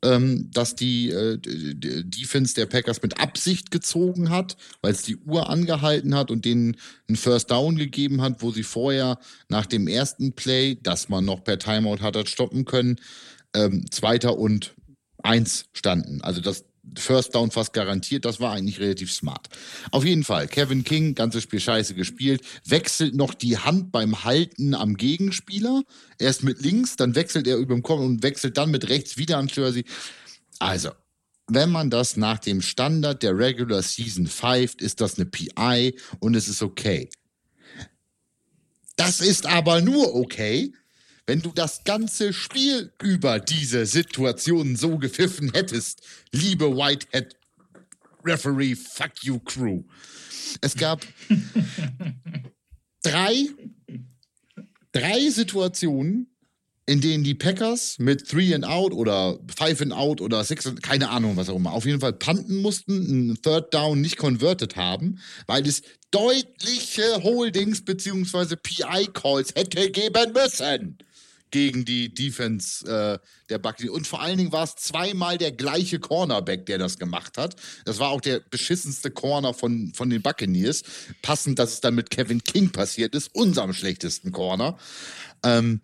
ähm, 0.05 0.51
dass 0.53 0.77
die, 0.77 1.11
äh, 1.11 1.39
Defense 1.39 2.55
der 2.55 2.67
Packers 2.67 3.03
mit 3.03 3.21
Absicht 3.21 3.71
gezogen 3.71 4.31
hat, 4.31 4.57
weil 4.81 4.93
es 4.93 5.03
die 5.03 5.17
Uhr 5.17 5.49
angehalten 5.51 6.15
hat 6.15 6.31
und 6.31 6.45
denen 6.45 6.77
einen 7.09 7.17
First 7.17 7.51
Down 7.51 7.77
gegeben 7.77 8.23
hat, 8.23 8.43
wo 8.43 8.53
sie 8.53 8.63
vorher 8.63 9.19
nach 9.49 9.67
dem 9.67 9.89
ersten 9.89 10.33
Play, 10.33 10.79
das 10.81 11.09
man 11.09 11.25
noch 11.25 11.43
per 11.43 11.59
Timeout 11.59 12.01
hat 12.01 12.29
stoppen 12.29 12.65
können, 12.65 12.97
ähm, 13.55 13.87
Zweiter 13.91 14.39
und 14.39 14.75
Eins 15.23 15.67
standen. 15.73 16.23
Also 16.23 16.41
das 16.41 16.65
First 16.97 17.35
Down 17.35 17.51
fast 17.51 17.73
garantiert. 17.73 18.25
Das 18.25 18.41
war 18.41 18.53
eigentlich 18.53 18.81
relativ 18.81 19.13
smart. 19.13 19.49
Auf 19.91 20.05
jeden 20.05 20.25
Fall, 20.25 20.49
Kevin 20.49 20.85
King, 20.85 21.15
ganzes 21.15 21.43
Spiel 21.43 21.61
scheiße 21.61 21.95
gespielt, 21.95 22.43
wechselt 22.65 23.15
noch 23.15 23.35
die 23.35 23.59
Hand 23.59 23.93
beim 23.93 24.25
Halten 24.25 24.75
am 24.75 24.97
Gegenspieler. 24.97 25.83
Erst 26.19 26.45
mit 26.45 26.61
links, 26.63 26.97
dann 26.97 27.15
wechselt 27.15 27.47
er 27.47 27.57
über 27.57 27.75
dem 27.75 27.83
Kopf 27.83 28.01
und 28.01 28.23
wechselt 28.23 28.57
dann 28.57 28.71
mit 28.71 28.89
rechts 28.89 29.17
wieder 29.17 29.39
an 29.39 29.49
Jersey. 29.49 29.85
Also, 30.59 30.91
wenn 31.47 31.71
man 31.71 31.91
das 31.91 32.17
nach 32.17 32.39
dem 32.39 32.61
Standard 32.61 33.23
der 33.23 33.37
Regular 33.37 33.83
Season 33.83 34.27
pfeift, 34.27 34.83
ist 34.83 35.01
das 35.01 35.17
eine 35.17 35.27
PI 35.27 35.99
und 36.21 36.37
es 36.37 36.49
ist 36.49 36.63
okay. 36.63 37.09
Das 38.97 39.21
ist 39.21 39.47
aber 39.47 39.81
nur 39.81 40.15
okay, 40.15 40.73
wenn 41.29 41.43
du 41.43 41.53
das 41.53 41.85
ganze 41.85 42.33
Spiel 42.33 42.91
über 43.03 43.39
diese 43.39 43.85
Situation 43.85 44.77
so 44.77 44.97
gepfiffen 44.97 45.53
hättest, 45.53 46.01
liebe 46.33 46.75
Whitehead 46.75 47.37
Referee, 48.25 48.75
fuck 48.75 49.13
you 49.23 49.39
Crew. 49.39 49.83
Es 50.63 50.75
gab 50.75 51.07
drei, 53.03 53.47
drei 54.93 55.29
Situationen, 55.29 56.35
in 56.87 57.03
denen 57.03 57.25
die 57.25 57.35
Packers 57.35 57.99
mit 57.99 58.27
Three 58.27 58.55
and 58.55 58.65
Out 58.65 58.95
oder 58.95 59.39
Five 59.55 59.83
and 59.83 59.93
Out 59.93 60.23
oder 60.23 60.43
Six 60.45 60.67
and, 60.67 60.83
keine 60.83 61.11
Ahnung, 61.11 61.37
was 61.37 61.51
auch 61.51 61.57
immer, 61.57 61.75
auf 61.75 61.85
jeden 61.85 62.01
Fall 62.01 62.15
panten 62.15 62.57
mussten, 62.63 63.07
einen 63.07 63.43
Third 63.43 63.75
Down 63.75 64.01
nicht 64.01 64.17
converted 64.17 64.77
haben, 64.77 65.21
weil 65.47 65.67
es 65.67 65.83
deutliche 66.11 67.23
Holdings 67.23 67.85
bzw. 67.85 68.57
PI-Calls 68.57 69.55
hätte 69.55 69.91
geben 69.91 70.33
müssen 70.33 70.97
gegen 71.51 71.85
die 71.85 72.13
Defense 72.13 72.87
äh, 72.87 73.19
der 73.49 73.59
Buccaneers. 73.59 73.95
Und 73.95 74.07
vor 74.07 74.21
allen 74.21 74.39
Dingen 74.39 74.53
war 74.53 74.65
es 74.65 74.77
zweimal 74.77 75.39
der 75.39 75.53
gleiche 75.53 75.99
Cornerback, 75.99 76.67
der 76.67 76.79
das 76.79 76.99
gemacht 76.99 77.39
hat. 77.39 77.57
Das 77.85 77.99
war 77.99 78.11
auch 78.11 78.21
der 78.21 78.41
beschissenste 78.41 79.11
Corner 79.11 79.55
von, 79.55 79.93
von 79.95 80.11
den 80.11 80.23
Buccaneers. 80.23 80.83
Passend, 81.23 81.59
dass 81.59 81.75
es 81.75 81.81
dann 81.81 81.95
mit 81.95 82.11
Kevin 82.11 82.43
King 82.43 82.71
passiert 82.71 83.15
ist, 83.15 83.35
unserem 83.35 83.73
schlechtesten 83.73 84.33
Corner. 84.33 84.79
Ähm, 85.43 85.81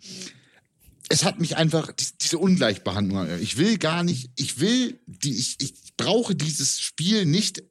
es 1.09 1.23
hat 1.23 1.39
mich 1.39 1.57
einfach, 1.57 1.91
diese 2.21 2.39
Ungleichbehandlung, 2.39 3.27
ich 3.39 3.57
will 3.57 3.77
gar 3.77 4.03
nicht, 4.03 4.31
ich 4.35 4.59
will, 4.59 4.99
die, 5.05 5.37
ich, 5.37 5.57
ich 5.59 5.73
brauche 5.97 6.35
dieses 6.35 6.79
Spiel 6.81 7.25
nicht 7.25 7.63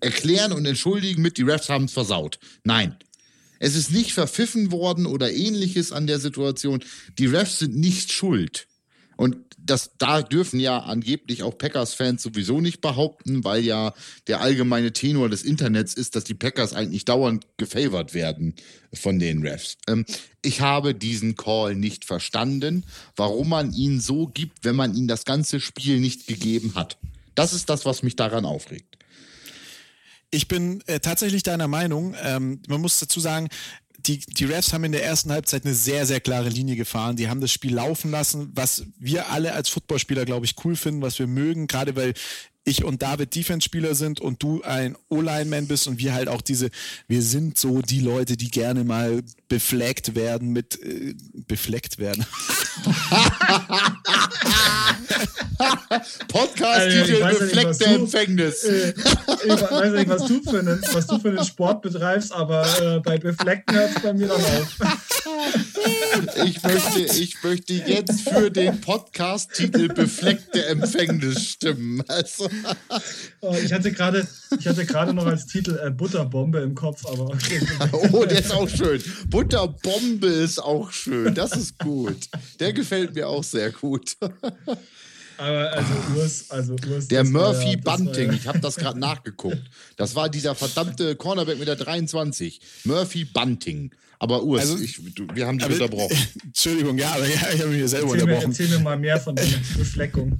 erklären 0.00 0.52
und 0.52 0.66
entschuldigen 0.66 1.22
mit, 1.22 1.38
die 1.38 1.42
Refs 1.42 1.68
haben 1.68 1.84
es 1.84 1.92
versaut. 1.92 2.38
Nein. 2.64 2.96
Es 3.62 3.76
ist 3.76 3.92
nicht 3.92 4.12
verpfiffen 4.12 4.72
worden 4.72 5.06
oder 5.06 5.32
ähnliches 5.32 5.92
an 5.92 6.08
der 6.08 6.18
Situation. 6.18 6.82
Die 7.18 7.26
Refs 7.26 7.60
sind 7.60 7.76
nicht 7.76 8.10
schuld. 8.10 8.66
Und 9.16 9.36
das 9.56 9.92
da 9.98 10.20
dürfen 10.20 10.58
ja 10.58 10.80
angeblich 10.80 11.44
auch 11.44 11.56
Packers-Fans 11.56 12.24
sowieso 12.24 12.60
nicht 12.60 12.80
behaupten, 12.80 13.44
weil 13.44 13.62
ja 13.62 13.94
der 14.26 14.40
allgemeine 14.40 14.92
Tenor 14.92 15.28
des 15.28 15.44
Internets 15.44 15.94
ist, 15.94 16.16
dass 16.16 16.24
die 16.24 16.34
Packers 16.34 16.72
eigentlich 16.72 17.04
dauernd 17.04 17.46
gefavored 17.56 18.14
werden 18.14 18.56
von 18.92 19.20
den 19.20 19.46
Refs. 19.46 19.76
Ähm, 19.86 20.06
ich 20.44 20.60
habe 20.60 20.92
diesen 20.92 21.36
Call 21.36 21.76
nicht 21.76 22.04
verstanden, 22.04 22.82
warum 23.14 23.50
man 23.50 23.72
ihn 23.72 24.00
so 24.00 24.26
gibt, 24.26 24.64
wenn 24.64 24.74
man 24.74 24.96
ihn 24.96 25.06
das 25.06 25.24
ganze 25.24 25.60
Spiel 25.60 26.00
nicht 26.00 26.26
gegeben 26.26 26.74
hat. 26.74 26.98
Das 27.36 27.52
ist 27.52 27.70
das, 27.70 27.84
was 27.84 28.02
mich 28.02 28.16
daran 28.16 28.44
aufregt. 28.44 28.91
Ich 30.34 30.48
bin 30.48 30.82
äh, 30.86 30.98
tatsächlich 30.98 31.42
deiner 31.42 31.68
Meinung. 31.68 32.16
Ähm, 32.22 32.60
man 32.66 32.80
muss 32.80 32.98
dazu 32.98 33.20
sagen, 33.20 33.48
die, 33.98 34.18
die 34.18 34.46
Refs 34.46 34.72
haben 34.72 34.82
in 34.84 34.92
der 34.92 35.04
ersten 35.04 35.30
Halbzeit 35.30 35.64
eine 35.64 35.74
sehr, 35.74 36.06
sehr 36.06 36.20
klare 36.20 36.48
Linie 36.48 36.74
gefahren. 36.74 37.16
Die 37.16 37.28
haben 37.28 37.40
das 37.40 37.52
Spiel 37.52 37.74
laufen 37.74 38.10
lassen, 38.10 38.50
was 38.54 38.84
wir 38.98 39.30
alle 39.30 39.52
als 39.52 39.68
Footballspieler, 39.68 40.24
glaube 40.24 40.46
ich, 40.46 40.56
cool 40.64 40.74
finden, 40.74 41.02
was 41.02 41.18
wir 41.18 41.26
mögen, 41.26 41.66
gerade 41.66 41.94
weil 41.96 42.14
ich 42.64 42.84
und 42.84 43.02
David 43.02 43.34
Defense-Spieler 43.34 43.94
sind 43.94 44.20
und 44.20 44.42
du 44.42 44.62
ein 44.62 44.96
O-Line-Man 45.08 45.66
bist 45.66 45.86
und 45.88 45.98
wir 45.98 46.14
halt 46.14 46.28
auch 46.28 46.40
diese, 46.40 46.70
wir 47.08 47.22
sind 47.22 47.58
so 47.58 47.82
die 47.82 48.00
Leute, 48.00 48.36
die 48.36 48.50
gerne 48.50 48.84
mal 48.84 49.22
befleckt 49.52 50.14
werden 50.14 50.48
mit, 50.52 50.82
äh, 50.82 51.14
befleckt 51.46 51.98
werden. 51.98 52.24
Podcast-Titel 56.28 57.22
also, 57.22 57.40
befleckte 57.40 57.84
Empfängnis. 57.84 58.64
Äh, 58.64 58.94
ich 59.44 59.60
weiß 59.60 59.92
nicht, 59.92 60.08
was 60.08 60.24
du 60.24 60.42
für 60.42 60.60
einen, 60.60 60.82
was 60.92 61.06
du 61.06 61.18
für 61.18 61.28
einen 61.28 61.44
Sport 61.44 61.82
betreibst, 61.82 62.32
aber 62.32 62.66
äh, 62.80 63.00
bei 63.00 63.18
befleckten 63.18 63.76
hört 63.76 63.94
es 63.94 64.02
bei 64.02 64.14
mir 64.14 64.28
dann 64.28 64.40
auf. 64.40 64.78
Ich 66.44 66.62
möchte, 66.62 67.00
ich 67.00 67.42
möchte 67.42 67.72
jetzt 67.72 68.28
für 68.28 68.50
den 68.50 68.80
Podcast-Titel 68.80 69.88
befleckte 69.88 70.66
Empfängnis 70.66 71.48
stimmen. 71.48 72.02
Also. 72.08 72.48
Oh, 73.40 73.54
ich 73.62 73.72
hatte 73.72 73.92
gerade, 73.92 74.26
ich 74.58 74.66
hatte 74.66 74.84
gerade 74.84 75.14
noch 75.14 75.26
als 75.26 75.46
Titel 75.46 75.78
äh, 75.82 75.90
Butterbombe 75.90 76.60
im 76.60 76.74
Kopf, 76.74 77.06
aber 77.06 77.26
okay. 77.28 77.60
Oh, 78.12 78.24
der 78.24 78.40
ist 78.40 78.52
auch 78.52 78.68
schön. 78.68 79.02
Butterbombe 79.42 80.26
ist 80.28 80.60
auch 80.60 80.92
schön. 80.92 81.34
Das 81.34 81.56
ist 81.56 81.78
gut. 81.78 82.28
Der 82.60 82.72
gefällt 82.72 83.14
mir 83.14 83.28
auch 83.28 83.42
sehr 83.42 83.70
gut. 83.70 84.16
Aber 85.36 85.72
also 85.72 85.92
Urs, 86.16 86.50
also 86.50 86.76
Urs, 86.88 87.08
Der 87.08 87.24
Murphy 87.24 87.76
war, 87.82 87.96
Bunting, 87.96 88.28
war, 88.28 88.34
ich 88.34 88.46
habe 88.46 88.60
das 88.60 88.76
gerade 88.76 89.00
nachgeguckt. 89.00 89.62
Das 89.96 90.14
war 90.14 90.28
dieser 90.28 90.54
verdammte 90.54 91.16
Cornerback 91.16 91.58
mit 91.58 91.66
der 91.66 91.76
23. 91.76 92.60
Murphy 92.84 93.24
Bunting. 93.24 93.90
Aber 94.22 94.44
Urs, 94.44 94.60
also, 94.60 94.78
ich, 94.78 95.00
du, 95.16 95.26
wir 95.34 95.48
haben 95.48 95.58
dich 95.58 95.64
aber, 95.64 95.74
unterbrochen. 95.74 96.16
Entschuldigung, 96.44 96.96
ja, 96.96 97.10
aber 97.10 97.26
ja, 97.26 97.34
ich 97.54 97.60
habe 97.60 97.70
mich 97.70 97.90
selber 97.90 98.12
erzähl 98.12 98.22
unterbrochen. 98.22 98.50
Mir, 98.50 98.60
erzähl 98.60 98.68
mir 98.68 98.78
mal 98.78 98.96
mehr 98.96 99.20
von 99.20 99.34
der 99.34 99.44
Befleckung. 99.76 100.38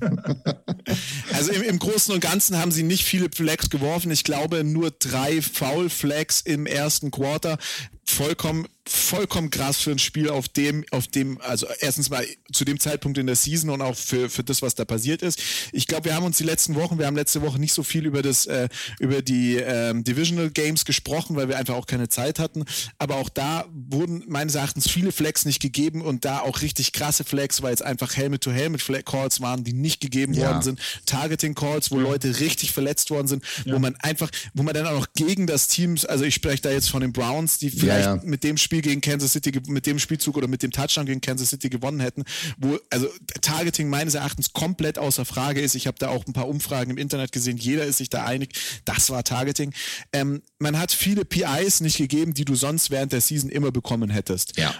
also 1.32 1.50
im, 1.50 1.62
im, 1.62 1.80
Großen 1.80 2.14
und 2.14 2.20
Ganzen 2.20 2.58
haben 2.58 2.70
sie 2.70 2.84
nicht 2.84 3.02
viele 3.02 3.28
Flags 3.34 3.70
geworfen. 3.70 4.12
Ich 4.12 4.22
glaube 4.22 4.62
nur 4.62 4.92
drei 4.92 5.42
Foul 5.42 5.90
Flags 5.90 6.42
im 6.42 6.66
ersten 6.66 7.10
Quarter. 7.10 7.58
Vollkommen 8.04 8.68
vollkommen 8.86 9.50
krass 9.50 9.78
für 9.78 9.92
ein 9.92 9.98
Spiel, 9.98 10.28
auf 10.28 10.48
dem, 10.48 10.84
auf 10.90 11.06
dem, 11.06 11.40
also 11.40 11.66
erstens 11.80 12.10
mal 12.10 12.26
zu 12.52 12.64
dem 12.64 12.80
Zeitpunkt 12.80 13.16
in 13.16 13.26
der 13.26 13.36
Season 13.36 13.70
und 13.70 13.80
auch 13.80 13.94
für, 13.94 14.28
für 14.28 14.42
das, 14.42 14.60
was 14.60 14.74
da 14.74 14.84
passiert 14.84 15.22
ist. 15.22 15.40
Ich 15.72 15.86
glaube, 15.86 16.06
wir 16.06 16.16
haben 16.16 16.24
uns 16.24 16.36
die 16.38 16.44
letzten 16.44 16.74
Wochen, 16.74 16.98
wir 16.98 17.06
haben 17.06 17.14
letzte 17.14 17.42
Woche 17.42 17.60
nicht 17.60 17.72
so 17.72 17.84
viel 17.84 18.06
über 18.06 18.22
das, 18.22 18.46
äh, 18.46 18.68
über 18.98 19.22
die 19.22 19.56
ähm, 19.56 20.02
Divisional 20.02 20.50
Games 20.50 20.84
gesprochen, 20.84 21.36
weil 21.36 21.48
wir 21.48 21.58
einfach 21.58 21.74
auch 21.74 21.86
keine 21.86 22.08
Zeit 22.08 22.40
hatten. 22.40 22.64
Aber 22.98 23.16
auch 23.16 23.28
da 23.28 23.66
wurden 23.72 24.24
meines 24.26 24.54
Erachtens 24.56 24.90
viele 24.90 25.12
Flags 25.12 25.44
nicht 25.44 25.60
gegeben 25.60 26.02
und 26.02 26.24
da 26.24 26.40
auch 26.40 26.60
richtig 26.62 26.92
krasse 26.92 27.24
Flags, 27.24 27.62
weil 27.62 27.72
es 27.72 27.82
einfach 27.82 28.16
Helmet-to-Helmet-Calls 28.16 29.40
waren, 29.40 29.64
die 29.64 29.72
nicht 29.72 30.00
gegeben 30.00 30.34
ja. 30.34 30.48
worden 30.48 30.62
sind. 30.62 30.80
Targeting-Calls, 31.06 31.90
wo 31.92 31.98
ja. 31.98 32.02
Leute 32.02 32.40
richtig 32.40 32.72
verletzt 32.72 33.10
worden 33.10 33.28
sind, 33.28 33.44
ja. 33.64 33.74
wo 33.74 33.78
man 33.78 33.94
einfach, 33.96 34.30
wo 34.54 34.62
man 34.64 34.74
dann 34.74 34.86
auch 34.86 34.92
noch 34.92 35.12
gegen 35.14 35.46
das 35.46 35.68
Team, 35.68 35.96
also 36.08 36.24
ich 36.24 36.34
spreche 36.34 36.62
da 36.62 36.70
jetzt 36.70 36.90
von 36.90 37.00
den 37.00 37.12
Browns, 37.12 37.58
die 37.58 37.70
vielleicht 37.70 38.24
mit 38.24 38.42
dem 38.42 38.56
Spiel 38.56 38.72
Spiel 38.72 38.80
gegen 38.80 39.00
Kansas 39.02 39.32
City, 39.32 39.52
mit 39.66 39.84
dem 39.84 39.98
Spielzug 39.98 40.34
oder 40.38 40.48
mit 40.48 40.62
dem 40.62 40.70
Touchdown 40.70 41.04
gegen 41.04 41.20
Kansas 41.20 41.50
City 41.50 41.68
gewonnen 41.68 42.00
hätten, 42.00 42.24
wo 42.56 42.78
also 42.88 43.06
Targeting 43.42 43.90
meines 43.90 44.14
Erachtens 44.14 44.54
komplett 44.54 44.98
außer 44.98 45.26
Frage 45.26 45.60
ist. 45.60 45.74
Ich 45.74 45.86
habe 45.86 45.98
da 45.98 46.08
auch 46.08 46.26
ein 46.26 46.32
paar 46.32 46.48
Umfragen 46.48 46.92
im 46.92 46.96
Internet 46.96 47.32
gesehen, 47.32 47.58
jeder 47.58 47.84
ist 47.84 47.98
sich 47.98 48.08
da 48.08 48.24
einig, 48.24 48.54
das 48.86 49.10
war 49.10 49.24
Targeting. 49.24 49.74
Ähm, 50.14 50.40
man 50.62 50.78
hat 50.78 50.92
viele 50.92 51.24
PIs 51.24 51.80
nicht 51.80 51.98
gegeben, 51.98 52.34
die 52.34 52.44
du 52.44 52.54
sonst 52.54 52.90
während 52.90 53.12
der 53.12 53.20
Season 53.20 53.50
immer 53.50 53.70
bekommen 53.70 54.10
hättest. 54.10 54.56
Ja. 54.56 54.74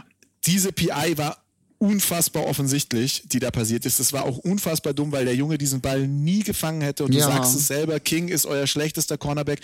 Diese 0.46 0.72
PI 0.72 1.16
war 1.16 1.42
unfassbar 1.78 2.46
offensichtlich, 2.46 3.24
die 3.26 3.40
da 3.40 3.50
passiert 3.50 3.84
ist. 3.86 3.98
Das 3.98 4.12
war 4.12 4.24
auch 4.24 4.38
unfassbar 4.38 4.94
dumm, 4.94 5.10
weil 5.10 5.24
der 5.24 5.34
Junge 5.34 5.58
diesen 5.58 5.80
Ball 5.80 6.06
nie 6.06 6.44
gefangen 6.44 6.80
hätte. 6.80 7.04
Und 7.04 7.12
du 7.12 7.18
ja. 7.18 7.26
sagst 7.26 7.56
es 7.56 7.66
selber, 7.66 7.98
King 7.98 8.28
ist 8.28 8.46
euer 8.46 8.68
schlechtester 8.68 9.18
Cornerback. 9.18 9.58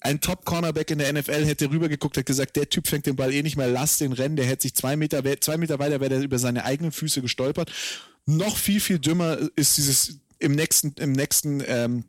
Ein 0.00 0.22
Top-Cornerback 0.22 0.90
in 0.90 0.98
der 0.98 1.12
NFL 1.12 1.44
hätte 1.44 1.70
rübergeguckt, 1.70 2.16
hat 2.16 2.24
gesagt, 2.24 2.56
der 2.56 2.70
Typ 2.70 2.88
fängt 2.88 3.04
den 3.04 3.16
Ball 3.16 3.34
eh 3.34 3.42
nicht 3.42 3.58
mehr, 3.58 3.68
lass 3.68 3.98
den 3.98 4.14
rennen. 4.14 4.36
Der 4.36 4.46
hätte 4.46 4.62
sich 4.62 4.74
zwei 4.74 4.96
Meter, 4.96 5.22
zwei 5.42 5.58
Meter 5.58 5.78
weiter 5.78 6.00
wäre 6.00 6.08
der 6.08 6.22
über 6.22 6.38
seine 6.38 6.64
eigenen 6.64 6.90
Füße 6.90 7.20
gestolpert. 7.20 7.70
Noch 8.24 8.56
viel, 8.56 8.80
viel 8.80 8.98
dümmer 8.98 9.36
ist 9.54 9.76
dieses 9.76 10.20
im 10.38 10.52
nächsten, 10.52 10.94
im 10.98 11.12
nächsten 11.12 11.62
ähm, 11.66 12.04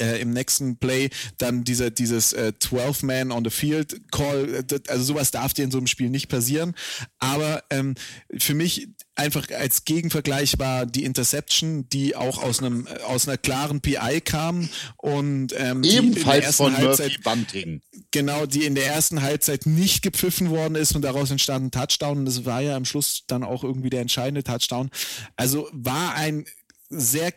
äh, 0.00 0.20
im 0.20 0.32
nächsten 0.32 0.76
Play 0.76 1.10
dann 1.38 1.64
dieser, 1.64 1.90
dieses 1.90 2.32
äh, 2.32 2.52
12-Man 2.60 3.32
on 3.32 3.44
the 3.44 3.50
Field 3.50 4.10
Call, 4.10 4.64
äh, 4.70 4.80
also 4.88 5.04
sowas 5.04 5.30
darf 5.30 5.54
dir 5.54 5.64
in 5.64 5.70
so 5.70 5.78
einem 5.78 5.86
Spiel 5.86 6.10
nicht 6.10 6.28
passieren. 6.28 6.74
Aber 7.18 7.62
ähm, 7.70 7.94
für 8.38 8.54
mich 8.54 8.88
einfach 9.16 9.48
als 9.50 9.84
Gegenvergleich 9.84 10.58
war 10.58 10.86
die 10.86 11.04
Interception, 11.04 11.88
die 11.88 12.16
auch 12.16 12.42
aus 12.42 12.60
einem 12.60 12.86
äh, 12.86 13.00
aus 13.02 13.28
einer 13.28 13.38
klaren 13.38 13.80
PI 13.80 14.20
kam 14.24 14.68
und 14.96 15.54
ähm, 15.56 15.84
ebenfalls 15.84 16.56
von 16.56 16.76
Halbzeit, 16.76 17.12
Murphy 17.12 17.22
Bunting. 17.22 17.82
Genau, 18.10 18.46
die 18.46 18.64
in 18.64 18.74
der 18.74 18.86
ersten 18.86 19.22
Halbzeit 19.22 19.66
nicht 19.66 20.02
gepfiffen 20.02 20.50
worden 20.50 20.74
ist 20.74 20.94
und 20.94 21.02
daraus 21.02 21.30
entstanden 21.30 21.70
Touchdown. 21.70 22.18
Und 22.18 22.24
das 22.26 22.44
war 22.44 22.60
ja 22.60 22.76
am 22.76 22.84
Schluss 22.84 23.24
dann 23.26 23.44
auch 23.44 23.64
irgendwie 23.64 23.90
der 23.90 24.00
entscheidende 24.00 24.42
Touchdown. 24.42 24.90
Also 25.36 25.68
war 25.72 26.14
ein 26.14 26.44
sehr 26.88 27.32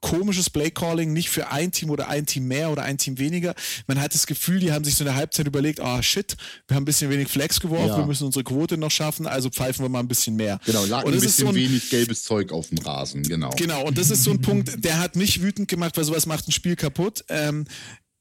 komisches 0.00 0.50
Play-Calling, 0.50 1.12
nicht 1.12 1.30
für 1.30 1.50
ein 1.50 1.72
Team 1.72 1.90
oder 1.90 2.08
ein 2.08 2.26
Team 2.26 2.46
mehr 2.46 2.70
oder 2.70 2.82
ein 2.82 2.98
Team 2.98 3.18
weniger. 3.18 3.54
Man 3.86 4.00
hat 4.00 4.14
das 4.14 4.26
Gefühl, 4.26 4.60
die 4.60 4.72
haben 4.72 4.84
sich 4.84 4.94
so 4.94 5.02
in 5.02 5.06
der 5.06 5.16
Halbzeit 5.16 5.46
überlegt, 5.46 5.80
oh 5.80 6.02
shit, 6.02 6.36
wir 6.68 6.76
haben 6.76 6.82
ein 6.82 6.84
bisschen 6.86 7.10
wenig 7.10 7.28
Flex 7.28 7.60
geworfen, 7.60 7.88
ja. 7.88 7.98
wir 7.98 8.06
müssen 8.06 8.24
unsere 8.24 8.44
Quote 8.44 8.76
noch 8.76 8.90
schaffen, 8.90 9.26
also 9.26 9.50
pfeifen 9.50 9.84
wir 9.84 9.88
mal 9.88 10.00
ein 10.00 10.08
bisschen 10.08 10.36
mehr. 10.36 10.60
Genau, 10.64 10.84
lag 10.84 11.04
und 11.04 11.14
ein 11.14 11.20
bisschen 11.20 11.46
so 11.46 11.48
ein, 11.48 11.54
wenig 11.54 11.90
gelbes 11.90 12.22
Zeug 12.24 12.52
auf 12.52 12.68
dem 12.68 12.78
Rasen, 12.78 13.22
genau. 13.22 13.50
Genau, 13.56 13.84
und 13.84 13.98
das 13.98 14.10
ist 14.10 14.24
so 14.24 14.30
ein 14.30 14.40
Punkt, 14.40 14.84
der 14.84 14.98
hat 14.98 15.16
mich 15.16 15.42
wütend 15.42 15.68
gemacht, 15.68 15.96
weil 15.96 16.04
sowas 16.04 16.26
macht 16.26 16.48
ein 16.48 16.52
Spiel 16.52 16.76
kaputt. 16.76 17.24
Ähm, 17.28 17.64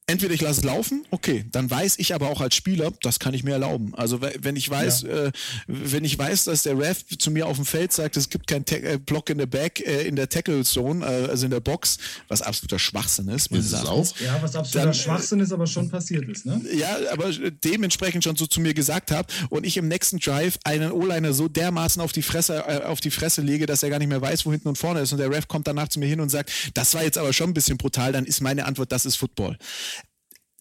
entweder 0.07 0.33
ich 0.33 0.41
lasse 0.41 0.59
es 0.59 0.65
laufen, 0.65 1.05
okay, 1.09 1.45
dann 1.51 1.69
weiß 1.69 1.97
ich 1.97 2.13
aber 2.13 2.29
auch 2.29 2.39
als 2.39 2.55
Spieler, 2.55 2.91
das 3.01 3.19
kann 3.19 3.33
ich 3.33 3.43
mir 3.43 3.53
erlauben. 3.53 3.95
Also 3.95 4.21
wenn 4.21 4.55
ich 4.55 4.69
weiß, 4.69 5.01
ja. 5.01 5.09
äh, 5.09 5.31
wenn 5.67 6.03
ich 6.03 6.17
weiß, 6.17 6.45
dass 6.45 6.63
der 6.63 6.77
Ref 6.77 7.05
zu 7.17 7.31
mir 7.31 7.47
auf 7.47 7.55
dem 7.55 7.65
Feld 7.65 7.91
sagt, 7.91 8.15
es 8.15 8.29
gibt 8.29 8.45
keinen 8.47 8.65
äh, 8.67 8.99
Block 9.03 9.29
in 9.31 9.39
der 9.39 9.47
Back, 9.47 9.79
äh, 9.79 10.07
in 10.07 10.15
der 10.15 10.29
Tackle 10.29 10.63
Zone, 10.63 11.03
äh, 11.03 11.29
also 11.29 11.45
in 11.45 11.51
der 11.51 11.59
Box, 11.59 11.97
was 12.27 12.43
absoluter 12.43 12.77
Schwachsinn 12.77 13.29
ist. 13.29 13.51
Ist 13.51 13.71
es 13.71 13.85
auch? 13.85 14.05
Ja, 14.19 14.37
was 14.41 14.55
absoluter 14.55 14.85
dann, 14.85 14.93
Schwachsinn 14.93 15.39
ist, 15.39 15.51
aber 15.51 15.65
schon 15.65 15.89
passiert 15.89 16.29
ist, 16.29 16.45
ne? 16.45 16.61
Ja, 16.75 16.97
aber 17.11 17.31
dementsprechend 17.63 18.23
schon 18.23 18.35
so 18.35 18.45
zu 18.45 18.61
mir 18.61 18.75
gesagt 18.75 19.11
habe 19.11 19.27
und 19.49 19.65
ich 19.65 19.77
im 19.77 19.87
nächsten 19.87 20.19
Drive 20.19 20.59
einen 20.63 20.91
O-Liner 20.91 21.33
so 21.33 21.47
dermaßen 21.47 21.99
auf 22.01 22.11
die 22.11 22.21
Fresse, 22.21 22.63
äh, 22.67 22.83
auf 22.83 23.01
die 23.01 23.11
Fresse 23.11 23.41
lege, 23.41 23.65
dass 23.65 23.81
er 23.81 23.89
gar 23.89 23.99
nicht 23.99 24.09
mehr 24.09 24.21
weiß, 24.21 24.45
wo 24.45 24.51
hinten 24.51 24.67
und 24.67 24.77
vorne 24.77 24.99
ist 24.99 25.11
und 25.13 25.17
der 25.17 25.31
Ref 25.31 25.47
kommt 25.47 25.67
danach 25.67 25.87
zu 25.87 25.99
mir 25.99 26.07
hin 26.07 26.19
und 26.19 26.29
sagt, 26.29 26.51
das 26.75 26.93
war 26.93 27.03
jetzt 27.03 27.17
aber 27.17 27.33
schon 27.33 27.49
ein 27.49 27.53
bisschen 27.55 27.77
brutal, 27.77 28.11
dann 28.11 28.25
ist 28.25 28.41
meine 28.41 28.65
Antwort, 28.65 28.91
das 28.91 29.05
ist 29.05 29.15
Football 29.15 29.57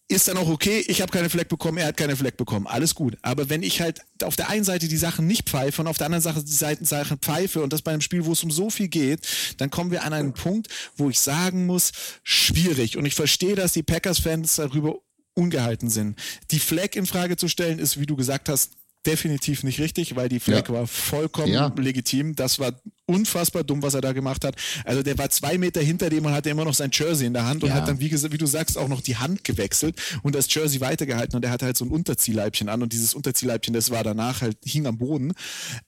ist 0.08 0.28
dann 0.28 0.36
auch 0.36 0.48
okay, 0.48 0.84
ich 0.86 1.00
habe 1.00 1.10
keine 1.10 1.30
Fleck 1.30 1.48
bekommen, 1.48 1.78
er 1.78 1.86
hat 1.86 1.96
keine 1.96 2.14
Fleck 2.14 2.36
bekommen, 2.36 2.66
alles 2.66 2.94
gut. 2.94 3.16
Aber 3.22 3.48
wenn 3.48 3.62
ich 3.62 3.80
halt 3.80 4.00
auf 4.22 4.36
der 4.36 4.50
einen 4.50 4.64
Seite 4.64 4.86
die 4.86 4.96
Sachen 4.96 5.26
nicht 5.26 5.48
pfeife 5.48 5.80
und 5.80 5.88
auf 5.88 5.96
der 5.96 6.06
anderen 6.06 6.22
Seite 6.22 6.44
die 6.44 6.84
Sachen 6.84 7.18
pfeife 7.18 7.62
und 7.62 7.72
das 7.72 7.82
bei 7.82 7.92
einem 7.92 8.02
Spiel, 8.02 8.26
wo 8.26 8.32
es 8.32 8.44
um 8.44 8.50
so 8.50 8.68
viel 8.68 8.88
geht, 8.88 9.26
dann 9.58 9.70
kommen 9.70 9.90
wir 9.90 10.04
an 10.04 10.12
einen 10.12 10.34
Punkt, 10.34 10.68
wo 10.96 11.08
ich 11.08 11.20
sagen 11.20 11.66
muss, 11.66 11.92
schwierig. 12.22 12.98
Und 12.98 13.06
ich 13.06 13.14
verstehe, 13.14 13.54
dass 13.54 13.72
die 13.72 13.82
Packers-Fans 13.82 14.56
darüber 14.56 14.96
ungehalten 15.34 15.88
sind. 15.88 16.18
Die 16.50 16.60
Fleck 16.60 16.96
in 16.96 17.06
Frage 17.06 17.36
zu 17.36 17.48
stellen, 17.48 17.78
ist, 17.78 17.98
wie 17.98 18.06
du 18.06 18.14
gesagt 18.14 18.48
hast, 18.48 18.72
definitiv 19.06 19.62
nicht 19.62 19.80
richtig, 19.80 20.16
weil 20.16 20.28
die 20.28 20.40
Flag 20.40 20.68
ja. 20.68 20.74
war 20.74 20.86
vollkommen 20.86 21.52
ja. 21.52 21.72
legitim. 21.76 22.34
Das 22.34 22.58
war 22.58 22.72
unfassbar 23.06 23.64
dumm, 23.64 23.82
was 23.82 23.94
er 23.94 24.00
da 24.00 24.12
gemacht 24.12 24.44
hat. 24.44 24.56
Also 24.84 25.02
der 25.02 25.18
war 25.18 25.30
zwei 25.30 25.58
Meter 25.58 25.80
hinter 25.80 26.10
dem 26.10 26.24
und 26.24 26.32
hatte 26.32 26.50
immer 26.50 26.64
noch 26.64 26.74
sein 26.74 26.90
Jersey 26.92 27.26
in 27.26 27.34
der 27.34 27.46
Hand 27.46 27.62
und 27.62 27.70
ja. 27.70 27.76
hat 27.76 27.88
dann, 27.88 28.00
wie, 28.00 28.10
wie, 28.10 28.38
du 28.38 28.46
sagst, 28.46 28.78
auch 28.78 28.88
noch 28.88 29.00
die 29.00 29.16
Hand 29.16 29.44
gewechselt 29.44 30.00
und 30.22 30.34
das 30.34 30.52
Jersey 30.52 30.80
weitergehalten 30.80 31.36
und 31.36 31.44
er 31.44 31.50
hatte 31.50 31.66
halt 31.66 31.76
so 31.76 31.84
ein 31.84 31.90
Unterziehleibchen 31.90 32.68
an 32.68 32.82
und 32.82 32.92
dieses 32.92 33.14
Unterziehleibchen, 33.14 33.74
das 33.74 33.90
war 33.90 34.04
danach 34.04 34.40
halt, 34.40 34.56
hing 34.64 34.86
am 34.86 34.98
Boden. 34.98 35.32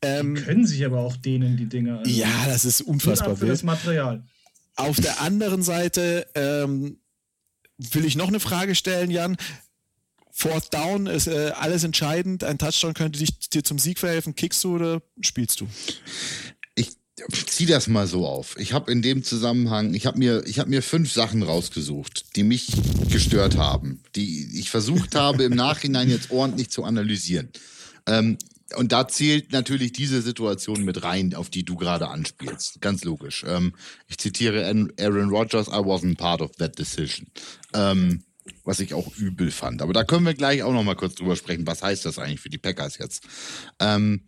Ähm, 0.03 0.35
die 0.35 0.43
können 0.43 0.67
sich 0.67 0.85
aber 0.85 1.01
auch 1.01 1.17
dehnen, 1.17 1.57
die 1.57 1.67
Dinger. 1.67 2.01
Also 2.01 2.11
ja, 2.11 2.47
das 2.47 2.65
ist 2.65 2.83
unfassbar 2.83 3.41
wild. 3.41 3.51
das 3.51 3.63
Material. 3.63 4.25
Auf 4.77 5.01
der 5.01 5.23
anderen 5.23 5.63
Seite, 5.63 6.27
ähm, 6.35 6.99
will 7.79 8.05
ich 8.05 8.17
noch 8.17 8.29
eine 8.29 8.41
Frage 8.41 8.75
stellen, 8.75 9.11
Jan? 9.11 9.37
Fourth 10.39 10.75
Down 10.75 11.07
ist 11.07 11.29
äh, 11.29 11.53
alles 11.55 11.83
entscheidend. 11.83 12.45
Ein 12.45 12.59
Touchdown 12.59 12.93
könnte 12.93 13.19
dich, 13.19 13.39
dir 13.49 13.65
zum 13.65 13.79
Sieg 13.79 13.99
verhelfen. 13.99 14.35
Kickst 14.35 14.63
du 14.65 14.75
oder 14.75 15.01
spielst 15.23 15.63
du? 15.63 15.67
Ich 16.75 16.91
zieh 17.47 17.65
das 17.65 17.87
mal 17.87 18.07
so 18.07 18.27
auf. 18.27 18.55
Ich 18.59 18.75
habe 18.75 18.93
in 18.93 19.01
dem 19.01 19.25
Zusammenhang, 19.25 19.95
ich 19.95 20.05
habe 20.05 20.19
mir, 20.19 20.45
ich 20.47 20.59
habe 20.59 20.69
mir 20.69 20.83
fünf 20.83 21.11
Sachen 21.11 21.43
rausgesucht, 21.43 22.37
die 22.37 22.43
mich 22.43 22.67
gestört 23.11 23.57
haben, 23.57 24.03
die 24.15 24.61
ich 24.61 24.69
versucht 24.69 25.15
habe 25.15 25.43
im 25.45 25.55
Nachhinein 25.55 26.11
jetzt 26.11 26.31
ordentlich 26.31 26.69
zu 26.69 26.85
analysieren. 26.85 27.49
Ähm, 28.07 28.37
und 28.77 28.93
da 28.93 29.09
zählt 29.09 29.53
natürlich 29.53 29.93
diese 29.93 30.21
Situation 30.21 30.85
mit 30.85 31.03
rein, 31.03 31.35
auf 31.35 31.49
die 31.49 31.65
du 31.65 31.77
gerade 31.77 32.09
anspielst. 32.09 32.83
Ganz 32.83 33.05
logisch. 33.05 33.43
Ähm, 33.49 33.73
ich 34.07 34.19
zitiere 34.19 34.67
Aaron 34.67 35.31
Rodgers, 35.31 35.69
I 35.69 35.81
wasn't 35.81 36.19
part 36.19 36.43
of 36.43 36.51
that 36.57 36.79
decision. 36.79 37.29
Ähm, 37.73 38.23
was 38.65 38.81
ich 38.81 38.95
auch 38.95 39.15
übel 39.17 39.51
fand. 39.51 39.83
Aber 39.83 39.93
da 39.93 40.05
können 40.05 40.27
wir 40.27 40.35
gleich 40.35 40.63
auch 40.63 40.73
noch 40.73 40.83
mal 40.83 40.97
kurz 40.97 41.15
drüber 41.15 41.37
sprechen. 41.37 41.67
Was 41.67 41.83
heißt 41.83 42.05
das 42.05 42.19
eigentlich 42.19 42.41
für 42.41 42.51
die 42.51 42.59
Packers 42.59 42.99
jetzt? 42.99 43.25
Ähm, 43.81 44.23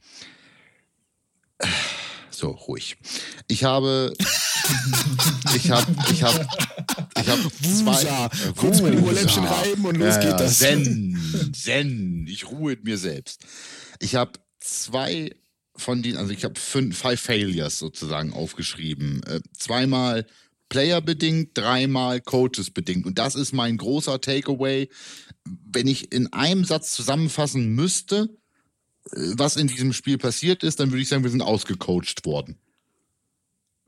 so, 2.31 2.51
ruhig. 2.51 2.97
Ich 3.49 3.65
habe, 3.65 4.13
ich 5.57 5.71
habe, 5.71 5.97
ich 6.11 6.23
habe, 6.23 6.47
ich 7.21 7.29
habe 7.29 7.53
zwei. 7.61 8.03
Äh, 8.03 8.53
kurz 8.57 8.81
mal 8.81 8.93
die 8.93 8.99
Ohrläppchen 8.99 9.45
reiben 9.45 9.85
und 9.85 9.97
los 9.97 10.21
geht 10.21 10.39
das. 10.39 10.59
Zen, 10.59 11.53
Zen. 11.53 12.27
Ich 12.29 12.47
ruhe 12.47 12.75
in 12.75 12.83
mir 12.85 12.99
selbst. 12.99 13.45
Ich 13.99 14.15
habe 14.15 14.33
zwei 14.61 15.33
von 15.75 16.03
denen, 16.03 16.17
also 16.17 16.33
ich 16.33 16.45
habe 16.45 16.59
fünf, 16.59 16.99
five 16.99 17.21
Failures 17.21 17.79
sozusagen 17.79 18.33
aufgeschrieben. 18.33 19.23
Äh, 19.25 19.41
zweimal 19.57 20.27
Player-bedingt, 20.69 21.57
dreimal 21.57 22.21
Coaches-bedingt. 22.21 23.07
Und 23.07 23.19
das 23.19 23.35
ist 23.35 23.53
mein 23.53 23.77
großer 23.77 24.21
Takeaway. 24.21 24.89
Wenn 25.45 25.87
ich 25.87 26.13
in 26.13 26.33
einem 26.33 26.65
Satz 26.65 26.93
zusammenfassen 26.93 27.75
müsste, 27.75 28.37
äh, 29.13 29.33
was 29.37 29.57
in 29.57 29.69
diesem 29.69 29.93
Spiel 29.93 30.19
passiert 30.19 30.63
ist, 30.63 30.81
dann 30.81 30.91
würde 30.91 31.03
ich 31.03 31.09
sagen, 31.09 31.25
wir 31.25 31.31
sind 31.31 31.43
ausgecoacht 31.43 32.25
worden. 32.25 32.57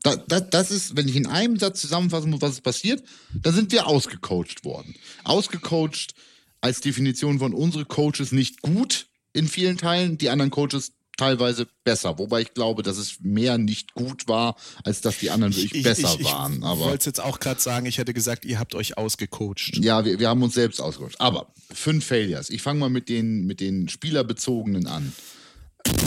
Das, 0.03 0.19
das, 0.27 0.49
das 0.49 0.71
ist, 0.71 0.97
wenn 0.97 1.07
ich 1.07 1.15
in 1.15 1.27
einem 1.27 1.57
Satz 1.57 1.81
zusammenfassen 1.81 2.31
muss, 2.31 2.41
was 2.41 2.53
ist 2.53 2.63
passiert, 2.63 3.03
dann 3.33 3.53
sind 3.53 3.71
wir 3.71 3.85
ausgecoacht 3.87 4.65
worden. 4.65 4.95
Ausgecoacht 5.23 6.15
als 6.59 6.81
Definition 6.81 7.39
von 7.39 7.53
unsere 7.53 7.85
Coaches 7.85 8.31
nicht 8.31 8.61
gut, 8.61 9.07
in 9.33 9.47
vielen 9.47 9.77
Teilen, 9.77 10.17
die 10.17 10.29
anderen 10.29 10.51
Coaches 10.51 10.93
teilweise 11.21 11.67
besser. 11.83 12.17
Wobei 12.17 12.41
ich 12.41 12.55
glaube, 12.55 12.81
dass 12.81 12.97
es 12.97 13.19
mehr 13.21 13.59
nicht 13.59 13.93
gut 13.93 14.27
war, 14.27 14.55
als 14.83 15.01
dass 15.01 15.19
die 15.19 15.29
anderen 15.29 15.55
wirklich 15.55 15.75
ich, 15.75 15.83
besser 15.83 16.15
ich, 16.15 16.21
ich, 16.21 16.25
waren. 16.25 16.55
Ich 16.55 16.61
wollte 16.61 16.97
es 16.97 17.05
jetzt 17.05 17.21
auch 17.21 17.39
gerade 17.39 17.61
sagen, 17.61 17.85
ich 17.85 17.99
hätte 17.99 18.11
gesagt, 18.11 18.43
ihr 18.43 18.57
habt 18.57 18.73
euch 18.73 18.97
ausgecoacht. 18.97 19.77
Ja, 19.77 20.03
wir, 20.03 20.17
wir 20.17 20.29
haben 20.29 20.41
uns 20.41 20.55
selbst 20.55 20.81
ausgecoacht. 20.81 21.21
Aber 21.21 21.53
fünf 21.71 22.05
Failures. 22.05 22.49
Ich 22.49 22.63
fange 22.63 22.79
mal 22.79 22.89
mit 22.89 23.07
den, 23.07 23.45
mit 23.45 23.59
den 23.59 23.87
Spielerbezogenen 23.87 24.87
an. 24.87 25.13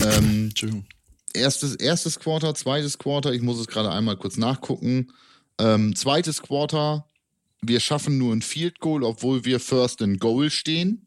Ähm, 0.04 0.52
erstes, 1.32 1.76
erstes 1.76 2.18
Quarter, 2.18 2.56
zweites 2.56 2.98
Quarter, 2.98 3.32
ich 3.32 3.42
muss 3.42 3.60
es 3.60 3.68
gerade 3.68 3.92
einmal 3.92 4.16
kurz 4.16 4.36
nachgucken. 4.36 5.12
Ähm, 5.60 5.94
zweites 5.94 6.42
Quarter, 6.42 7.06
wir 7.62 7.78
schaffen 7.78 8.18
nur 8.18 8.34
ein 8.34 8.42
Field 8.42 8.80
Goal, 8.80 9.04
obwohl 9.04 9.44
wir 9.44 9.60
First 9.60 10.00
in 10.00 10.18
Goal 10.18 10.50
stehen, 10.50 11.06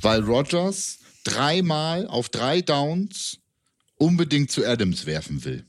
weil 0.00 0.22
Rogers 0.22 1.00
dreimal 1.26 2.06
auf 2.06 2.28
drei 2.28 2.62
Downs 2.62 3.38
unbedingt 3.96 4.50
zu 4.50 4.64
Adams 4.64 5.06
werfen 5.06 5.44
will. 5.44 5.66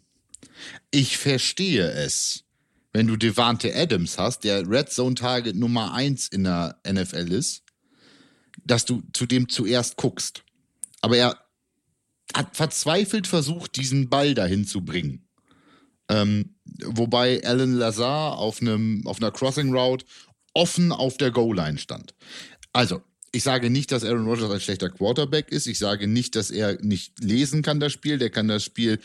Ich 0.91 1.17
verstehe 1.17 1.89
es, 1.89 2.43
wenn 2.93 3.07
du 3.07 3.15
Devante 3.15 3.75
Adams 3.75 4.17
hast, 4.17 4.43
der 4.43 4.69
Red 4.69 4.91
Zone 4.91 5.15
Target 5.15 5.55
Nummer 5.55 5.93
1 5.93 6.27
in 6.29 6.43
der 6.43 6.79
NFL 6.87 7.31
ist, 7.31 7.63
dass 8.63 8.85
du 8.85 9.01
zu 9.13 9.25
dem 9.25 9.49
zuerst 9.49 9.97
guckst. 9.97 10.43
Aber 11.01 11.17
er 11.17 11.39
hat 12.33 12.55
verzweifelt 12.55 13.27
versucht, 13.27 13.75
diesen 13.77 14.09
Ball 14.09 14.33
dahin 14.33 14.65
zu 14.65 14.83
bringen. 14.83 15.27
Ähm, 16.09 16.55
wobei 16.83 17.43
Alan 17.43 17.73
Lazar 17.73 18.37
auf, 18.37 18.61
einem, 18.61 19.05
auf 19.05 19.17
einer 19.17 19.31
Crossing 19.31 19.73
Route 19.73 20.05
offen 20.53 20.91
auf 20.91 21.17
der 21.17 21.31
Goal-Line 21.31 21.77
stand. 21.77 22.15
Also, 22.73 23.01
ich 23.31 23.43
sage 23.43 23.69
nicht, 23.69 23.91
dass 23.91 24.03
Aaron 24.03 24.25
Rodgers 24.25 24.51
ein 24.51 24.59
schlechter 24.59 24.89
Quarterback 24.89 25.49
ist. 25.49 25.67
Ich 25.67 25.79
sage 25.79 26.07
nicht, 26.07 26.35
dass 26.35 26.51
er 26.51 26.81
nicht 26.81 27.19
lesen 27.19 27.61
kann, 27.61 27.79
das 27.79 27.93
Spiel. 27.93 28.17
Der 28.17 28.29
kann 28.29 28.47
das 28.47 28.63
Spiel, 28.63 28.99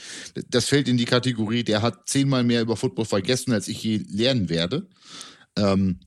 das 0.48 0.68
fällt 0.68 0.88
in 0.88 0.96
die 0.96 1.04
Kategorie, 1.04 1.64
der 1.64 1.82
hat 1.82 2.08
zehnmal 2.08 2.44
mehr 2.44 2.62
über 2.62 2.76
Football 2.76 3.04
vergessen, 3.04 3.52
als 3.52 3.68
ich 3.68 3.82
je 3.82 4.02
lernen 4.08 4.48
werde. 4.48 4.88
Ähm, 5.56 6.00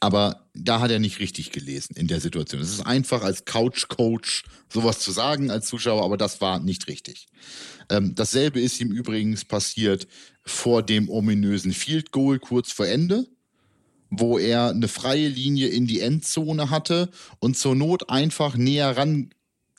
aber 0.00 0.50
da 0.54 0.80
hat 0.80 0.90
er 0.90 0.98
nicht 0.98 1.20
richtig 1.20 1.52
gelesen 1.52 1.94
in 1.96 2.06
der 2.06 2.20
Situation. 2.20 2.60
Es 2.60 2.72
ist 2.72 2.86
einfach 2.86 3.22
als 3.22 3.44
Couch-Coach 3.44 4.44
sowas 4.72 4.98
zu 4.98 5.10
sagen 5.10 5.50
als 5.50 5.66
Zuschauer, 5.66 6.04
aber 6.04 6.16
das 6.16 6.40
war 6.40 6.58
nicht 6.60 6.88
richtig. 6.88 7.28
Ähm, 7.88 8.14
dasselbe 8.14 8.60
ist 8.60 8.80
ihm 8.80 8.92
übrigens 8.92 9.44
passiert 9.44 10.06
vor 10.44 10.82
dem 10.82 11.08
ominösen 11.08 11.72
Field 11.72 12.12
Goal 12.12 12.38
kurz 12.38 12.72
vor 12.72 12.86
Ende 12.86 13.26
wo 14.10 14.38
er 14.38 14.70
eine 14.70 14.88
freie 14.88 15.28
Linie 15.28 15.68
in 15.68 15.86
die 15.86 16.00
Endzone 16.00 16.70
hatte 16.70 17.10
und 17.38 17.56
zur 17.56 17.74
Not 17.74 18.10
einfach 18.10 18.56
näher 18.56 18.96
ran 18.96 19.30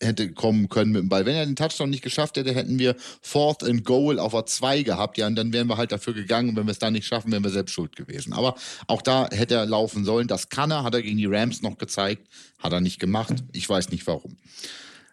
hätte 0.01 0.31
kommen 0.31 0.67
können 0.69 0.91
mit 0.91 1.01
dem 1.01 1.09
Ball. 1.09 1.25
Wenn 1.25 1.35
er 1.35 1.45
den 1.45 1.55
Touchdown 1.55 1.89
nicht 1.89 2.03
geschafft 2.03 2.37
hätte, 2.37 2.53
hätten 2.53 2.79
wir 2.79 2.95
Fourth 3.21 3.63
and 3.63 3.85
Goal 3.85 4.19
auf 4.19 4.33
a 4.33 4.45
2 4.45 4.83
gehabt. 4.83 5.17
Ja, 5.17 5.27
und 5.27 5.35
dann 5.35 5.53
wären 5.53 5.67
wir 5.67 5.77
halt 5.77 5.91
dafür 5.91 6.13
gegangen. 6.13 6.49
Und 6.49 6.55
wenn 6.55 6.65
wir 6.65 6.71
es 6.71 6.79
da 6.79 6.89
nicht 6.89 7.05
schaffen, 7.05 7.31
wären 7.31 7.43
wir 7.43 7.51
selbst 7.51 7.73
schuld 7.73 7.95
gewesen. 7.95 8.33
Aber 8.33 8.55
auch 8.87 9.01
da 9.01 9.29
hätte 9.31 9.55
er 9.55 9.65
laufen 9.65 10.03
sollen. 10.03 10.27
Das 10.27 10.49
kann 10.49 10.71
er, 10.71 10.83
hat 10.83 10.95
er 10.95 11.01
gegen 11.01 11.17
die 11.17 11.27
Rams 11.27 11.61
noch 11.61 11.77
gezeigt. 11.77 12.27
Hat 12.57 12.73
er 12.73 12.81
nicht 12.81 12.99
gemacht. 12.99 13.43
Ich 13.53 13.69
weiß 13.69 13.91
nicht 13.91 14.07
warum. 14.07 14.37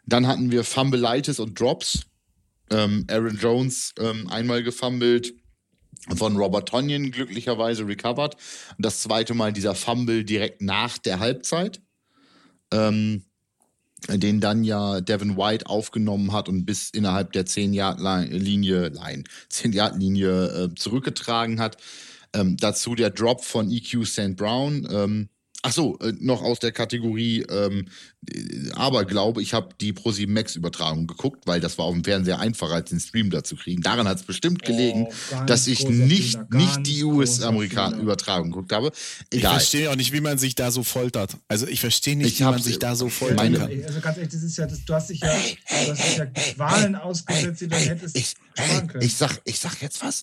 Dann 0.07 0.27
hatten 0.27 0.51
wir 0.51 0.65
Fumbleitis 0.65 1.39
und 1.39 1.61
Drops. 1.61 2.07
Ähm, 2.71 3.07
Aaron 3.11 3.39
Jones 3.39 3.95
ähm, 3.99 4.29
einmal 4.29 4.63
gefummelt 4.63 5.35
von 6.17 6.37
Robert 6.37 6.69
Tonyan 6.69 7.11
glücklicherweise 7.11 7.87
recovered. 7.87 8.37
Das 8.79 9.01
zweite 9.01 9.35
Mal 9.35 9.53
dieser 9.53 9.75
Fumble 9.75 10.25
direkt 10.25 10.63
nach 10.63 10.99
der 10.99 11.21
Halbzeit, 11.21 11.81
ähm, 12.73 13.25
den 14.09 14.41
dann 14.41 14.65
ja 14.65 15.01
Devin 15.01 15.37
White 15.37 15.67
aufgenommen 15.67 16.33
hat 16.33 16.49
und 16.49 16.65
bis 16.65 16.91
innerhalb 16.91 17.33
der 17.33 17.47
10-Yard-Linie 17.47 18.93
10 19.49 19.73
Linie 19.99 20.47
äh, 20.47 20.75
zurückgetragen 20.75 21.61
hat. 21.61 21.77
Ähm, 22.33 22.57
dazu 22.59 22.95
der 22.95 23.11
Drop 23.11 23.45
von 23.45 23.71
EQ 23.71 24.07
St. 24.07 24.37
Brown. 24.37 24.87
Ähm, 24.91 25.29
Ach 25.63 25.73
so, 25.73 25.99
äh, 25.99 26.13
noch 26.21 26.43
aus 26.43 26.61
der 26.61 26.71
Kategorie 26.71 27.43
ähm, 27.51 27.87
äh, 28.31 28.71
aber 28.75 29.05
glaube 29.05 29.43
ich 29.43 29.55
habe 29.55 29.71
die 29.81 29.93
Pro7 29.93 30.31
Max 30.31 30.55
Übertragung 30.55 31.09
geguckt, 31.09 31.47
weil 31.47 31.61
das 31.61 31.79
war 31.79 31.87
auf 31.87 31.95
dem 31.95 32.05
Fernseher 32.05 32.39
einfacher 32.39 32.75
als 32.75 32.91
den 32.91 33.01
Stream 33.01 33.31
dazu 33.31 33.57
kriegen. 33.57 33.83
Daran 33.83 34.07
hat 34.07 34.19
es 34.19 34.23
bestimmt 34.23 34.63
gelegen, 34.63 35.09
oh, 35.09 35.45
dass 35.47 35.67
ich 35.67 35.89
nicht, 35.89 36.35
Fehler, 36.35 36.47
nicht 36.51 36.87
die 36.87 37.03
US-Amerikaner 37.03 37.99
Übertragung 37.99 38.53
geguckt 38.53 38.73
habe. 38.73 38.93
Egal. 39.31 39.57
Ich 39.57 39.59
verstehe 39.59 39.91
auch 39.91 39.97
nicht, 39.97 40.13
wie 40.13 40.21
man 40.21 40.39
sich 40.39 40.55
da 40.55 40.71
so 40.71 40.85
foltert. 40.85 41.37
Also 41.49 41.67
ich 41.67 41.81
verstehe 41.81 42.17
nicht, 42.17 42.35
ich 42.35 42.39
wie 42.39 42.45
man 42.45 42.63
sich 42.63 42.79
da 42.79 42.95
so 42.95 43.09
foltern 43.09 43.55
kann. 43.55 43.83
Also 43.85 44.01
ganz 44.01 44.17
ehrlich, 44.17 44.33
das 44.33 44.43
ist 44.45 44.57
ja, 44.59 44.67
das, 44.67 44.85
du 44.85 44.95
hast 44.95 45.11
dich 45.11 45.21
ja, 45.21 45.29
du 45.29 45.91
hast 45.91 46.05
dich 46.05 46.17
ja 46.19 46.27
Qualen 46.27 46.95
ausgesetzt, 46.95 47.63
die 47.63 47.69
du 47.69 47.77
hättest 47.77 48.17
ich, 48.17 48.35
können. 48.55 49.03
Ich 49.03 49.17
sag, 49.17 49.41
ich 49.45 49.59
sag 49.59 49.83
jetzt 49.83 50.05
was. 50.05 50.23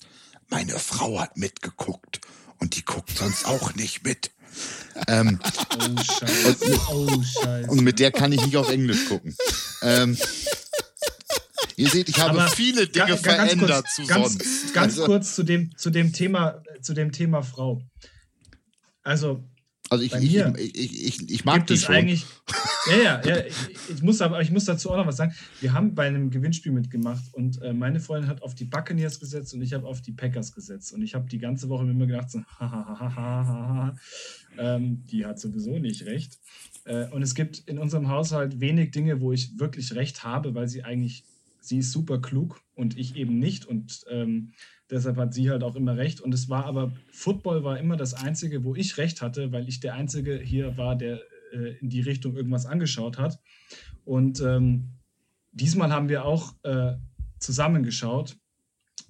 Meine 0.50 0.80
Frau 0.80 1.20
hat 1.20 1.36
mitgeguckt 1.36 2.22
und 2.60 2.76
die 2.76 2.86
guckt 2.86 3.18
sonst 3.18 3.46
auch 3.46 3.76
nicht 3.76 4.04
mit. 4.06 4.32
Ähm, 5.08 5.40
oh, 5.44 6.02
Scheiße. 6.02 6.66
Und, 6.66 6.90
oh, 6.90 7.24
Scheiße. 7.24 7.70
Und 7.70 7.82
mit 7.82 8.00
der 8.00 8.12
kann 8.12 8.32
ich 8.32 8.44
nicht 8.46 8.58
auf 8.58 8.70
Englisch 8.70 9.08
gucken. 9.08 9.36
Ähm, 9.82 10.18
ihr 11.76 11.90
seht, 11.90 12.10
ich 12.10 12.20
habe 12.20 12.40
Aber 12.42 12.50
viele 12.50 12.88
Dinge 12.88 13.08
ganz, 13.08 13.22
verändert 13.22 13.70
ganz 13.70 13.84
kurz, 13.84 13.96
zu 13.96 14.06
ganz, 14.08 14.32
sonst. 14.34 14.74
Ganz 14.74 14.94
also, 14.94 15.06
kurz 15.06 15.36
zu 15.36 15.44
dem, 15.44 15.78
zu, 15.78 15.90
dem 15.90 16.14
Thema, 16.14 16.62
zu 16.82 16.94
dem 16.94 17.12
Thema 17.12 17.44
Frau. 17.44 17.82
Also, 19.04 19.44
also 19.90 20.04
ich, 20.04 20.14
ich, 20.14 20.36
ich, 20.36 21.08
ich, 21.08 21.30
ich, 21.30 21.46
mag 21.46 21.68
die 21.68 21.78
schon. 21.78 21.96
Eigentlich, 21.96 22.26
ja, 22.90 22.98
ja, 22.98 23.22
ja 23.24 23.46
ich, 23.46 24.02
muss 24.02 24.20
aber 24.22 24.42
ich 24.42 24.50
muss 24.50 24.66
dazu 24.66 24.90
auch 24.92 24.98
noch 24.98 25.06
was 25.06 25.18
sagen. 25.18 25.34
Wir 25.62 25.74
haben 25.74 25.94
bei 25.94 26.08
einem 26.08 26.32
Gewinnspiel 26.32 26.72
mitgemacht 26.72 27.24
und 27.34 27.62
äh, 27.62 27.72
meine 27.72 28.00
Freundin 28.00 28.30
hat 28.30 28.42
auf 28.42 28.56
die 28.56 28.66
Buccaneers 28.66 29.20
gesetzt 29.20 29.54
und 29.54 29.62
ich 29.62 29.74
habe 29.74 29.86
auf 29.86 30.02
die 30.02 30.12
Packers 30.12 30.54
gesetzt. 30.54 30.92
Und 30.92 31.04
ich 31.04 31.14
habe 31.14 31.28
die 31.30 31.38
ganze 31.38 31.70
Woche 31.70 31.86
mit 31.86 31.96
mir 31.96 32.08
gedacht, 32.08 32.32
so, 32.32 32.40
ähm, 34.58 35.04
die 35.06 35.26
hat 35.26 35.40
sowieso 35.40 35.78
nicht 35.78 36.06
recht. 36.06 36.40
Äh, 36.86 37.08
und 37.10 37.22
es 37.22 37.36
gibt 37.36 37.60
in 37.68 37.78
unserem 37.78 38.10
Haushalt 38.10 38.60
wenig 38.60 38.92
Dinge, 38.92 39.22
wo 39.22 39.34
ich 39.34 39.60
wirklich 39.60 39.94
recht 39.94 40.24
habe, 40.24 40.56
weil 40.56 40.68
sie 40.68 40.84
eigentlich, 40.84 41.26
sie 41.60 41.80
ist 41.80 41.92
super 41.92 42.20
klug 42.20 42.60
und 42.74 42.98
ich 42.98 43.16
eben 43.16 43.38
nicht. 43.38 43.66
Und 43.66 44.04
ähm, 44.10 44.54
Deshalb 44.90 45.18
hat 45.18 45.34
sie 45.34 45.50
halt 45.50 45.64
auch 45.64 45.76
immer 45.76 45.98
recht. 45.98 46.22
Und 46.22 46.34
es 46.34 46.48
war 46.50 46.66
aber, 46.66 46.94
Football 47.12 47.64
war 47.64 47.80
immer 47.80 47.98
das 47.98 48.14
Einzige, 48.14 48.64
wo 48.64 48.76
ich 48.76 48.98
recht 48.98 49.22
hatte, 49.22 49.52
weil 49.52 49.68
ich 49.68 49.80
der 49.80 49.96
Einzige 49.96 50.38
hier 50.38 50.78
war, 50.78 50.96
der 50.96 51.22
äh, 51.54 51.78
in 51.80 51.90
die 51.90 52.02
Richtung 52.02 52.36
irgendwas 52.36 52.66
angeschaut 52.66 53.18
hat. 53.18 53.40
Und 54.04 54.42
ähm, 54.42 54.92
diesmal 55.52 55.92
haben 55.92 56.10
wir 56.10 56.26
auch 56.26 56.54
äh, 56.64 56.94
zusammengeschaut. 57.40 58.38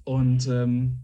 Und 0.05 0.47
ähm, 0.47 0.99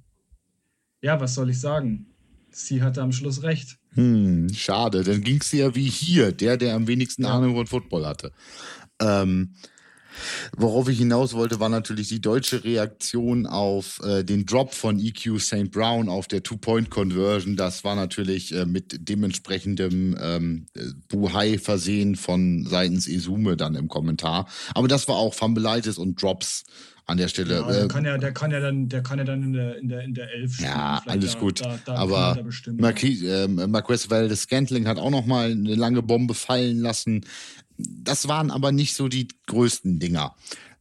ja, 1.01 1.19
was 1.19 1.35
soll 1.35 1.49
ich 1.49 1.59
sagen? 1.59 2.07
Sie 2.51 2.81
hatte 2.81 3.01
am 3.01 3.11
Schluss 3.11 3.43
recht. 3.43 3.77
Hm, 3.93 4.47
schade. 4.53 5.03
Dann 5.03 5.21
ging 5.21 5.39
es 5.41 5.51
ja 5.51 5.73
wie 5.75 5.89
hier, 5.89 6.31
der, 6.31 6.57
der 6.57 6.75
am 6.75 6.87
wenigsten 6.87 7.23
ja. 7.23 7.35
Ahnung 7.35 7.55
von 7.55 7.67
Football 7.67 8.05
hatte. 8.05 8.31
Ähm, 9.01 9.55
Worauf 10.55 10.89
ich 10.89 10.97
hinaus 10.97 11.33
wollte, 11.33 11.59
war 11.59 11.69
natürlich 11.69 12.09
die 12.09 12.21
deutsche 12.21 12.63
Reaktion 12.63 13.45
auf 13.45 14.01
äh, 14.03 14.23
den 14.23 14.45
Drop 14.45 14.73
von 14.73 14.99
EQ 14.99 15.39
St. 15.39 15.71
Brown 15.71 16.09
auf 16.09 16.27
der 16.27 16.43
Two-Point-Conversion. 16.43 17.55
Das 17.55 17.83
war 17.83 17.95
natürlich 17.95 18.53
äh, 18.53 18.65
mit 18.65 19.09
dementsprechendem 19.09 20.17
ähm, 20.21 20.65
Buhai 21.07 21.57
versehen 21.57 22.15
von 22.15 22.65
seitens 22.65 23.07
Esume 23.07 23.57
dann 23.57 23.75
im 23.75 23.87
Kommentar. 23.87 24.47
Aber 24.73 24.87
das 24.87 25.07
war 25.07 25.15
auch 25.15 25.33
Fumbleitis 25.33 25.97
und 25.97 26.21
Drops 26.21 26.63
an 27.11 27.17
der 27.17 27.27
Stelle. 27.27 27.55
Ja, 27.55 27.71
der, 27.71 27.83
äh, 27.83 27.87
kann 27.87 28.05
ja, 28.05 28.17
der 28.17 28.31
kann 28.31 28.51
ja 28.51 28.59
dann, 28.59 28.89
der 28.89 29.03
kann 29.03 29.19
ja 29.19 29.25
dann 29.25 29.43
in 29.43 29.53
der, 29.53 29.77
in 29.77 29.89
der, 29.89 30.01
in 30.01 30.13
der 30.13 30.31
Elf 30.33 30.55
spielen. 30.55 30.69
Ja, 30.69 31.01
alles 31.05 31.33
da, 31.33 31.39
gut. 31.39 31.61
Da, 31.61 31.79
da 31.85 31.95
Aber 31.95 32.43
Marquis, 32.77 33.21
äh, 33.23 33.47
Marquez 33.47 34.09
Valdez 34.09 34.43
Scantling 34.43 34.87
hat 34.87 34.97
auch 34.97 35.11
noch 35.11 35.25
mal 35.25 35.51
eine 35.51 35.75
lange 35.75 36.01
Bombe 36.01 36.33
fallen 36.33 36.79
lassen 36.79 37.25
das 37.87 38.27
waren 38.27 38.51
aber 38.51 38.71
nicht 38.71 38.95
so 38.95 39.07
die 39.07 39.27
größten 39.47 39.99
Dinger. 39.99 40.35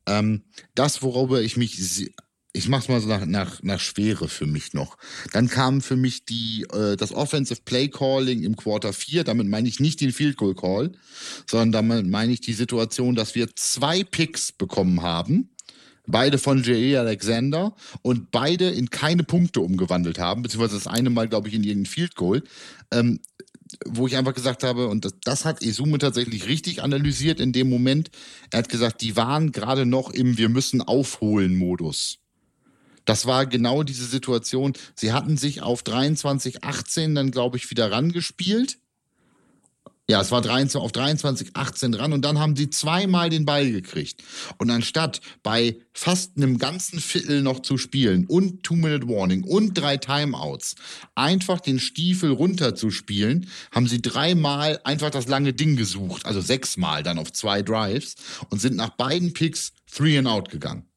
Ähm, 0.06 0.42
das, 0.74 1.02
worüber 1.02 1.42
ich 1.42 1.56
mich, 1.56 2.10
ich 2.52 2.68
mach's 2.68 2.88
mal 2.88 3.00
so 3.00 3.08
nach, 3.08 3.24
nach, 3.26 3.62
nach 3.62 3.80
Schwere 3.80 4.28
für 4.28 4.46
mich 4.46 4.72
noch. 4.72 4.96
Dann 5.32 5.48
kam 5.48 5.80
für 5.80 5.96
mich 5.96 6.24
die, 6.24 6.66
äh, 6.72 6.96
das 6.96 7.12
Offensive 7.12 7.60
Play 7.64 7.88
Calling 7.88 8.42
im 8.42 8.56
Quarter 8.56 8.92
4. 8.92 9.24
Damit 9.24 9.46
meine 9.46 9.68
ich 9.68 9.80
nicht 9.80 10.00
den 10.00 10.12
Field 10.12 10.36
Goal 10.36 10.54
Call, 10.54 10.92
sondern 11.48 11.72
damit 11.72 12.06
meine 12.06 12.32
ich 12.32 12.40
die 12.40 12.52
Situation, 12.52 13.14
dass 13.14 13.34
wir 13.34 13.48
zwei 13.54 14.02
Picks 14.02 14.52
bekommen 14.52 15.02
haben. 15.02 15.50
Beide 16.06 16.38
von 16.38 16.62
J.E. 16.62 16.96
Alexander 16.96 17.76
und 18.02 18.32
beide 18.32 18.68
in 18.70 18.90
keine 18.90 19.22
Punkte 19.22 19.60
umgewandelt 19.60 20.18
haben, 20.18 20.42
beziehungsweise 20.42 20.74
das 20.74 20.88
eine 20.88 21.10
Mal, 21.10 21.28
glaube 21.28 21.48
ich, 21.48 21.54
in 21.54 21.62
irgendein 21.62 21.90
Field 21.90 22.16
Goal. 22.16 22.42
Ähm, 22.90 23.20
wo 23.86 24.06
ich 24.06 24.16
einfach 24.16 24.34
gesagt 24.34 24.62
habe, 24.62 24.88
und 24.88 25.04
das, 25.04 25.14
das 25.24 25.44
hat 25.44 25.62
Esume 25.62 25.98
tatsächlich 25.98 26.46
richtig 26.46 26.82
analysiert 26.82 27.40
in 27.40 27.52
dem 27.52 27.68
Moment. 27.68 28.10
Er 28.50 28.60
hat 28.60 28.68
gesagt, 28.68 29.00
die 29.00 29.16
waren 29.16 29.52
gerade 29.52 29.86
noch 29.86 30.10
im 30.10 30.38
Wir 30.38 30.48
müssen 30.48 30.82
aufholen 30.82 31.56
Modus. 31.56 32.18
Das 33.04 33.26
war 33.26 33.46
genau 33.46 33.82
diese 33.82 34.04
Situation. 34.04 34.74
Sie 34.94 35.12
hatten 35.12 35.36
sich 35.36 35.62
auf 35.62 35.82
23, 35.82 36.64
18 36.64 37.14
dann, 37.14 37.30
glaube 37.30 37.56
ich, 37.56 37.70
wieder 37.70 37.90
rangespielt 37.90 38.78
ja, 40.10 40.20
es 40.20 40.32
war 40.32 40.42
23, 40.42 40.80
auf 40.80 40.90
23, 40.90 41.50
18 41.54 41.92
dran 41.92 42.12
und 42.12 42.24
dann 42.24 42.40
haben 42.40 42.56
sie 42.56 42.68
zweimal 42.68 43.30
den 43.30 43.44
Ball 43.44 43.70
gekriegt. 43.70 44.24
Und 44.58 44.68
anstatt 44.68 45.20
bei 45.44 45.76
fast 45.92 46.36
einem 46.36 46.58
ganzen 46.58 46.98
Viertel 46.98 47.42
noch 47.42 47.60
zu 47.60 47.78
spielen 47.78 48.26
und 48.26 48.64
Two-Minute-Warning 48.64 49.44
und 49.44 49.74
drei 49.74 49.98
Timeouts 49.98 50.74
einfach 51.14 51.60
den 51.60 51.78
Stiefel 51.78 52.32
runter 52.32 52.74
zu 52.74 52.90
spielen, 52.90 53.46
haben 53.70 53.86
sie 53.86 54.02
dreimal 54.02 54.80
einfach 54.82 55.10
das 55.10 55.28
lange 55.28 55.52
Ding 55.52 55.76
gesucht, 55.76 56.26
also 56.26 56.40
sechsmal 56.40 57.04
dann 57.04 57.18
auf 57.18 57.32
zwei 57.32 57.62
Drives 57.62 58.16
und 58.48 58.60
sind 58.60 58.74
nach 58.74 58.90
beiden 58.90 59.32
Picks 59.32 59.72
three 59.88 60.18
and 60.18 60.26
out 60.26 60.50
gegangen. 60.50 60.89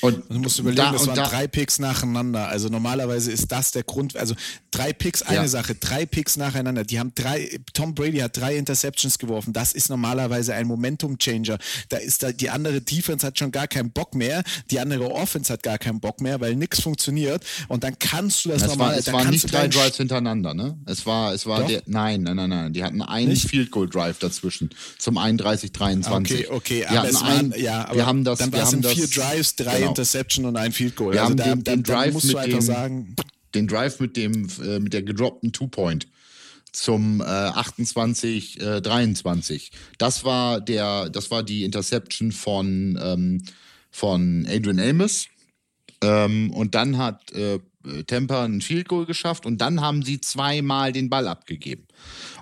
Und 0.00 0.24
du 0.28 0.38
musst 0.38 0.58
überlegen, 0.58 0.82
da, 0.82 0.92
das 0.92 1.06
waren 1.06 1.16
da, 1.16 1.28
drei 1.28 1.46
Picks 1.46 1.78
nacheinander. 1.78 2.48
Also 2.48 2.68
normalerweise 2.68 3.32
ist 3.32 3.50
das 3.50 3.72
der 3.72 3.82
Grund. 3.82 4.16
Also 4.16 4.34
drei 4.70 4.92
Picks, 4.92 5.22
eine 5.22 5.36
ja. 5.36 5.48
Sache, 5.48 5.74
drei 5.74 6.06
Picks 6.06 6.36
nacheinander. 6.36 6.84
Die 6.84 6.98
haben 6.98 7.12
drei, 7.14 7.58
Tom 7.72 7.94
Brady 7.94 8.18
hat 8.18 8.36
drei 8.36 8.56
Interceptions 8.56 9.18
geworfen. 9.18 9.52
Das 9.52 9.72
ist 9.72 9.88
normalerweise 9.88 10.54
ein 10.54 10.66
Momentum-Changer. 10.66 11.58
Da 11.88 11.96
ist 11.96 12.22
da, 12.22 12.32
die 12.32 12.50
andere 12.50 12.80
Defense 12.80 13.26
hat 13.26 13.38
schon 13.38 13.50
gar 13.50 13.66
keinen 13.66 13.90
Bock 13.90 14.14
mehr. 14.14 14.42
Die 14.70 14.78
andere 14.78 15.10
Offense 15.10 15.52
hat 15.52 15.62
gar 15.62 15.78
keinen 15.78 16.00
Bock 16.00 16.20
mehr, 16.20 16.40
weil 16.40 16.54
nichts 16.54 16.80
funktioniert. 16.80 17.44
Und 17.68 17.82
dann 17.82 17.98
kannst 17.98 18.44
du 18.44 18.50
das 18.50 18.66
normal. 18.66 18.90
War, 18.90 18.98
es 18.98 19.12
waren 19.12 19.30
nicht 19.30 19.52
drei 19.52 19.68
Drives 19.68 19.96
hintereinander, 19.96 20.54
ne? 20.54 20.78
Es 20.86 21.06
war, 21.06 21.32
es 21.34 21.46
war 21.46 21.64
der, 21.64 21.82
nein, 21.86 22.22
nein, 22.22 22.36
nein, 22.36 22.50
nein. 22.50 22.72
Die 22.72 22.84
hatten 22.84 23.02
einen 23.02 23.30
nicht? 23.30 23.48
Field 23.48 23.70
Goal 23.70 23.88
Drive 23.88 24.18
dazwischen 24.18 24.70
zum 24.98 25.18
31, 25.18 25.72
23. 25.72 26.50
Okay, 26.50 26.54
okay, 26.54 26.86
aber 26.86 27.08
es 27.08 27.20
waren, 27.20 27.54
ja, 27.56 27.86
aber 27.86 27.96
wir 27.96 28.06
haben 28.06 28.24
das, 28.24 28.38
dann 28.38 28.52
waren 28.52 28.84
es 28.84 28.92
vier 28.92 29.08
Drives, 29.08 29.56
drei 29.56 29.77
genau. 29.78 29.90
Interception 29.90 30.44
und 30.44 30.56
ein 30.56 30.72
Field 30.72 30.96
Goal. 30.96 31.12
Wir 31.14 31.22
also 31.22 31.30
haben 31.30 31.36
da, 31.36 31.44
den, 31.44 31.64
den 31.64 31.82
da, 31.82 31.94
Drive 31.94 32.14
musst 32.14 32.32
du 32.32 32.36
einfach 32.36 32.58
dem, 32.58 32.60
sagen. 32.60 33.16
Den 33.54 33.66
Drive 33.66 34.00
mit 34.00 34.16
dem 34.16 34.48
äh, 34.62 34.78
mit 34.78 34.92
der 34.92 35.02
gedroppten 35.02 35.52
Two-Point 35.52 36.06
zum 36.72 37.20
äh, 37.20 37.24
28 37.24 38.60
äh, 38.60 38.80
23. 38.80 39.72
Das 39.96 40.24
war 40.24 40.60
der 40.60 41.08
das 41.08 41.30
war 41.30 41.42
die 41.42 41.64
Interception 41.64 42.32
von 42.32 42.98
ähm, 43.02 43.42
von 43.90 44.46
Adrian 44.48 44.78
Amos. 44.78 45.28
Ähm, 46.00 46.50
und 46.52 46.74
dann 46.74 46.98
hat 46.98 47.32
äh, 47.32 47.58
Tampa 48.06 48.44
ein 48.44 48.60
Field 48.60 48.88
Goal 48.88 49.06
geschafft 49.06 49.46
und 49.46 49.60
dann 49.60 49.80
haben 49.80 50.02
sie 50.02 50.20
zweimal 50.20 50.92
den 50.92 51.10
Ball 51.10 51.26
abgegeben. 51.26 51.86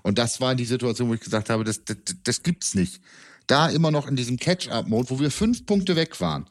Und 0.03 0.18
das 0.18 0.41
war 0.41 0.55
die 0.55 0.64
Situation, 0.64 1.09
wo 1.09 1.14
ich 1.14 1.20
gesagt 1.20 1.51
habe, 1.51 1.64
das, 1.64 1.84
das, 1.84 1.97
das 2.24 2.43
gibt's 2.43 2.74
nicht. 2.74 3.01
Da 3.47 3.68
immer 3.68 3.91
noch 3.91 4.09
in 4.09 4.16
diesem 4.16 4.39
Catch-up-Mode, 4.39 5.11
wo 5.11 5.20
wir 5.20 5.30
fünf 5.30 5.66
Punkte 5.66 5.97
weg 5.97 6.20
waren. 6.20 6.47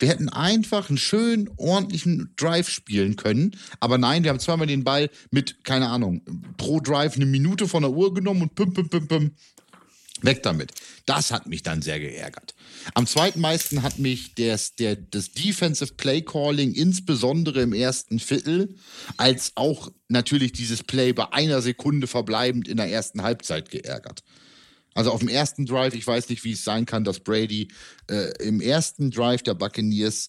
Wir 0.00 0.08
hätten 0.08 0.28
einfach 0.28 0.88
einen 0.88 0.98
schönen, 0.98 1.48
ordentlichen 1.56 2.32
Drive 2.36 2.68
spielen 2.68 3.16
können. 3.16 3.56
Aber 3.78 3.98
nein, 3.98 4.24
wir 4.24 4.30
haben 4.30 4.40
zweimal 4.40 4.66
den 4.66 4.82
Ball 4.82 5.10
mit, 5.30 5.62
keine 5.62 5.88
Ahnung, 5.88 6.22
pro 6.56 6.80
Drive 6.80 7.16
eine 7.16 7.26
Minute 7.26 7.68
von 7.68 7.82
der 7.82 7.92
Uhr 7.92 8.12
genommen 8.12 8.42
und 8.42 8.54
pum, 8.54 8.72
pum, 8.72 8.88
pum, 8.88 9.06
pum. 9.06 9.30
Weg 10.22 10.42
damit. 10.42 10.72
Das 11.06 11.30
hat 11.30 11.46
mich 11.46 11.62
dann 11.62 11.82
sehr 11.82 11.98
geärgert. 11.98 12.54
Am 12.94 13.06
zweitmeisten 13.06 13.82
hat 13.82 13.98
mich 13.98 14.34
das, 14.34 14.74
der, 14.74 14.96
das 14.96 15.32
Defensive 15.32 15.94
Play 15.94 16.22
Calling, 16.22 16.72
insbesondere 16.72 17.62
im 17.62 17.72
ersten 17.72 18.18
Viertel, 18.18 18.74
als 19.16 19.52
auch 19.54 19.90
natürlich 20.08 20.52
dieses 20.52 20.82
Play 20.82 21.12
bei 21.12 21.32
einer 21.32 21.62
Sekunde 21.62 22.06
verbleibend 22.06 22.68
in 22.68 22.76
der 22.76 22.90
ersten 22.90 23.22
Halbzeit 23.22 23.70
geärgert. 23.70 24.22
Also 24.94 25.12
auf 25.12 25.20
dem 25.20 25.28
ersten 25.28 25.66
Drive, 25.66 25.94
ich 25.94 26.06
weiß 26.06 26.28
nicht, 26.28 26.44
wie 26.44 26.52
es 26.52 26.64
sein 26.64 26.86
kann, 26.86 27.04
dass 27.04 27.20
Brady 27.20 27.68
äh, 28.10 28.32
im 28.42 28.60
ersten 28.60 29.10
Drive 29.10 29.42
der 29.42 29.54
Buccaneers 29.54 30.28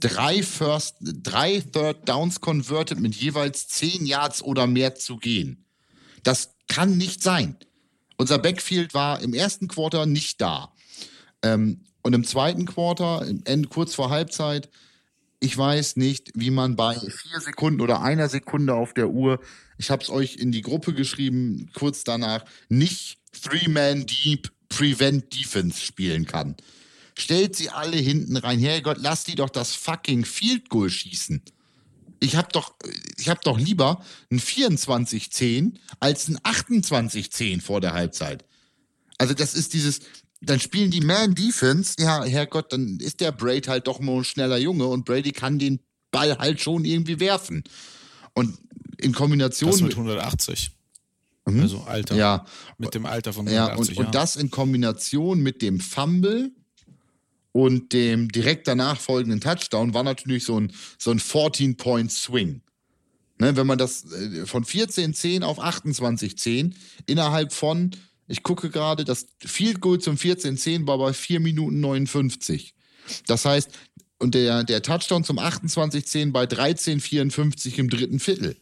drei 0.00 0.42
First, 0.42 0.96
drei 1.00 1.60
Third 1.60 2.08
Downs 2.08 2.40
converted 2.40 3.00
mit 3.00 3.14
jeweils 3.14 3.68
zehn 3.68 4.06
Yards 4.06 4.42
oder 4.42 4.66
mehr 4.66 4.94
zu 4.94 5.16
gehen. 5.16 5.64
Das 6.22 6.54
kann 6.68 6.96
nicht 6.96 7.22
sein. 7.22 7.56
Unser 8.16 8.38
Backfield 8.38 8.94
war 8.94 9.20
im 9.20 9.32
ersten 9.32 9.68
Quarter 9.68 10.06
nicht 10.06 10.40
da. 10.40 10.72
Ähm, 11.42 11.84
und 12.02 12.14
im 12.14 12.24
zweiten 12.24 12.66
Quarter, 12.66 13.26
im 13.26 13.42
Ende, 13.44 13.68
kurz 13.68 13.94
vor 13.94 14.10
Halbzeit, 14.10 14.70
ich 15.40 15.56
weiß 15.56 15.96
nicht, 15.96 16.30
wie 16.34 16.50
man 16.50 16.76
bei 16.76 16.94
vier 16.94 17.40
Sekunden 17.40 17.80
oder 17.80 18.00
einer 18.02 18.28
Sekunde 18.28 18.74
auf 18.74 18.92
der 18.92 19.08
Uhr, 19.08 19.40
ich 19.76 19.90
habe 19.90 20.02
es 20.02 20.10
euch 20.10 20.36
in 20.36 20.50
die 20.50 20.62
Gruppe 20.62 20.92
geschrieben, 20.92 21.70
kurz 21.74 22.04
danach, 22.04 22.44
nicht 22.68 23.18
Three-Man-Deep 23.42 24.50
Prevent 24.68 25.34
Defense 25.34 25.80
spielen 25.80 26.26
kann. 26.26 26.56
Stellt 27.16 27.56
sie 27.56 27.70
alle 27.70 27.96
hinten 27.96 28.36
rein. 28.36 28.58
Herrgott, 28.58 28.98
lass 29.00 29.24
die 29.24 29.34
doch 29.34 29.50
das 29.50 29.74
fucking 29.74 30.24
Field 30.24 30.68
Goal 30.68 30.90
schießen. 30.90 31.42
Ich 32.20 32.36
hab 32.36 32.52
doch, 32.52 32.74
ich 33.16 33.28
hab 33.28 33.40
doch 33.42 33.58
lieber 33.58 34.04
ein 34.30 34.40
24-10 34.40 35.74
als 36.00 36.28
ein 36.28 36.38
28-10 36.38 37.60
vor 37.60 37.80
der 37.80 37.92
Halbzeit. 37.92 38.44
Also 39.18 39.34
das 39.34 39.54
ist 39.54 39.72
dieses, 39.72 40.00
dann 40.40 40.60
spielen 40.60 40.90
die 40.90 41.00
Man 41.00 41.34
Defense, 41.34 41.94
ja, 41.98 42.24
Herrgott, 42.24 42.72
dann 42.72 42.98
ist 43.00 43.20
der 43.20 43.32
Braid 43.32 43.68
halt 43.68 43.86
doch 43.86 44.00
mal 44.00 44.18
ein 44.18 44.24
schneller 44.24 44.58
Junge 44.58 44.86
und 44.86 45.04
Brady 45.04 45.32
kann 45.32 45.58
den 45.58 45.80
Ball 46.10 46.38
halt 46.38 46.60
schon 46.60 46.84
irgendwie 46.84 47.20
werfen. 47.20 47.64
Und 48.34 48.56
in 48.98 49.12
Kombination. 49.12 49.70
Das 49.70 49.80
mit 49.80 49.92
180. 49.92 50.70
Mhm. 51.46 51.60
Also 51.60 51.80
Alter. 51.80 52.14
Ja. 52.14 52.44
Mit 52.78 52.94
dem 52.94 53.06
Alter 53.06 53.32
von 53.32 53.48
180 53.48 53.96
ja, 53.96 54.00
und, 54.00 54.06
und 54.06 54.14
das 54.14 54.36
in 54.36 54.50
Kombination 54.50 55.40
mit 55.40 55.62
dem 55.62 55.80
Fumble 55.80 56.52
und 57.52 57.92
dem 57.92 58.30
direkt 58.30 58.68
danach 58.68 59.00
folgenden 59.00 59.40
Touchdown 59.40 59.94
war 59.94 60.04
natürlich 60.04 60.44
so 60.44 60.60
ein, 60.60 60.72
so 60.98 61.10
ein 61.10 61.18
14-Point-Swing. 61.18 62.60
Ne, 63.40 63.56
wenn 63.56 63.68
man 63.68 63.78
das 63.78 64.10
äh, 64.12 64.46
von 64.46 64.64
14-10 64.64 65.42
auf 65.44 65.60
28-10 65.60 66.74
innerhalb 67.06 67.52
von, 67.52 67.92
ich 68.28 68.42
gucke 68.42 68.70
gerade, 68.70 69.04
das 69.04 69.26
Field 69.44 69.80
Goal 69.80 69.98
zum 69.98 70.16
14-10 70.16 70.86
war 70.86 70.98
bei 70.98 71.12
4 71.12 71.40
Minuten 71.40 71.80
59. 71.80 72.74
Das 73.26 73.44
heißt, 73.44 73.70
und 74.18 74.34
der, 74.34 74.64
der 74.64 74.82
Touchdown 74.82 75.24
zum 75.24 75.38
28-10 75.38 76.32
bei 76.32 76.44
13,54 76.44 77.78
im 77.78 77.88
dritten 77.88 78.20
Viertel. 78.20 78.56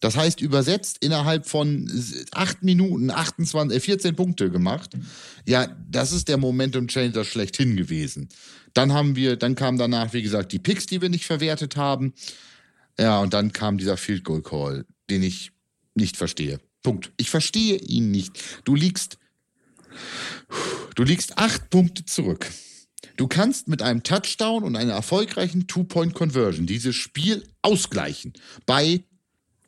Das 0.00 0.16
heißt, 0.16 0.40
übersetzt 0.40 0.98
innerhalb 1.00 1.46
von 1.46 1.90
acht 2.32 2.62
Minuten 2.62 3.10
28, 3.10 3.76
äh, 3.76 3.80
14 3.80 4.16
Punkte 4.16 4.50
gemacht. 4.50 4.90
Ja, 5.46 5.68
das 5.90 6.12
ist 6.12 6.28
der 6.28 6.36
Momentum 6.36 6.88
Changer 6.88 7.24
schlechthin 7.24 7.76
gewesen. 7.76 8.28
Dann 8.74 8.92
haben 8.92 9.16
wir, 9.16 9.36
dann 9.36 9.54
kam 9.54 9.78
danach, 9.78 10.12
wie 10.12 10.22
gesagt, 10.22 10.52
die 10.52 10.58
Picks, 10.58 10.86
die 10.86 11.00
wir 11.00 11.08
nicht 11.08 11.24
verwertet 11.24 11.76
haben. 11.76 12.12
Ja, 12.98 13.20
und 13.20 13.32
dann 13.32 13.52
kam 13.52 13.78
dieser 13.78 13.96
Field 13.96 14.24
Goal 14.24 14.42
Call, 14.42 14.84
den 15.08 15.22
ich 15.22 15.52
nicht 15.94 16.16
verstehe. 16.16 16.60
Punkt. 16.86 17.10
Ich 17.16 17.30
verstehe 17.30 17.78
ihn 17.78 18.12
nicht. 18.12 18.30
Du 18.64 18.76
liegst, 18.76 19.18
du 20.94 21.02
liegst 21.02 21.36
acht 21.36 21.68
Punkte 21.68 22.04
zurück. 22.04 22.48
Du 23.16 23.26
kannst 23.26 23.66
mit 23.66 23.82
einem 23.82 24.04
Touchdown 24.04 24.62
und 24.62 24.76
einer 24.76 24.92
erfolgreichen 24.92 25.66
Two-Point-Conversion 25.66 26.66
dieses 26.66 26.94
Spiel 26.94 27.42
ausgleichen. 27.60 28.34
Bei 28.66 29.02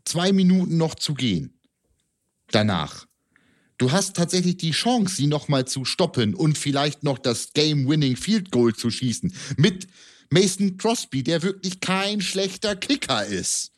zwei 0.05 0.33
Minuten 0.33 0.77
noch 0.77 0.95
zu 0.95 1.15
gehen. 1.15 1.59
danach. 2.53 3.07
Du 3.79 3.91
hast 3.91 4.15
tatsächlich 4.15 4.57
die 4.57 4.71
Chance, 4.71 5.17
sie 5.17 5.27
nochmal 5.27 5.67
zu 5.67 5.85
stoppen 5.85 6.35
und 6.35 6.57
vielleicht 6.57 7.03
noch 7.03 7.19
das 7.19 7.53
Game-Winning 7.53 8.15
Field 8.15 8.53
Goal 8.53 8.75
zu 8.75 8.91
schießen. 8.91 9.33
Mit 9.57 9.89
Mason 10.31 10.77
Crosby, 10.77 11.25
der 11.25 11.43
wirklich 11.43 11.81
kein 11.81 12.21
schlechter 12.21 12.77
Kicker 12.77 13.27
ist. 13.27 13.73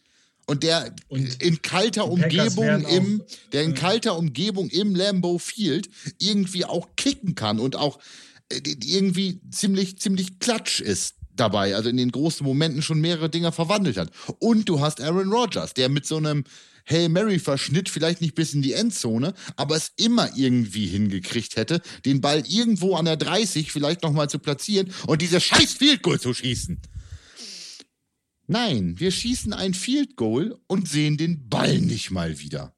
Und 0.51 0.65
der 0.65 0.93
und 1.07 1.41
in 1.41 1.63
kalter 1.63 2.11
Umgebung 2.11 2.85
im, 2.89 3.23
der 3.53 3.63
in 3.63 3.75
kalter 3.75 4.19
Umgebung 4.19 4.69
im 4.69 4.97
Lambeau 4.97 5.39
Field 5.39 5.89
irgendwie 6.19 6.65
auch 6.65 6.89
kicken 6.97 7.37
kann 7.37 7.61
und 7.61 7.77
auch 7.77 8.01
äh, 8.49 8.61
irgendwie 8.85 9.41
ziemlich, 9.53 10.01
ziemlich 10.01 10.41
klatsch 10.41 10.81
ist 10.81 11.15
dabei, 11.37 11.77
also 11.77 11.89
in 11.89 11.97
den 11.97 12.11
großen 12.11 12.45
Momenten 12.45 12.83
schon 12.83 13.01
mehrere 13.01 13.31
Dinger 13.31 13.53
verwandelt 13.53 13.97
hat. 13.97 14.11
Und 14.41 14.69
du 14.69 14.81
hast 14.81 15.01
Aaron 15.01 15.33
Rodgers, 15.33 15.73
der 15.73 15.89
mit 15.89 16.05
so 16.05 16.17
einem 16.17 16.43
Hail 16.85 17.11
Mary-Verschnitt 17.11 17.89
vielleicht 17.89 18.21
nicht 18.21 18.35
bis 18.35 18.53
in 18.53 18.63
die 18.63 18.73
Endzone, 18.73 19.35
aber 19.55 19.77
es 19.77 19.93
immer 19.99 20.31
irgendwie 20.37 20.89
hingekriegt 20.89 21.55
hätte, 21.55 21.81
den 22.05 22.21
Ball 22.21 22.43
irgendwo 22.45 22.97
an 22.97 23.05
der 23.05 23.17
30 23.17 23.71
vielleicht 23.71 24.03
nochmal 24.03 24.29
zu 24.29 24.41
platzieren 24.41 24.93
und 25.07 25.23
diese 25.23 25.41
scheiß 25.41 25.75
Field 25.75 26.03
Goal 26.03 26.19
zu 26.19 26.35
schießen. 26.35 26.81
Nein, 28.51 28.99
wir 28.99 29.13
schießen 29.13 29.53
ein 29.53 29.75
Field 29.75 30.17
Goal 30.17 30.59
und 30.67 30.89
sehen 30.89 31.17
den 31.17 31.49
Ball 31.49 31.79
nicht 31.79 32.11
mal 32.11 32.41
wieder. 32.41 32.75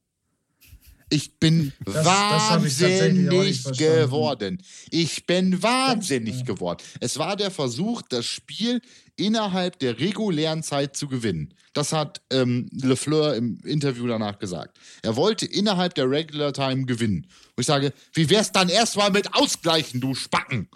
Ich 1.09 1.39
bin 1.39 1.73
das, 1.87 2.05
wahnsinnig 2.05 3.62
das 3.62 3.73
ich 3.73 3.79
geworden. 3.79 4.62
Ich 4.91 5.25
bin 5.25 5.62
wahnsinnig 5.62 6.45
geworden. 6.45 6.83
Es 7.01 7.18
war 7.18 7.37
der 7.37 7.51
Versuch, 7.51 8.03
das 8.03 8.27
Spiel 8.27 8.83
innerhalb 9.16 9.79
der 9.79 9.99
regulären 9.99 10.62
Zeit 10.62 10.95
zu 10.95 11.09
gewinnen. 11.09 11.55
Das 11.73 11.95
hat 11.95 12.20
ähm, 12.31 12.68
LeFleur 12.73 13.35
im 13.35 13.59
Interview 13.64 14.07
danach 14.07 14.39
gesagt. 14.39 14.79
Er 15.01 15.16
wollte 15.16 15.47
innerhalb 15.47 15.95
der 15.95 16.11
Regular 16.11 16.53
Time 16.53 16.85
gewinnen. 16.85 17.27
Und 17.57 17.61
ich 17.61 17.66
sage, 17.66 17.95
wie 18.12 18.29
wär's 18.29 18.53
dann 18.53 18.68
erstmal 18.68 19.11
mit 19.11 19.33
Ausgleichen, 19.33 20.03
du 20.03 20.14
Spacken? 20.14 20.68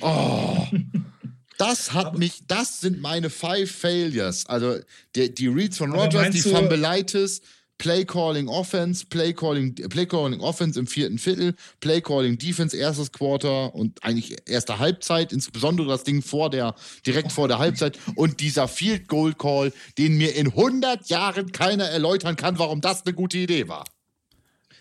Oh. 0.00 0.66
Das 1.58 1.92
hat 1.92 2.06
aber, 2.06 2.18
mich, 2.18 2.42
das 2.46 2.80
sind 2.80 3.00
meine 3.00 3.30
Five 3.30 3.70
Failures. 3.70 4.46
Also 4.46 4.78
die, 5.14 5.34
die 5.34 5.46
Reads 5.46 5.78
von 5.78 5.92
Rogers, 5.92 6.30
die 6.30 6.40
Fumbleitis, 6.40 7.40
Play 7.78 8.04
Calling 8.04 8.48
Offense, 8.48 9.04
Play 9.06 9.32
Calling, 9.32 9.74
Play 9.74 10.06
Calling 10.06 10.40
Offense 10.40 10.78
im 10.78 10.86
vierten 10.86 11.18
Viertel, 11.18 11.54
Play 11.80 12.00
Calling 12.00 12.38
Defense 12.38 12.76
erstes 12.76 13.10
Quarter 13.12 13.74
und 13.74 14.02
eigentlich 14.04 14.36
erste 14.46 14.78
Halbzeit, 14.78 15.32
insbesondere 15.32 15.88
das 15.88 16.04
Ding 16.04 16.22
vor 16.22 16.50
der, 16.50 16.74
direkt 17.06 17.32
vor 17.32 17.48
der 17.48 17.58
Halbzeit 17.58 17.98
und 18.14 18.40
dieser 18.40 18.68
Field 18.68 19.08
Goal 19.08 19.34
Call, 19.34 19.72
den 19.98 20.16
mir 20.16 20.34
in 20.34 20.48
100 20.48 21.08
Jahren 21.08 21.52
keiner 21.52 21.84
erläutern 21.84 22.36
kann, 22.36 22.58
warum 22.58 22.80
das 22.80 23.04
eine 23.04 23.14
gute 23.14 23.38
Idee 23.38 23.68
war. 23.68 23.84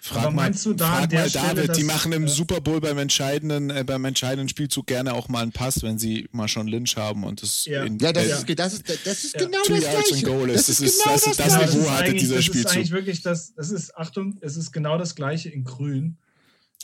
Frag 0.05 0.23
Aber 0.23 0.31
meinst 0.31 0.65
mal, 0.65 0.73
du 0.73 0.77
da 0.77 0.87
frag 0.87 1.13
mal 1.13 1.29
David, 1.29 1.31
Stelle, 1.31 1.67
die 1.69 1.85
machen 1.85 2.11
im 2.11 2.27
Super 2.27 2.59
Bowl 2.59 2.81
beim 2.81 2.97
entscheidenden, 2.97 3.69
äh, 3.69 3.85
beim 3.85 4.03
entscheidenden 4.03 4.49
Spielzug 4.49 4.85
gerne 4.85 5.13
auch 5.13 5.29
mal 5.29 5.43
einen 5.43 5.53
Pass, 5.53 5.81
wenn 5.81 5.97
sie 5.97 6.27
mal 6.33 6.49
schon 6.49 6.67
Lynch 6.67 6.97
haben 6.97 7.23
und 7.23 7.41
das 7.41 7.63
ja, 7.63 7.85
in, 7.85 7.99
ja 7.99 8.11
das, 8.11 8.25
äh, 8.25 8.31
ist, 8.31 8.59
das, 8.59 8.73
ist, 8.73 8.89
das 9.05 9.23
ist 9.23 9.35
ja. 9.35 9.45
genau 9.45 9.59
Two 9.63 9.75
das 9.75 9.85
Gleiche. 9.85 10.25
Goal 10.25 10.49
ist. 10.49 10.67
Das, 10.67 10.75
das 10.75 10.81
ist, 10.81 11.03
genau 11.03 11.13
das, 11.13 11.23
das, 11.23 11.37
das, 11.37 11.57
das 11.57 11.73
Niveau 11.73 11.89
hatte 11.89 12.13
dieser 12.15 12.35
das 12.35 12.43
Spielzug. 12.43 12.63
Das 12.63 12.71
ist 12.73 12.77
eigentlich 12.77 12.91
wirklich 12.91 13.21
das, 13.21 13.55
das 13.55 13.71
ist, 13.71 13.95
Achtung, 13.95 14.37
es 14.41 14.57
ist 14.57 14.73
genau 14.73 14.97
das 14.97 15.15
Gleiche 15.15 15.47
in 15.47 15.63
grün. 15.63 16.17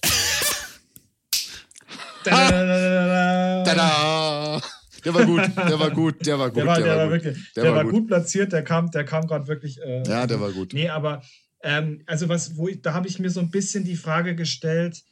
Tada! 2.24 3.66
Tada! 3.66 4.62
Der 5.04 5.14
war 5.14 5.26
gut, 5.26 5.42
der 5.58 5.78
war 5.78 5.92
gut, 5.92 6.26
der 6.26 6.40
war 6.40 6.52
gut. 6.52 6.58
Der 6.58 6.68
war, 6.68 6.78
der 6.78 6.86
der 6.86 6.98
war, 6.98 7.12
wirklich, 7.12 7.38
der, 7.54 7.64
der 7.64 7.76
war 7.76 7.84
gut. 7.84 7.92
gut 7.92 8.08
platziert, 8.08 8.54
der 8.54 8.64
kam, 8.64 8.90
der 8.92 9.04
kam 9.04 9.28
gerade 9.28 9.50
wirklich. 9.50 9.78
Äh, 9.82 10.04
ja, 10.08 10.26
der 10.26 10.40
war 10.40 10.54
gut. 10.54 10.72
Nee, 10.74 10.88
aber 10.88 11.22
ähm, 11.62 12.04
also 12.06 12.30
was, 12.30 12.56
wo 12.56 12.68
ich, 12.68 12.82
da 12.82 12.94
habe 12.94 13.08
ich 13.08 13.20
mir 13.20 13.30
so 13.30 13.40
ein 13.40 13.52
bisschen 13.52 13.84
die 13.84 13.96
Frage 13.96 14.36
gestellt, 14.36 15.04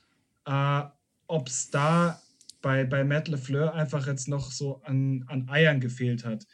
äh, 0.45 0.84
ob 1.28 1.48
es 1.48 1.70
da 1.70 2.22
bei, 2.62 2.86
bei 2.86 3.04
Matt 3.04 3.28
LeFleur 3.28 3.74
einfach 3.74 4.08
jetzt 4.08 4.28
noch 4.28 4.52
so 4.52 4.82
an, 4.84 5.26
an 5.28 5.50
Eiern 5.50 5.80
gefehlt 5.80 6.26
hat, 6.26 6.48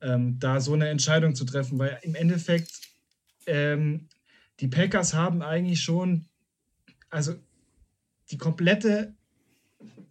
ähm, 0.00 0.38
da 0.38 0.60
so 0.60 0.74
eine 0.74 0.88
Entscheidung 0.88 1.34
zu 1.34 1.44
treffen, 1.44 1.78
weil 1.78 1.98
im 2.02 2.14
Endeffekt 2.14 2.70
ähm, 3.46 4.08
die 4.60 4.68
Packers 4.68 5.14
haben 5.14 5.42
eigentlich 5.42 5.82
schon, 5.82 6.26
also 7.10 7.34
die 8.30 8.38
komplette 8.38 9.14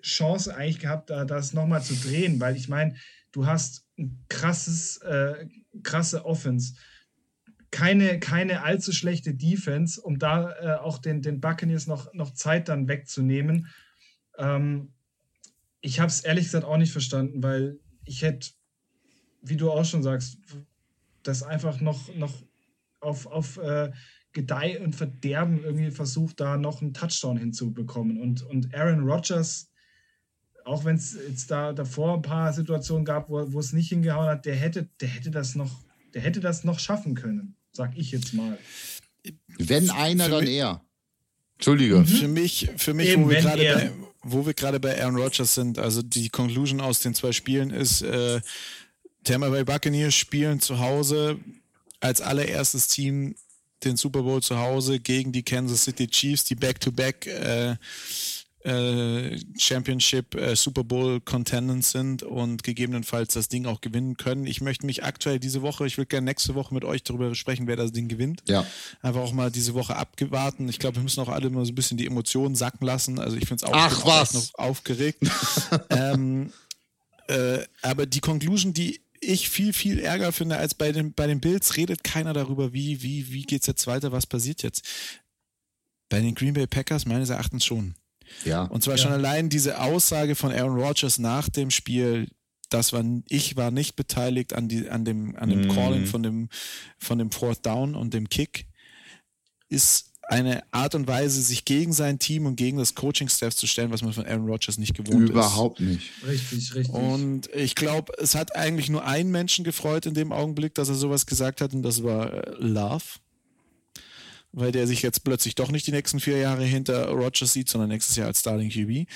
Chance 0.01 0.55
eigentlich 0.55 0.79
gehabt, 0.79 1.09
da 1.09 1.25
das 1.25 1.53
nochmal 1.53 1.83
zu 1.83 1.95
drehen, 1.95 2.39
weil 2.39 2.55
ich 2.55 2.69
meine, 2.69 2.95
du 3.31 3.45
hast 3.45 3.85
ein 3.97 4.17
krasses, 4.29 4.97
äh, 4.97 5.47
krasse 5.83 6.25
Offense 6.25 6.75
keine, 7.71 8.19
keine 8.19 8.63
allzu 8.63 8.91
schlechte 8.91 9.33
Defense, 9.33 10.01
um 10.01 10.19
da 10.19 10.51
äh, 10.51 10.77
auch 10.79 10.99
den, 10.99 11.21
den 11.21 11.41
Buccaneers 11.41 11.87
noch, 11.87 12.13
noch 12.13 12.33
Zeit 12.33 12.69
dann 12.69 12.87
wegzunehmen. 12.87 13.67
Ähm, 14.37 14.93
ich 15.81 15.99
habe 15.99 16.09
es 16.09 16.21
ehrlich 16.21 16.45
gesagt 16.45 16.65
auch 16.65 16.77
nicht 16.77 16.91
verstanden, 16.91 17.43
weil 17.43 17.79
ich 18.05 18.21
hätte, 18.21 18.49
wie 19.41 19.57
du 19.57 19.71
auch 19.71 19.85
schon 19.85 20.03
sagst, 20.03 20.37
das 21.23 21.43
einfach 21.43 21.81
noch, 21.81 22.13
noch 22.15 22.33
auf, 22.99 23.25
auf 23.27 23.57
äh, 23.57 23.91
Gedeih 24.31 24.81
und 24.81 24.95
Verderben 24.95 25.63
irgendwie 25.63 25.91
versucht, 25.91 26.39
da 26.39 26.57
noch 26.57 26.81
einen 26.81 26.93
Touchdown 26.93 27.37
hinzubekommen. 27.37 28.21
Und, 28.21 28.43
und 28.43 28.73
Aaron 28.73 29.01
Rodgers, 29.01 29.71
auch 30.63 30.85
wenn 30.85 30.95
es 30.95 31.17
jetzt 31.27 31.51
da 31.51 31.73
davor 31.73 32.15
ein 32.15 32.21
paar 32.21 32.53
Situationen 32.53 33.05
gab, 33.05 33.29
wo, 33.29 33.59
es 33.59 33.73
nicht 33.73 33.89
hingehauen 33.89 34.27
hat, 34.27 34.45
der 34.45 34.55
hätte, 34.55 34.89
der 35.01 35.09
hätte 35.09 35.31
das 35.31 35.55
noch, 35.55 35.83
der 36.13 36.21
hätte 36.21 36.39
das 36.39 36.63
noch 36.63 36.79
schaffen 36.79 37.13
können 37.15 37.56
sag 37.77 37.97
ich 37.97 38.11
jetzt 38.11 38.33
mal. 38.33 38.57
Wenn 39.57 39.89
einer, 39.89 40.27
dann 40.27 40.47
er. 40.47 40.81
Entschuldige. 41.55 41.97
Mhm. 41.97 42.05
Für 42.05 42.27
mich, 42.27 42.69
für 42.75 42.93
mich 42.93 43.09
Eben, 43.09 43.25
wo, 43.25 43.29
wir 43.29 43.41
gerade 43.41 43.63
bei, 43.63 43.91
wo 44.23 44.45
wir 44.45 44.53
gerade 44.53 44.79
bei 44.79 45.01
Aaron 45.01 45.15
Rodgers 45.15 45.53
sind, 45.53 45.79
also 45.79 46.01
die 46.01 46.29
Conclusion 46.29 46.81
aus 46.81 46.99
den 46.99 47.15
zwei 47.15 47.31
Spielen 47.31 47.69
ist, 47.69 48.01
äh, 48.01 48.41
Tampa 49.23 49.49
Bay 49.49 49.63
Buccaneers 49.63 50.13
spielen 50.13 50.59
zu 50.59 50.79
Hause 50.79 51.39
als 51.99 52.21
allererstes 52.21 52.87
Team 52.87 53.35
den 53.83 53.97
Super 53.97 54.23
Bowl 54.23 54.41
zu 54.41 54.57
Hause 54.57 54.99
gegen 54.99 55.31
die 55.31 55.43
Kansas 55.43 55.83
City 55.83 56.07
Chiefs, 56.07 56.45
die 56.45 56.55
Back-to-Back 56.55 57.27
-back, 57.27 57.71
äh, 57.71 57.75
äh, 58.67 59.39
Championship, 59.57 60.35
äh, 60.35 60.55
Super 60.55 60.83
Bowl 60.83 61.21
Contendants 61.21 61.91
sind 61.91 62.21
und 62.21 62.63
gegebenenfalls 62.63 63.33
das 63.33 63.47
Ding 63.47 63.65
auch 63.65 63.79
gewinnen 63.79 64.17
können. 64.17 64.45
Ich 64.45 64.59
möchte 64.59 64.85
mich 64.85 65.05
aktuell 65.05 65.39
diese 65.39 65.61
Woche, 65.61 65.87
ich 65.87 65.97
würde 65.97 66.07
gerne 66.07 66.25
nächste 66.25 66.53
Woche 66.53 66.73
mit 66.73 66.83
euch 66.83 67.01
darüber 67.03 67.33
sprechen, 67.33 67.67
wer 67.67 67.77
das 67.77 67.93
Ding 67.93 68.09
gewinnt. 68.09 68.43
Ja. 68.47 68.65
Einfach 69.01 69.21
auch 69.21 69.31
mal 69.31 69.51
diese 69.51 69.73
Woche 69.73 69.95
abgewarten. 69.95 70.67
Ich 70.67 70.79
glaube, 70.79 70.97
wir 70.97 71.03
müssen 71.03 71.21
auch 71.21 71.29
alle 71.29 71.49
mal 71.49 71.65
so 71.65 71.71
ein 71.71 71.75
bisschen 71.75 71.97
die 71.97 72.05
Emotionen 72.07 72.55
sacken 72.55 72.85
lassen. 72.85 73.19
Also 73.19 73.37
ich 73.37 73.47
finde 73.47 73.63
es 73.65 73.71
auch, 73.71 73.73
Ach, 73.73 74.05
was. 74.05 74.33
noch 74.33 74.55
aufgeregt. 74.55 75.23
ähm, 75.89 76.51
äh, 77.29 77.59
aber 77.81 78.05
die 78.05 78.19
Conclusion, 78.19 78.73
die 78.73 78.99
ich 79.21 79.49
viel, 79.49 79.71
viel 79.71 79.99
ärger 79.99 80.33
finde 80.33 80.57
als 80.57 80.75
bei 80.75 80.91
den, 80.91 81.13
bei 81.13 81.25
den 81.25 81.39
Bills, 81.39 81.77
redet 81.77 82.03
keiner 82.03 82.33
darüber, 82.33 82.73
wie, 82.73 83.01
wie, 83.01 83.31
wie 83.31 83.43
geht 83.43 83.61
es 83.61 83.67
jetzt 83.67 83.87
weiter, 83.87 84.11
was 84.11 84.25
passiert 84.27 84.61
jetzt. 84.61 84.85
Bei 86.09 86.19
den 86.19 86.35
Green 86.35 86.53
Bay 86.53 86.67
Packers 86.67 87.05
meines 87.05 87.29
Erachtens 87.29 87.63
schon. 87.63 87.95
Ja. 88.45 88.63
Und 88.63 88.83
zwar 88.83 88.95
ja. 88.95 89.03
schon 89.03 89.11
allein 89.11 89.49
diese 89.49 89.79
Aussage 89.79 90.35
von 90.35 90.51
Aaron 90.51 90.79
Rodgers 90.79 91.19
nach 91.19 91.49
dem 91.49 91.71
Spiel, 91.71 92.29
das 92.69 92.93
war, 92.93 93.03
ich 93.29 93.55
war 93.55 93.71
nicht 93.71 93.95
beteiligt 93.95 94.53
an, 94.53 94.67
die, 94.67 94.89
an 94.89 95.05
dem, 95.05 95.35
an 95.35 95.49
dem 95.49 95.67
mm. 95.67 95.73
Calling 95.73 96.05
von 96.05 96.23
dem, 96.23 96.49
von 96.97 97.17
dem 97.17 97.31
Fourth 97.31 97.65
Down 97.65 97.95
und 97.95 98.13
dem 98.13 98.29
Kick, 98.29 98.67
ist 99.69 100.11
eine 100.29 100.61
Art 100.73 100.93
und 100.93 101.07
Weise, 101.07 101.41
sich 101.41 101.63
gegen 101.63 101.93
sein 101.93 102.19
Team 102.19 102.45
und 102.45 102.57
gegen 102.57 102.77
das 102.77 102.95
Coaching-Staff 102.95 103.55
zu 103.55 103.65
stellen, 103.65 103.91
was 103.91 104.01
man 104.01 104.11
von 104.11 104.25
Aaron 104.25 104.45
Rodgers 104.45 104.77
nicht 104.77 104.93
gewohnt 104.93 105.29
Überhaupt 105.29 105.79
ist. 105.79 105.85
Überhaupt 105.85 106.01
nicht. 106.01 106.11
Richtig, 106.27 106.75
richtig. 106.75 106.93
Und 106.93 107.49
ich 107.55 107.75
glaube, 107.75 108.11
es 108.17 108.35
hat 108.35 108.55
eigentlich 108.55 108.89
nur 108.89 109.05
einen 109.05 109.31
Menschen 109.31 109.63
gefreut 109.63 110.05
in 110.05 110.13
dem 110.13 110.33
Augenblick, 110.33 110.75
dass 110.75 110.89
er 110.89 110.95
sowas 110.95 111.25
gesagt 111.25 111.61
hat, 111.61 111.73
und 111.73 111.81
das 111.81 112.03
war 112.03 112.33
äh, 112.33 112.55
Love 112.59 113.05
weil 114.57 114.71
der 114.71 114.87
sich 114.87 115.03
jetzt 115.03 115.23
plötzlich 115.23 115.53
doch 115.53 115.71
nicht 115.71 115.85
die 115.85 115.91
nächsten 115.91 116.19
vier 116.19 116.37
Jahre 116.37 116.63
hinter 116.63 117.09
Rogers 117.09 117.53
sieht, 117.53 117.69
sondern 117.69 117.89
nächstes 117.89 118.15
Jahr 118.15 118.27
als 118.27 118.39
Starting 118.39 118.69
QB. 118.69 119.07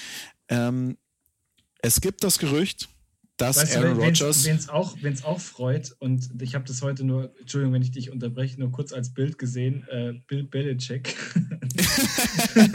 Ähm, 0.49 0.97
es 1.81 1.99
gibt 1.99 2.23
das 2.23 2.37
Gerücht, 2.37 2.89
dass 3.37 3.57
weißt 3.57 3.75
Aaron 3.77 3.99
Rodgers. 3.99 4.45
Wen 4.45 4.55
es 4.55 4.69
auch, 4.69 4.95
auch 5.23 5.39
freut, 5.39 5.95
und 5.97 6.29
ich 6.39 6.53
habe 6.53 6.65
das 6.65 6.83
heute 6.83 7.03
nur, 7.03 7.33
Entschuldigung, 7.39 7.73
wenn 7.73 7.81
ich 7.81 7.89
dich 7.89 8.11
unterbreche, 8.11 8.59
nur 8.59 8.71
kurz 8.71 8.93
als 8.93 9.15
Bild 9.15 9.39
gesehen, 9.39 9.87
äh, 9.89 10.13
Bill 10.27 10.43
Belichick. 10.43 11.15
ich 12.55 12.67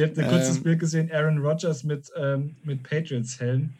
habe 0.00 0.12
ein 0.16 0.28
kurzes 0.28 0.58
ähm, 0.58 0.62
Bild 0.62 0.78
gesehen, 0.78 1.10
Aaron 1.10 1.38
Rodgers 1.38 1.82
mit, 1.82 2.08
ähm, 2.16 2.54
mit 2.62 2.84
Patriots-Helm. 2.84 3.74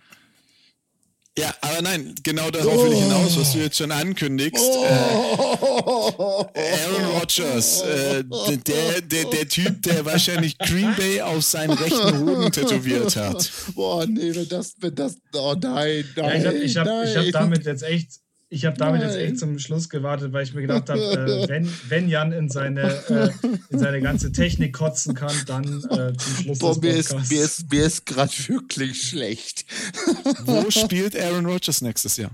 Ja, 1.39 1.55
aber 1.61 1.82
nein, 1.82 2.14
genau 2.22 2.51
darauf 2.51 2.78
oh. 2.78 2.84
will 2.84 2.93
ich 2.95 3.03
hinaus, 3.03 3.39
was 3.39 3.53
du 3.53 3.59
jetzt 3.59 3.76
schon 3.76 3.93
ankündigst. 3.93 4.64
Oh. 4.64 6.47
Äh, 6.55 6.61
Aaron 6.61 7.18
Rodgers, 7.18 7.82
äh, 7.82 8.24
der, 8.24 9.03
der, 9.03 9.24
der 9.24 9.49
Typ, 9.49 9.82
der 9.82 10.05
wahrscheinlich 10.07 10.57
Green 10.59 10.95
Bay 10.97 11.20
auf 11.20 11.45
seinen 11.45 11.72
rechten 11.72 12.20
Hoden 12.20 12.51
tätowiert 12.51 13.16
hat. 13.16 13.51
Boah, 13.74 14.07
nee, 14.07 14.34
wenn 14.34 14.49
das, 14.49 14.76
wenn 14.80 14.95
das, 14.95 15.16
oh 15.34 15.55
nein, 15.61 16.05
nein. 16.16 16.43
Ja, 16.43 16.53
ich 16.53 16.76
habe 16.76 16.87
ich 16.87 16.97
hab, 17.03 17.05
ich 17.05 17.16
hab 17.16 17.32
damit 17.32 17.66
jetzt 17.66 17.82
echt 17.82 18.20
ich 18.49 18.64
habe 18.64 18.76
damit 18.76 19.01
Nein. 19.01 19.11
jetzt 19.11 19.18
echt 19.18 19.38
zum 19.38 19.59
Schluss 19.59 19.88
gewartet, 19.88 20.32
weil 20.32 20.44
ich 20.44 20.55
mir 20.55 20.62
gedacht 20.62 20.88
habe, 20.88 21.01
äh, 21.01 21.49
wenn, 21.49 21.68
wenn 21.88 22.09
Jan 22.09 22.32
in 22.32 22.49
seine, 22.49 22.82
äh, 23.09 23.30
in 23.70 23.78
seine 23.78 24.01
ganze 24.01 24.30
Technik 24.30 24.72
kotzen 24.72 25.14
kann, 25.14 25.34
dann 25.47 25.64
äh, 25.64 26.16
zum 26.16 26.36
Schluss 26.36 26.59
Boah, 26.61 26.78
mir 26.80 26.94
ist, 26.94 27.12
mir 27.30 27.42
ist, 27.42 27.70
mir 27.70 27.84
ist 27.84 28.07
gerade 28.07 28.32
wirklich 28.47 29.03
schlecht. 29.03 29.64
Wo 30.44 30.70
spielt 30.70 31.18
Aaron 31.18 31.47
Rodgers 31.47 31.82
nächstes 31.82 32.16
Jahr? 32.16 32.30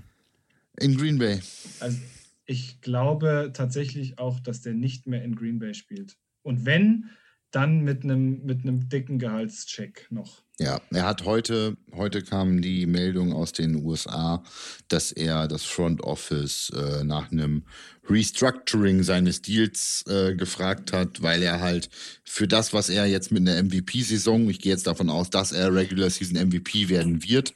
In 0.78 0.96
Green 0.96 1.18
Bay. 1.18 1.40
Also 1.80 1.98
ich 2.44 2.80
glaube 2.82 3.50
tatsächlich 3.54 4.18
auch, 4.18 4.38
dass 4.40 4.60
der 4.60 4.74
nicht 4.74 5.06
mehr 5.06 5.24
in 5.24 5.34
Green 5.34 5.58
Bay 5.58 5.72
spielt. 5.72 6.16
Und 6.42 6.66
wenn, 6.66 7.08
dann 7.52 7.82
mit 7.82 8.02
einem 8.02 8.44
mit 8.44 8.62
dicken 8.92 9.18
Gehaltscheck 9.18 10.06
noch. 10.10 10.42
Ja, 10.58 10.80
er 10.90 11.04
hat 11.04 11.24
heute, 11.24 11.76
heute 11.94 12.22
kam 12.22 12.62
die 12.62 12.86
Meldung 12.86 13.32
aus 13.32 13.52
den 13.52 13.84
USA, 13.84 14.42
dass 14.88 15.12
er 15.12 15.48
das 15.48 15.64
Front 15.64 16.02
Office 16.02 16.70
äh, 16.70 17.04
nach 17.04 17.30
einem 17.30 17.64
Restructuring 18.08 19.02
seines 19.02 19.42
Deals 19.42 20.04
äh, 20.08 20.34
gefragt 20.34 20.92
hat, 20.92 21.22
weil 21.22 21.42
er 21.42 21.60
halt 21.60 21.88
für 22.24 22.48
das, 22.48 22.72
was 22.72 22.88
er 22.88 23.06
jetzt 23.06 23.32
mit 23.32 23.46
einer 23.48 23.62
MVP-Saison, 23.62 24.48
ich 24.48 24.60
gehe 24.60 24.72
jetzt 24.72 24.86
davon 24.86 25.10
aus, 25.10 25.30
dass 25.30 25.52
er 25.52 25.74
Regular 25.74 26.10
Season 26.10 26.48
MVP 26.48 26.88
werden 26.88 27.22
wird. 27.22 27.54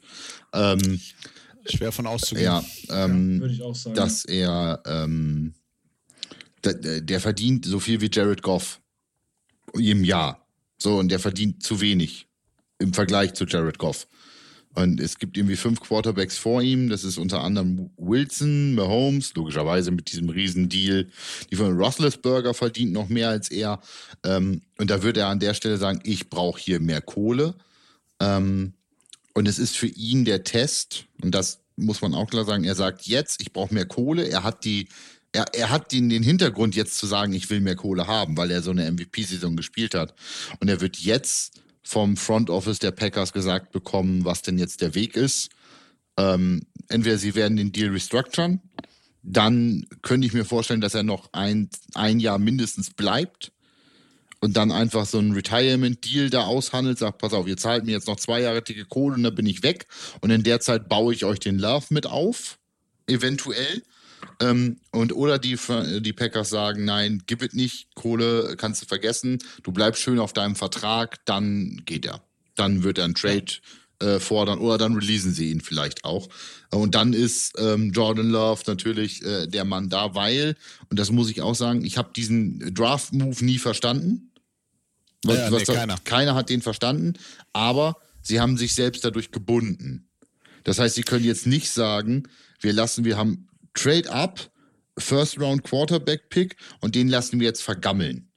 Ähm, 0.53 0.99
Schwer 1.65 1.91
von 1.91 2.07
auszugehen. 2.07 2.45
Ja, 2.45 2.63
ähm, 2.89 3.35
ja 3.35 3.41
würde 3.41 3.53
ich 3.53 3.61
auch 3.61 3.75
sagen. 3.75 3.95
Dass 3.95 4.25
er, 4.25 4.81
ähm, 4.85 5.53
der, 6.63 7.01
der 7.01 7.19
verdient 7.19 7.65
so 7.65 7.79
viel 7.79 8.01
wie 8.01 8.09
Jared 8.11 8.41
Goff 8.41 8.81
im 9.73 10.03
Jahr. 10.03 10.45
So, 10.77 10.97
und 10.97 11.09
der 11.09 11.19
verdient 11.19 11.63
zu 11.63 11.81
wenig 11.81 12.27
im 12.79 12.93
Vergleich 12.93 13.33
zu 13.33 13.45
Jared 13.45 13.77
Goff. 13.77 14.07
Und 14.75 14.99
es 14.99 15.17
gibt 15.17 15.37
irgendwie 15.37 15.55
fünf 15.55 15.79
Quarterbacks 15.79 16.37
vor 16.37 16.61
ihm. 16.61 16.89
Das 16.89 17.03
ist 17.03 17.17
unter 17.17 17.41
anderem 17.41 17.89
Wilson, 17.97 18.75
Mahomes, 18.75 19.33
logischerweise 19.33 19.89
mit 19.89 20.11
diesem 20.11 20.29
Riesendeal. 20.29 21.07
Die 21.49 21.55
von 21.55 21.75
Roethlisberger 21.75 22.53
verdient 22.53 22.93
noch 22.93 23.09
mehr 23.09 23.29
als 23.29 23.49
er. 23.49 23.81
Ähm, 24.23 24.61
und 24.77 24.91
da 24.91 25.01
würde 25.01 25.21
er 25.21 25.29
an 25.29 25.39
der 25.39 25.55
Stelle 25.55 25.77
sagen, 25.77 25.99
ich 26.03 26.29
brauche 26.29 26.61
hier 26.61 26.79
mehr 26.79 27.01
Kohle. 27.01 27.55
Ähm, 28.19 28.73
und 29.33 29.47
es 29.47 29.57
ist 29.57 29.75
für 29.75 29.87
ihn 29.87 30.25
der 30.25 30.43
Test, 30.43 31.05
und 31.23 31.33
das 31.33 31.59
muss 31.75 32.01
man 32.01 32.13
auch 32.13 32.29
klar 32.29 32.45
sagen, 32.45 32.63
er 32.63 32.75
sagt 32.75 33.07
jetzt, 33.07 33.41
ich 33.41 33.53
brauche 33.53 33.73
mehr 33.73 33.85
Kohle. 33.87 34.27
Er 34.27 34.43
hat 34.43 34.63
die 34.63 34.89
er, 35.31 35.45
er 35.53 35.69
hat 35.69 35.91
den, 35.91 36.09
den 36.09 36.23
Hintergrund 36.23 36.75
jetzt 36.75 36.97
zu 36.97 37.05
sagen, 37.05 37.33
ich 37.33 37.49
will 37.49 37.59
mehr 37.59 37.75
Kohle 37.75 38.07
haben, 38.07 38.37
weil 38.37 38.51
er 38.51 38.61
so 38.61 38.71
eine 38.71 38.89
MVP-Saison 38.91 39.55
gespielt 39.55 39.93
hat. 39.93 40.13
Und 40.59 40.67
er 40.67 40.81
wird 40.81 40.97
jetzt 40.97 41.61
vom 41.83 42.17
Front 42.17 42.49
Office 42.49 42.79
der 42.79 42.91
Packers 42.91 43.33
gesagt 43.33 43.71
bekommen, 43.71 44.25
was 44.25 44.41
denn 44.41 44.57
jetzt 44.57 44.81
der 44.81 44.95
Weg 44.95 45.15
ist. 45.15 45.49
Ähm, 46.17 46.63
entweder 46.89 47.17
sie 47.17 47.35
werden 47.35 47.57
den 47.57 47.71
Deal 47.71 47.91
restructuren, 47.91 48.61
dann 49.23 49.85
könnte 50.01 50.25
ich 50.25 50.33
mir 50.33 50.45
vorstellen, 50.45 50.81
dass 50.81 50.95
er 50.95 51.03
noch 51.03 51.29
ein, 51.33 51.69
ein 51.93 52.19
Jahr 52.19 52.39
mindestens 52.39 52.89
bleibt 52.89 53.51
und 54.39 54.57
dann 54.57 54.71
einfach 54.71 55.05
so 55.05 55.17
einen 55.17 55.33
Retirement-Deal 55.33 56.29
da 56.29 56.45
aushandelt, 56.45 56.97
sagt, 56.97 57.19
pass 57.19 57.33
auf, 57.33 57.47
ihr 57.47 57.57
zahlt 57.57 57.85
mir 57.85 57.91
jetzt 57.91 58.07
noch 58.07 58.17
zwei 58.17 58.41
Jahre 58.41 58.61
dicke 58.61 58.85
Kohle 58.85 59.15
und 59.15 59.23
dann 59.23 59.35
bin 59.35 59.45
ich 59.45 59.63
weg 59.63 59.87
und 60.21 60.29
in 60.31 60.43
der 60.43 60.59
Zeit 60.59 60.89
baue 60.89 61.13
ich 61.13 61.25
euch 61.25 61.39
den 61.39 61.59
Love 61.59 61.87
mit 61.89 62.05
auf, 62.05 62.57
eventuell. 63.07 63.83
Ähm, 64.39 64.77
und 64.91 65.13
oder 65.13 65.39
die, 65.39 65.57
die 65.99 66.13
Packers 66.13 66.49
sagen, 66.49 66.85
nein, 66.85 67.23
gib 67.25 67.41
es 67.41 67.53
nicht, 67.53 67.93
Kohle 67.95 68.55
kannst 68.57 68.81
du 68.81 68.85
vergessen, 68.85 69.39
du 69.63 69.71
bleibst 69.71 70.01
schön 70.01 70.19
auf 70.19 70.33
deinem 70.33 70.55
Vertrag, 70.55 71.25
dann 71.25 71.81
geht 71.85 72.05
er. 72.05 72.21
Dann 72.55 72.83
wird 72.83 72.97
er 72.97 73.05
einen 73.05 73.15
Trade 73.15 73.45
äh, 73.99 74.19
fordern 74.19 74.59
oder 74.59 74.77
dann 74.77 74.93
releasen 74.93 75.33
sie 75.33 75.51
ihn 75.51 75.61
vielleicht 75.61 76.05
auch. 76.05 76.27
Und 76.69 76.95
dann 76.95 77.13
ist 77.13 77.53
ähm, 77.57 77.91
Jordan 77.91 78.29
Love 78.29 78.63
natürlich 78.67 79.23
äh, 79.25 79.47
der 79.47 79.65
Mann 79.65 79.89
da, 79.89 80.13
weil, 80.13 80.55
und 80.89 80.99
das 80.99 81.11
muss 81.11 81.29
ich 81.29 81.41
auch 81.41 81.55
sagen, 81.55 81.83
ich 81.83 81.97
habe 81.97 82.11
diesen 82.15 82.73
Draft-Move 82.73 83.43
nie 83.43 83.57
verstanden. 83.57 84.31
Was, 85.23 85.37
ja, 85.37 85.49
nee, 85.49 85.55
was 85.55 85.63
keiner. 85.65 85.97
keiner 86.03 86.35
hat 86.35 86.49
den 86.49 86.61
verstanden, 86.61 87.13
aber 87.53 87.97
sie 88.21 88.39
haben 88.39 88.57
sich 88.57 88.75
selbst 88.75 89.03
dadurch 89.03 89.31
gebunden. 89.31 90.07
Das 90.63 90.77
heißt, 90.79 90.95
sie 90.95 91.03
können 91.03 91.25
jetzt 91.25 91.47
nicht 91.47 91.71
sagen, 91.71 92.27
wir 92.59 92.73
lassen, 92.73 93.03
wir 93.03 93.17
haben 93.17 93.46
Trade 93.77 94.09
up, 94.09 94.51
First 94.97 95.39
Round 95.39 95.63
Quarterback 95.63 96.29
Pick 96.29 96.57
und 96.81 96.95
den 96.95 97.07
lassen 97.07 97.39
wir 97.39 97.47
jetzt 97.47 97.61
vergammeln. 97.61 98.31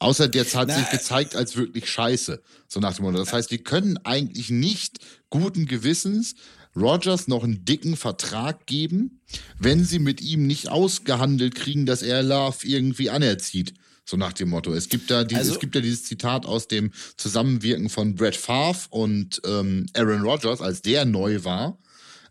Außer 0.00 0.28
der 0.28 0.44
hat 0.44 0.68
Na, 0.68 0.78
sich 0.78 0.90
gezeigt 0.90 1.36
als 1.36 1.56
wirklich 1.56 1.88
scheiße. 1.88 2.42
So 2.66 2.80
nach 2.80 2.94
dem 2.94 3.04
Motto. 3.04 3.18
Das 3.18 3.32
heißt, 3.32 3.50
wir 3.50 3.62
können 3.62 3.98
eigentlich 3.98 4.50
nicht 4.50 4.98
guten 5.28 5.66
Gewissens 5.66 6.34
Rogers 6.74 7.28
noch 7.28 7.44
einen 7.44 7.64
dicken 7.64 7.96
Vertrag 7.96 8.66
geben, 8.66 9.20
wenn 9.58 9.84
sie 9.84 9.98
mit 9.98 10.20
ihm 10.20 10.46
nicht 10.46 10.68
ausgehandelt 10.68 11.54
kriegen, 11.54 11.84
dass 11.84 12.02
er 12.02 12.22
Love 12.22 12.58
irgendwie 12.62 13.10
anerzieht. 13.10 13.74
So 14.04 14.16
nach 14.16 14.32
dem 14.32 14.48
Motto. 14.48 14.72
Es 14.72 14.88
gibt 14.88 15.10
da, 15.10 15.24
dieses, 15.24 15.40
also, 15.40 15.54
es 15.54 15.60
gibt 15.60 15.76
da 15.76 15.80
dieses 15.80 16.04
Zitat 16.04 16.46
aus 16.46 16.66
dem 16.66 16.92
Zusammenwirken 17.16 17.88
von 17.90 18.14
Brett 18.14 18.36
Favre 18.36 18.88
und 18.90 19.40
ähm, 19.44 19.86
Aaron 19.94 20.22
Rodgers, 20.22 20.60
als 20.60 20.82
der 20.82 21.04
neu 21.04 21.44
war 21.44 21.78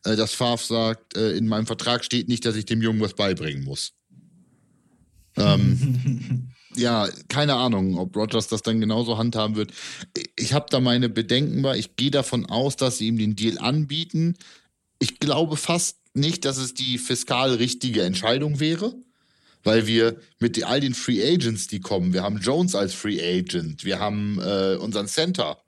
äh, 0.05 0.15
dass 0.15 0.33
Favre 0.33 0.63
sagt, 0.63 1.17
äh, 1.17 1.31
in 1.31 1.47
meinem 1.47 1.65
Vertrag 1.65 2.03
steht 2.03 2.27
nicht, 2.27 2.45
dass 2.45 2.55
ich 2.55 2.65
dem 2.65 2.81
Jungen 2.81 3.01
was 3.01 3.13
beibringen 3.13 3.63
muss. 3.63 3.93
Ähm, 5.37 6.49
ja, 6.75 7.07
keine 7.27 7.55
Ahnung, 7.55 7.97
ob 7.97 8.15
Rogers 8.15 8.47
das 8.47 8.61
dann 8.61 8.79
genauso 8.79 9.17
handhaben 9.17 9.55
wird. 9.55 9.71
Ich 10.35 10.53
habe 10.53 10.67
da 10.69 10.79
meine 10.79 11.09
Bedenken 11.09 11.61
bei. 11.61 11.77
Ich 11.77 11.95
gehe 11.95 12.11
davon 12.11 12.45
aus, 12.45 12.75
dass 12.75 12.97
sie 12.97 13.07
ihm 13.07 13.17
den 13.17 13.35
Deal 13.35 13.57
anbieten. 13.57 14.35
Ich 14.99 15.19
glaube 15.19 15.57
fast 15.57 15.97
nicht, 16.13 16.45
dass 16.45 16.57
es 16.57 16.73
die 16.73 16.97
fiskal 16.97 17.53
richtige 17.55 18.03
Entscheidung 18.03 18.59
wäre, 18.59 18.95
weil 19.63 19.87
wir 19.87 20.19
mit 20.39 20.63
all 20.63 20.79
den 20.79 20.93
Free 20.93 21.23
Agents, 21.23 21.67
die 21.67 21.79
kommen, 21.79 22.13
wir 22.13 22.23
haben 22.23 22.39
Jones 22.39 22.75
als 22.75 22.93
Free 22.93 23.21
Agent, 23.21 23.85
wir 23.85 23.99
haben 23.99 24.39
äh, 24.41 24.75
unseren 24.75 25.07
Center, 25.07 25.61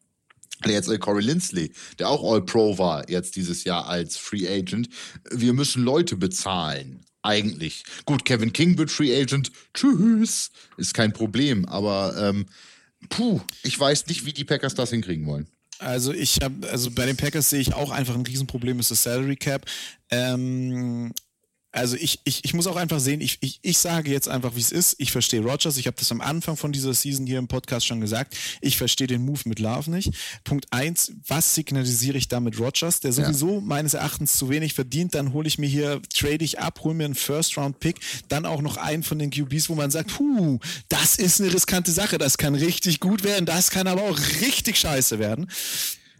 jetzt 0.70 0.90
äh, 0.90 0.98
Corey 0.98 1.24
Lindsley, 1.24 1.72
der 2.00 2.10
auch 2.10 2.24
All-Pro 2.24 2.78
war 2.78 3.10
jetzt 3.10 3.36
dieses 3.36 3.64
Jahr 3.64 3.88
als 3.88 4.18
Free 4.18 4.48
Agent. 4.48 4.90
Wir 5.32 5.54
müssen 5.54 5.84
Leute 5.84 6.18
bezahlen. 6.18 7.02
Eigentlich. 7.24 7.84
Gut, 8.06 8.26
Kevin 8.26 8.52
King 8.52 8.78
wird 8.78 8.90
Free 8.90 9.16
Agent. 9.16 9.52
Tschüss. 9.74 10.52
Ist 10.78 10.94
kein 10.94 11.14
Problem. 11.14 11.66
Aber 11.66 12.16
ähm, 12.18 12.48
puh, 13.10 13.42
ich 13.64 13.80
weiß 13.80 14.08
nicht, 14.08 14.26
wie 14.26 14.34
die 14.34 14.44
Packers 14.44 14.74
das 14.74 14.90
hinkriegen 14.90 15.28
wollen. 15.28 15.48
Also 15.78 16.14
ich 16.14 16.38
habe, 16.42 16.70
also 16.70 16.92
bei 16.92 17.06
den 17.06 17.18
Packers 17.18 17.50
sehe 17.50 17.60
ich 17.60 17.74
auch 17.74 17.90
einfach 17.90 18.16
ein 18.16 18.26
Riesenproblem 18.26 18.80
ist 18.80 18.92
das 18.92 19.04
Salary 19.04 19.36
Cap. 19.36 19.66
Ähm, 20.10 21.12
also 21.72 21.96
ich, 21.96 22.20
ich, 22.26 22.44
ich 22.44 22.54
muss 22.54 22.68
auch 22.68 22.76
einfach 22.76 23.00
sehen, 23.00 23.22
ich, 23.22 23.38
ich, 23.42 23.60
ich 23.62 23.78
sage 23.78 24.12
jetzt 24.12 24.28
einfach, 24.28 24.56
wie 24.56 24.60
es 24.60 24.72
ist. 24.72 24.96
Ich 24.98 25.12
verstehe 25.12 25.42
Rogers. 25.42 25.78
Ich 25.78 25.88
habe 25.88 25.96
das 25.98 26.12
am 26.12 26.20
Anfang 26.20 26.58
von 26.58 26.74
dieser 26.74 26.94
Season 26.94 27.26
hier 27.26 27.40
im 27.40 27.48
Podcast 27.48 27.86
schon 27.86 28.02
gesagt. 28.02 28.36
Ich 28.60 28.78
verstehe 28.78 29.08
den 29.08 29.24
Move 29.24 29.42
mit 29.46 29.60
Love 29.60 29.90
nicht. 29.90 30.12
Punkt 30.44 30.68
eins, 30.72 31.14
was 31.28 31.56
signalisiere 31.56 32.18
ich 32.18 32.28
da 32.28 32.42
mit 32.42 32.60
Rogers, 32.60 33.00
der 33.00 33.14
sowieso 33.14 33.56
ja. 33.56 33.62
meines 33.62 33.94
Erachtens 33.94 34.34
zu 34.34 34.50
wenig 34.50 34.74
verdient. 34.74 35.16
Dann 35.16 35.32
hole 35.32 35.48
ich 35.48 35.60
mir 35.60 35.68
hier, 35.68 36.02
trade 36.14 36.44
ich 36.44 36.60
ab, 36.60 36.82
hole 36.84 36.94
mir 36.94 37.06
einen 37.06 37.16
First-Round-Pick, 37.16 38.00
dann 38.28 38.46
auch 38.46 38.62
noch 38.62 38.76
einen 38.76 39.04
von 39.04 39.18
den 39.18 39.30
QBs, 39.30 39.70
wo 39.70 39.76
man 39.76 39.92
sagt, 39.92 40.14
puh, 40.14 40.60
das 40.90 41.16
ist 41.16 41.40
eine 41.40 41.54
riskante 41.54 41.92
Sache. 41.92 42.18
Das 42.18 42.38
kann 42.38 42.54
richtig 42.54 43.00
gut 43.00 43.24
werden, 43.24 43.46
das 43.46 43.70
kann 43.70 43.88
aber 43.88 44.04
auch 44.04 44.20
richtig 44.42 44.78
scheiße 44.78 45.20
werden. 45.20 45.50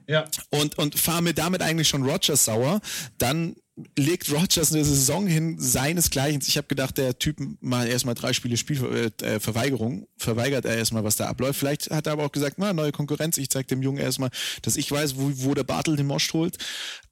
Ja. 0.08 0.26
Und, 0.50 0.78
und 0.78 1.00
fahre 1.00 1.22
mir 1.22 1.34
damit 1.34 1.62
eigentlich 1.62 1.88
schon 1.88 2.04
Rogers 2.04 2.46
sauer. 2.46 2.82
Dann 3.18 3.56
legt 3.98 4.32
Rogers 4.32 4.74
eine 4.74 4.84
Saison 4.84 5.28
hin 5.28 5.58
seinesgleichen. 5.60 6.42
Ich 6.46 6.58
habe 6.58 6.68
gedacht, 6.68 6.98
der 6.98 7.18
Typ 7.18 7.38
mal 7.62 7.88
erstmal 7.88 8.16
drei 8.16 8.34
Spiele 8.34 8.58
Spielverweigerung, 8.58 10.04
äh, 10.04 10.08
verweigert 10.18 10.66
er 10.66 10.78
erstmal, 10.78 11.04
was 11.04 11.16
da 11.16 11.28
abläuft. 11.28 11.60
Vielleicht 11.60 11.90
hat 11.90 12.08
er 12.08 12.14
aber 12.14 12.26
auch 12.26 12.32
gesagt, 12.32 12.58
na, 12.58 12.74
neue 12.74 12.92
Konkurrenz, 12.92 13.38
ich 13.38 13.50
zeige 13.50 13.68
dem 13.68 13.82
Jungen 13.82 14.00
erstmal, 14.00 14.30
dass 14.62 14.76
ich 14.76 14.92
weiß, 14.92 15.16
wo, 15.18 15.32
wo 15.36 15.54
der 15.54 15.64
Bartel 15.64 15.96
den 15.96 16.08
Most 16.08 16.34
holt. 16.34 16.58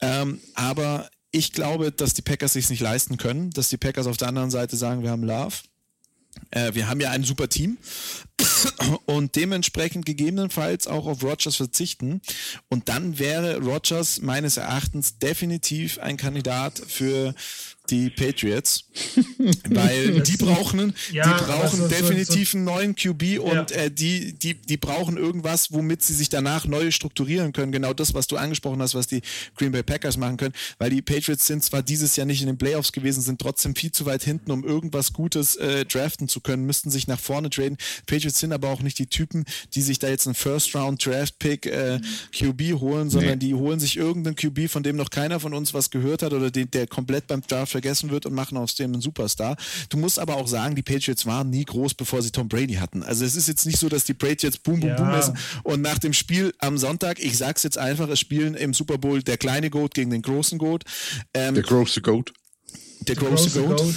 Ähm, 0.01 0.41
aber 0.53 1.09
ich 1.31 1.53
glaube, 1.53 1.91
dass 1.91 2.13
die 2.13 2.21
Packers 2.21 2.53
sich 2.53 2.69
nicht 2.69 2.81
leisten 2.81 3.17
können, 3.17 3.51
dass 3.51 3.69
die 3.69 3.77
Packers 3.77 4.07
auf 4.07 4.17
der 4.17 4.27
anderen 4.27 4.51
Seite 4.51 4.75
sagen, 4.75 5.03
wir 5.03 5.11
haben 5.11 5.23
Love. 5.23 5.55
Äh, 6.51 6.73
wir 6.73 6.87
haben 6.87 6.99
ja 6.99 7.11
ein 7.11 7.23
super 7.23 7.49
Team 7.49 7.77
und 9.05 9.35
dementsprechend 9.35 10.05
gegebenenfalls 10.05 10.87
auch 10.87 11.05
auf 11.05 11.23
Rogers 11.23 11.55
verzichten. 11.55 12.21
Und 12.69 12.89
dann 12.89 13.19
wäre 13.19 13.57
Rogers 13.57 14.21
meines 14.21 14.57
Erachtens 14.57 15.17
definitiv 15.19 15.99
ein 15.99 16.17
Kandidat 16.17 16.81
für 16.87 17.33
die 17.91 18.09
Patriots, 18.09 18.85
weil 19.69 20.21
die 20.21 20.37
brauchen, 20.37 20.93
ja, 21.11 21.23
die 21.23 21.43
brauchen 21.43 21.81
so, 21.81 21.87
definitiv 21.87 22.49
so, 22.49 22.53
so. 22.53 22.57
einen 22.57 22.65
neuen 22.65 22.95
QB 22.95 23.39
und 23.39 23.71
ja. 23.71 23.77
äh, 23.77 23.91
die, 23.91 24.33
die, 24.33 24.55
die 24.55 24.77
brauchen 24.77 25.17
irgendwas, 25.17 25.71
womit 25.71 26.01
sie 26.01 26.13
sich 26.13 26.29
danach 26.29 26.65
neu 26.65 26.89
strukturieren 26.89 27.53
können. 27.53 27.71
Genau 27.71 27.93
das, 27.93 28.15
was 28.15 28.25
du 28.27 28.37
angesprochen 28.37 28.81
hast, 28.81 28.95
was 28.95 29.05
die 29.05 29.21
Green 29.55 29.71
Bay 29.71 29.83
Packers 29.83 30.17
machen 30.17 30.37
können, 30.37 30.53
weil 30.79 30.89
die 30.89 31.03
Patriots 31.03 31.45
sind 31.45 31.63
zwar 31.63 31.83
dieses 31.83 32.15
Jahr 32.15 32.25
nicht 32.25 32.41
in 32.41 32.47
den 32.47 32.57
Playoffs 32.57 32.91
gewesen, 32.91 33.21
sind 33.21 33.39
trotzdem 33.39 33.75
viel 33.75 33.91
zu 33.91 34.07
weit 34.07 34.23
hinten, 34.23 34.51
um 34.51 34.63
irgendwas 34.63 35.13
Gutes 35.13 35.55
äh, 35.55 35.85
draften 35.85 36.27
zu 36.27 36.39
zu 36.39 36.41
können, 36.41 36.65
müssten 36.65 36.89
sich 36.89 37.07
nach 37.07 37.19
vorne 37.19 37.49
traden. 37.49 37.77
Patriots 38.05 38.39
sind 38.39 38.53
aber 38.53 38.69
auch 38.69 38.81
nicht 38.81 38.97
die 38.97 39.07
Typen, 39.07 39.45
die 39.75 39.81
sich 39.81 39.99
da 39.99 40.07
jetzt 40.07 40.25
einen 40.25 40.35
First-Round-Draft-Pick 40.35 41.65
äh, 41.65 41.99
QB 42.37 42.79
holen, 42.79 43.09
sondern 43.09 43.33
nee. 43.39 43.47
die 43.47 43.53
holen 43.53 43.79
sich 43.79 43.97
irgendeinen 43.97 44.35
QB, 44.35 44.69
von 44.69 44.83
dem 44.83 44.95
noch 44.95 45.09
keiner 45.09 45.39
von 45.39 45.53
uns 45.53 45.73
was 45.73 45.89
gehört 45.89 46.23
hat 46.23 46.33
oder 46.33 46.49
den, 46.49 46.71
der 46.71 46.87
komplett 46.87 47.27
beim 47.27 47.41
Draft 47.41 47.73
vergessen 47.79 48.09
wird 48.09 48.25
und 48.25 48.33
machen 48.33 48.57
aus 48.57 48.75
dem 48.75 48.93
einen 48.93 49.01
Superstar. 49.01 49.55
Du 49.89 49.97
musst 49.97 50.19
aber 50.19 50.35
auch 50.35 50.47
sagen, 50.47 50.75
die 50.75 50.81
Patriots 50.81 51.25
waren 51.25 51.49
nie 51.49 51.63
groß, 51.63 51.93
bevor 51.93 52.21
sie 52.21 52.31
Tom 52.31 52.49
Brady 52.49 52.75
hatten. 52.75 53.03
Also 53.03 53.23
es 53.23 53.35
ist 53.35 53.47
jetzt 53.47 53.65
nicht 53.65 53.79
so, 53.79 53.87
dass 53.87 54.03
die 54.03 54.13
Patriots 54.13 54.57
boom, 54.57 54.79
boom, 54.79 54.89
ja. 54.89 54.95
boom 54.95 55.11
messen 55.11 55.37
und 55.63 55.81
nach 55.81 55.97
dem 55.97 56.13
Spiel 56.13 56.53
am 56.59 56.77
Sonntag, 56.77 57.19
ich 57.19 57.37
sag's 57.37 57.63
jetzt 57.63 57.77
einfach, 57.77 58.09
es 58.09 58.19
spielen 58.19 58.53
im 58.55 58.73
Super 58.73 58.97
Bowl 58.97 59.23
der 59.23 59.37
kleine 59.37 59.69
Goat 59.69 59.93
gegen 59.93 60.11
den 60.11 60.21
großen 60.21 60.57
Goat. 60.57 60.83
Ähm, 61.33 61.55
der 61.55 61.63
große 61.63 62.01
Goat. 62.01 62.33
Der 63.07 63.15
große 63.15 63.59
Goat. 63.59 63.77
Goat. 63.77 63.95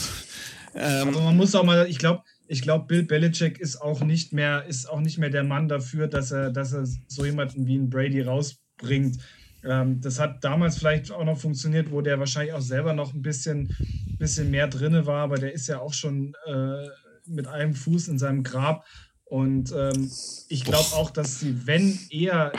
Ähm, 0.74 1.08
Aber 1.08 1.20
man 1.22 1.36
muss 1.36 1.54
auch 1.54 1.64
mal, 1.64 1.86
ich 1.88 1.98
glaube, 1.98 2.22
ich 2.46 2.62
glaube, 2.62 2.86
Bill 2.86 3.02
Belichick 3.02 3.58
ist 3.58 3.76
auch 3.80 4.00
nicht 4.00 4.32
mehr, 4.32 4.64
ist 4.66 4.88
auch 4.88 5.00
nicht 5.00 5.18
mehr 5.18 5.30
der 5.30 5.44
Mann 5.44 5.68
dafür, 5.68 6.06
dass 6.06 6.30
er, 6.30 6.50
dass 6.50 6.72
er 6.72 6.86
so 7.08 7.24
jemanden 7.24 7.66
wie 7.66 7.76
ein 7.76 7.90
Brady 7.90 8.22
rausbringt. 8.22 9.18
Ähm, 9.64 10.00
das 10.00 10.18
hat 10.18 10.42
damals 10.44 10.78
vielleicht 10.78 11.10
auch 11.12 11.24
noch 11.24 11.38
funktioniert, 11.38 11.90
wo 11.90 12.00
der 12.00 12.18
wahrscheinlich 12.18 12.54
auch 12.54 12.60
selber 12.60 12.92
noch 12.92 13.14
ein 13.14 13.22
bisschen, 13.22 13.74
bisschen 14.18 14.50
mehr 14.50 14.68
drinne 14.68 15.06
war, 15.06 15.22
aber 15.22 15.36
der 15.36 15.52
ist 15.52 15.68
ja 15.68 15.80
auch 15.80 15.92
schon 15.92 16.34
äh, 16.46 16.86
mit 17.26 17.46
einem 17.46 17.74
Fuß 17.74 18.08
in 18.08 18.18
seinem 18.18 18.42
Grab. 18.42 18.84
Und 19.24 19.72
ähm, 19.72 20.10
ich 20.48 20.62
glaube 20.62 20.94
auch, 20.94 21.10
dass 21.10 21.40
sie, 21.40 21.66
wenn 21.66 21.98
eher 22.10 22.52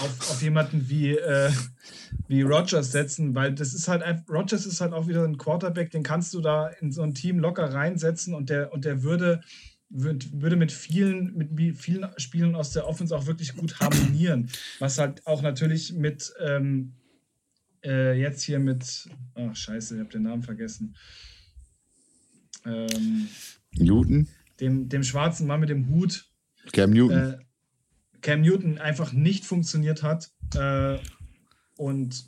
Auf, 0.00 0.30
auf 0.30 0.42
jemanden 0.42 0.88
wie, 0.88 1.16
äh, 1.16 1.50
wie 2.28 2.42
Rogers 2.42 2.92
setzen, 2.92 3.34
weil 3.34 3.52
das 3.52 3.74
ist 3.74 3.88
halt 3.88 4.04
Rogers 4.30 4.64
ist 4.64 4.80
halt 4.80 4.92
auch 4.92 5.08
wieder 5.08 5.24
ein 5.24 5.38
Quarterback, 5.38 5.90
den 5.90 6.04
kannst 6.04 6.32
du 6.32 6.40
da 6.40 6.68
in 6.68 6.92
so 6.92 7.02
ein 7.02 7.14
Team 7.14 7.40
locker 7.40 7.74
reinsetzen 7.74 8.32
und 8.32 8.48
der, 8.48 8.72
und 8.72 8.84
der 8.84 9.02
würde, 9.02 9.40
würde 9.90 10.56
mit 10.56 10.72
vielen, 10.72 11.36
mit 11.36 11.76
vielen 11.76 12.06
Spielen 12.16 12.54
aus 12.54 12.72
der 12.72 12.86
Offense 12.86 13.16
auch 13.16 13.26
wirklich 13.26 13.54
gut 13.54 13.80
harmonieren. 13.80 14.50
Was 14.78 14.98
halt 14.98 15.26
auch 15.26 15.42
natürlich 15.42 15.92
mit 15.92 16.32
ähm, 16.40 16.94
äh, 17.84 18.18
jetzt 18.18 18.42
hier 18.42 18.58
mit, 18.58 19.08
ach 19.34 19.54
scheiße, 19.54 19.94
ich 19.94 20.00
habe 20.00 20.10
den 20.10 20.22
Namen 20.22 20.42
vergessen. 20.42 20.96
Ähm, 22.64 23.28
Newton? 23.72 24.28
Dem, 24.60 24.88
dem 24.88 25.02
schwarzen 25.02 25.46
Mann 25.46 25.60
mit 25.60 25.68
dem 25.68 25.88
Hut. 25.88 26.30
Cam 26.72 26.90
Newton. 26.90 27.34
Äh, 27.34 27.38
Cam 28.20 28.40
Newton 28.40 28.78
einfach 28.78 29.12
nicht 29.12 29.44
funktioniert 29.44 30.02
hat. 30.02 30.32
Äh, 30.54 30.98
und 31.76 32.24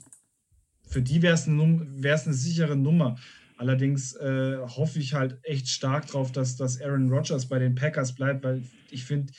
für 0.82 1.02
die 1.02 1.22
wäre 1.22 1.34
es 1.34 1.48
eine, 1.48 1.62
eine 1.62 2.34
sichere 2.34 2.76
Nummer. 2.76 3.16
Allerdings 3.56 4.14
äh, 4.16 4.58
hoffe 4.58 4.98
ich 4.98 5.14
halt 5.14 5.38
echt 5.42 5.68
stark 5.68 6.06
drauf, 6.06 6.32
dass, 6.32 6.56
dass 6.56 6.80
Aaron 6.80 7.10
Rodgers 7.10 7.46
bei 7.46 7.58
den 7.58 7.74
Packers 7.74 8.14
bleibt, 8.14 8.44
weil 8.44 8.62
ich 8.90 9.04
finde, 9.04 9.32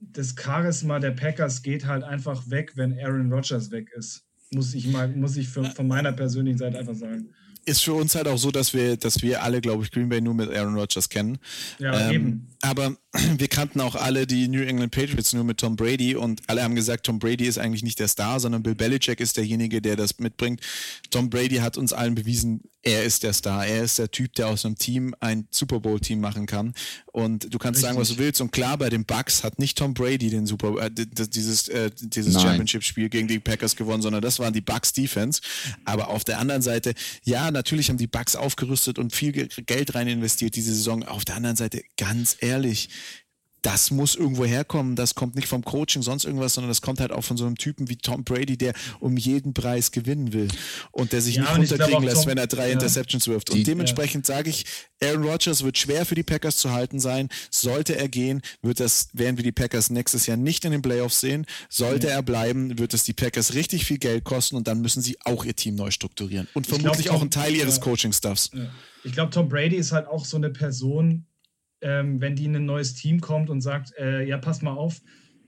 das 0.00 0.34
Charisma 0.38 1.00
der 1.00 1.10
Packers 1.10 1.62
geht 1.62 1.86
halt 1.86 2.04
einfach 2.04 2.48
weg, 2.50 2.72
wenn 2.76 2.98
Aaron 2.98 3.32
Rodgers 3.32 3.70
weg 3.70 3.90
ist. 3.96 4.24
Muss 4.52 4.74
ich 4.74 4.86
mal, 4.86 5.08
muss 5.08 5.36
ich 5.36 5.48
für, 5.48 5.64
von 5.64 5.88
meiner 5.88 6.12
persönlichen 6.12 6.58
Seite 6.58 6.78
einfach 6.78 6.94
sagen 6.94 7.30
ist 7.64 7.82
für 7.82 7.94
uns 7.94 8.14
halt 8.14 8.26
auch 8.28 8.38
so, 8.38 8.50
dass 8.50 8.74
wir, 8.74 8.96
dass 8.96 9.22
wir 9.22 9.42
alle, 9.42 9.60
glaube 9.60 9.84
ich, 9.84 9.90
Green 9.90 10.08
Bay 10.08 10.20
nur 10.20 10.34
mit 10.34 10.50
Aaron 10.50 10.74
Rodgers 10.74 11.08
kennen. 11.08 11.38
Ja, 11.78 12.08
ähm, 12.08 12.14
eben. 12.14 12.48
Aber 12.60 12.96
wir 13.38 13.48
kannten 13.48 13.80
auch 13.80 13.94
alle 13.94 14.26
die 14.26 14.48
New 14.48 14.62
England 14.62 14.92
Patriots 14.92 15.32
nur 15.32 15.44
mit 15.44 15.58
Tom 15.58 15.76
Brady 15.76 16.16
und 16.16 16.42
alle 16.48 16.62
haben 16.62 16.74
gesagt, 16.74 17.06
Tom 17.06 17.18
Brady 17.18 17.46
ist 17.46 17.58
eigentlich 17.58 17.82
nicht 17.82 17.98
der 17.98 18.08
Star, 18.08 18.40
sondern 18.40 18.62
Bill 18.62 18.74
Belichick 18.74 19.20
ist 19.20 19.36
derjenige, 19.36 19.82
der 19.82 19.96
das 19.96 20.18
mitbringt. 20.18 20.60
Tom 21.10 21.28
Brady 21.28 21.56
hat 21.56 21.76
uns 21.76 21.92
allen 21.92 22.14
bewiesen, 22.14 22.62
er 22.82 23.04
ist 23.04 23.22
der 23.22 23.32
Star. 23.32 23.64
Er 23.64 23.84
ist 23.84 23.98
der 23.98 24.10
Typ, 24.10 24.34
der 24.34 24.48
aus 24.48 24.66
einem 24.66 24.76
Team 24.76 25.14
ein 25.20 25.46
Super 25.50 25.78
Bowl-Team 25.78 26.20
machen 26.20 26.46
kann. 26.46 26.74
Und 27.12 27.52
du 27.54 27.58
kannst 27.58 27.78
Richtig. 27.78 27.82
sagen, 27.82 27.98
was 27.98 28.08
du 28.08 28.18
willst. 28.18 28.40
Und 28.40 28.50
klar, 28.50 28.76
bei 28.76 28.90
den 28.90 29.04
Bucks 29.04 29.44
hat 29.44 29.60
nicht 29.60 29.78
Tom 29.78 29.94
Brady 29.94 30.30
den 30.30 30.46
Super 30.46 30.74
äh, 30.84 30.90
dieses, 30.90 31.68
äh, 31.68 31.90
dieses 32.00 32.40
Championship-Spiel 32.42 33.08
gegen 33.08 33.28
die 33.28 33.38
Packers 33.38 33.76
gewonnen, 33.76 34.02
sondern 34.02 34.20
das 34.20 34.40
waren 34.40 34.52
die 34.52 34.60
Bucks 34.60 34.92
Defense. 34.92 35.40
Aber 35.84 36.08
auf 36.08 36.24
der 36.24 36.40
anderen 36.40 36.62
Seite, 36.62 36.94
ja, 37.22 37.50
natürlich 37.52 37.88
haben 37.88 37.98
die 37.98 38.08
Bucks 38.08 38.34
aufgerüstet 38.34 38.98
und 38.98 39.14
viel 39.14 39.32
Geld 39.32 39.94
rein 39.94 40.08
investiert 40.08 40.56
diese 40.56 40.74
Saison. 40.74 41.04
Auf 41.04 41.24
der 41.24 41.36
anderen 41.36 41.56
Seite, 41.56 41.82
ganz 41.96 42.36
ehrlich, 42.40 42.88
das 43.62 43.90
muss 43.90 44.14
irgendwo 44.14 44.44
herkommen. 44.44 44.96
Das 44.96 45.14
kommt 45.14 45.36
nicht 45.36 45.48
vom 45.48 45.64
Coaching, 45.64 46.02
sonst 46.02 46.24
irgendwas, 46.24 46.54
sondern 46.54 46.68
das 46.68 46.82
kommt 46.82 47.00
halt 47.00 47.12
auch 47.12 47.22
von 47.22 47.36
so 47.36 47.46
einem 47.46 47.56
Typen 47.56 47.88
wie 47.88 47.96
Tom 47.96 48.24
Brady, 48.24 48.56
der 48.56 48.74
um 49.00 49.16
jeden 49.16 49.54
Preis 49.54 49.92
gewinnen 49.92 50.32
will 50.32 50.48
und 50.90 51.12
der 51.12 51.22
sich 51.22 51.36
ja, 51.36 51.42
nicht 51.42 51.72
runterkriegen 51.72 52.02
lässt, 52.02 52.26
wenn 52.26 52.38
er 52.38 52.48
drei 52.48 52.66
ja. 52.66 52.72
Interceptions 52.74 53.28
wirft. 53.28 53.50
Und 53.50 53.56
Die, 53.56 53.62
dementsprechend 53.62 54.28
ja. 54.28 54.36
sage 54.36 54.50
ich, 54.50 54.64
Aaron 55.02 55.24
Rodgers 55.24 55.62
wird 55.62 55.78
schwer 55.78 56.04
für 56.04 56.14
die 56.14 56.22
Packers 56.22 56.56
zu 56.56 56.72
halten 56.72 56.98
sein. 56.98 57.28
Sollte 57.50 57.96
er 57.96 58.08
gehen, 58.08 58.42
wird 58.62 58.80
das, 58.80 59.08
werden 59.12 59.36
wir 59.36 59.44
die 59.44 59.52
Packers 59.52 59.90
nächstes 59.90 60.26
Jahr 60.26 60.36
nicht 60.36 60.64
in 60.64 60.72
den 60.72 60.82
Playoffs 60.82 61.20
sehen. 61.20 61.46
Sollte 61.68 62.08
er 62.08 62.22
bleiben, 62.22 62.78
wird 62.78 62.94
es 62.94 63.04
die 63.04 63.12
Packers 63.12 63.54
richtig 63.54 63.84
viel 63.84 63.98
Geld 63.98 64.24
kosten 64.24 64.56
und 64.56 64.66
dann 64.66 64.80
müssen 64.80 65.02
sie 65.02 65.16
auch 65.24 65.44
ihr 65.44 65.54
Team 65.54 65.76
neu 65.76 65.90
strukturieren. 65.90 66.48
Und 66.54 66.66
vermutlich 66.66 67.06
glaub, 67.06 67.06
Tom, 67.06 67.16
auch 67.16 67.20
einen 67.22 67.30
Teil 67.30 67.54
ihres 67.54 67.80
Coaching-Stuffs. 67.80 68.50
Ich 69.04 69.12
glaube, 69.12 69.30
Tom 69.30 69.48
Brady 69.48 69.76
ist 69.76 69.92
halt 69.92 70.06
auch 70.06 70.24
so 70.24 70.36
eine 70.36 70.50
Person, 70.50 71.26
ähm, 71.82 72.20
wenn 72.20 72.36
die 72.36 72.46
in 72.46 72.56
ein 72.56 72.64
neues 72.64 72.94
Team 72.94 73.20
kommt 73.20 73.50
und 73.50 73.60
sagt, 73.60 73.92
äh, 73.98 74.24
ja, 74.24 74.38
pass 74.38 74.62
mal 74.62 74.72
auf, 74.72 75.00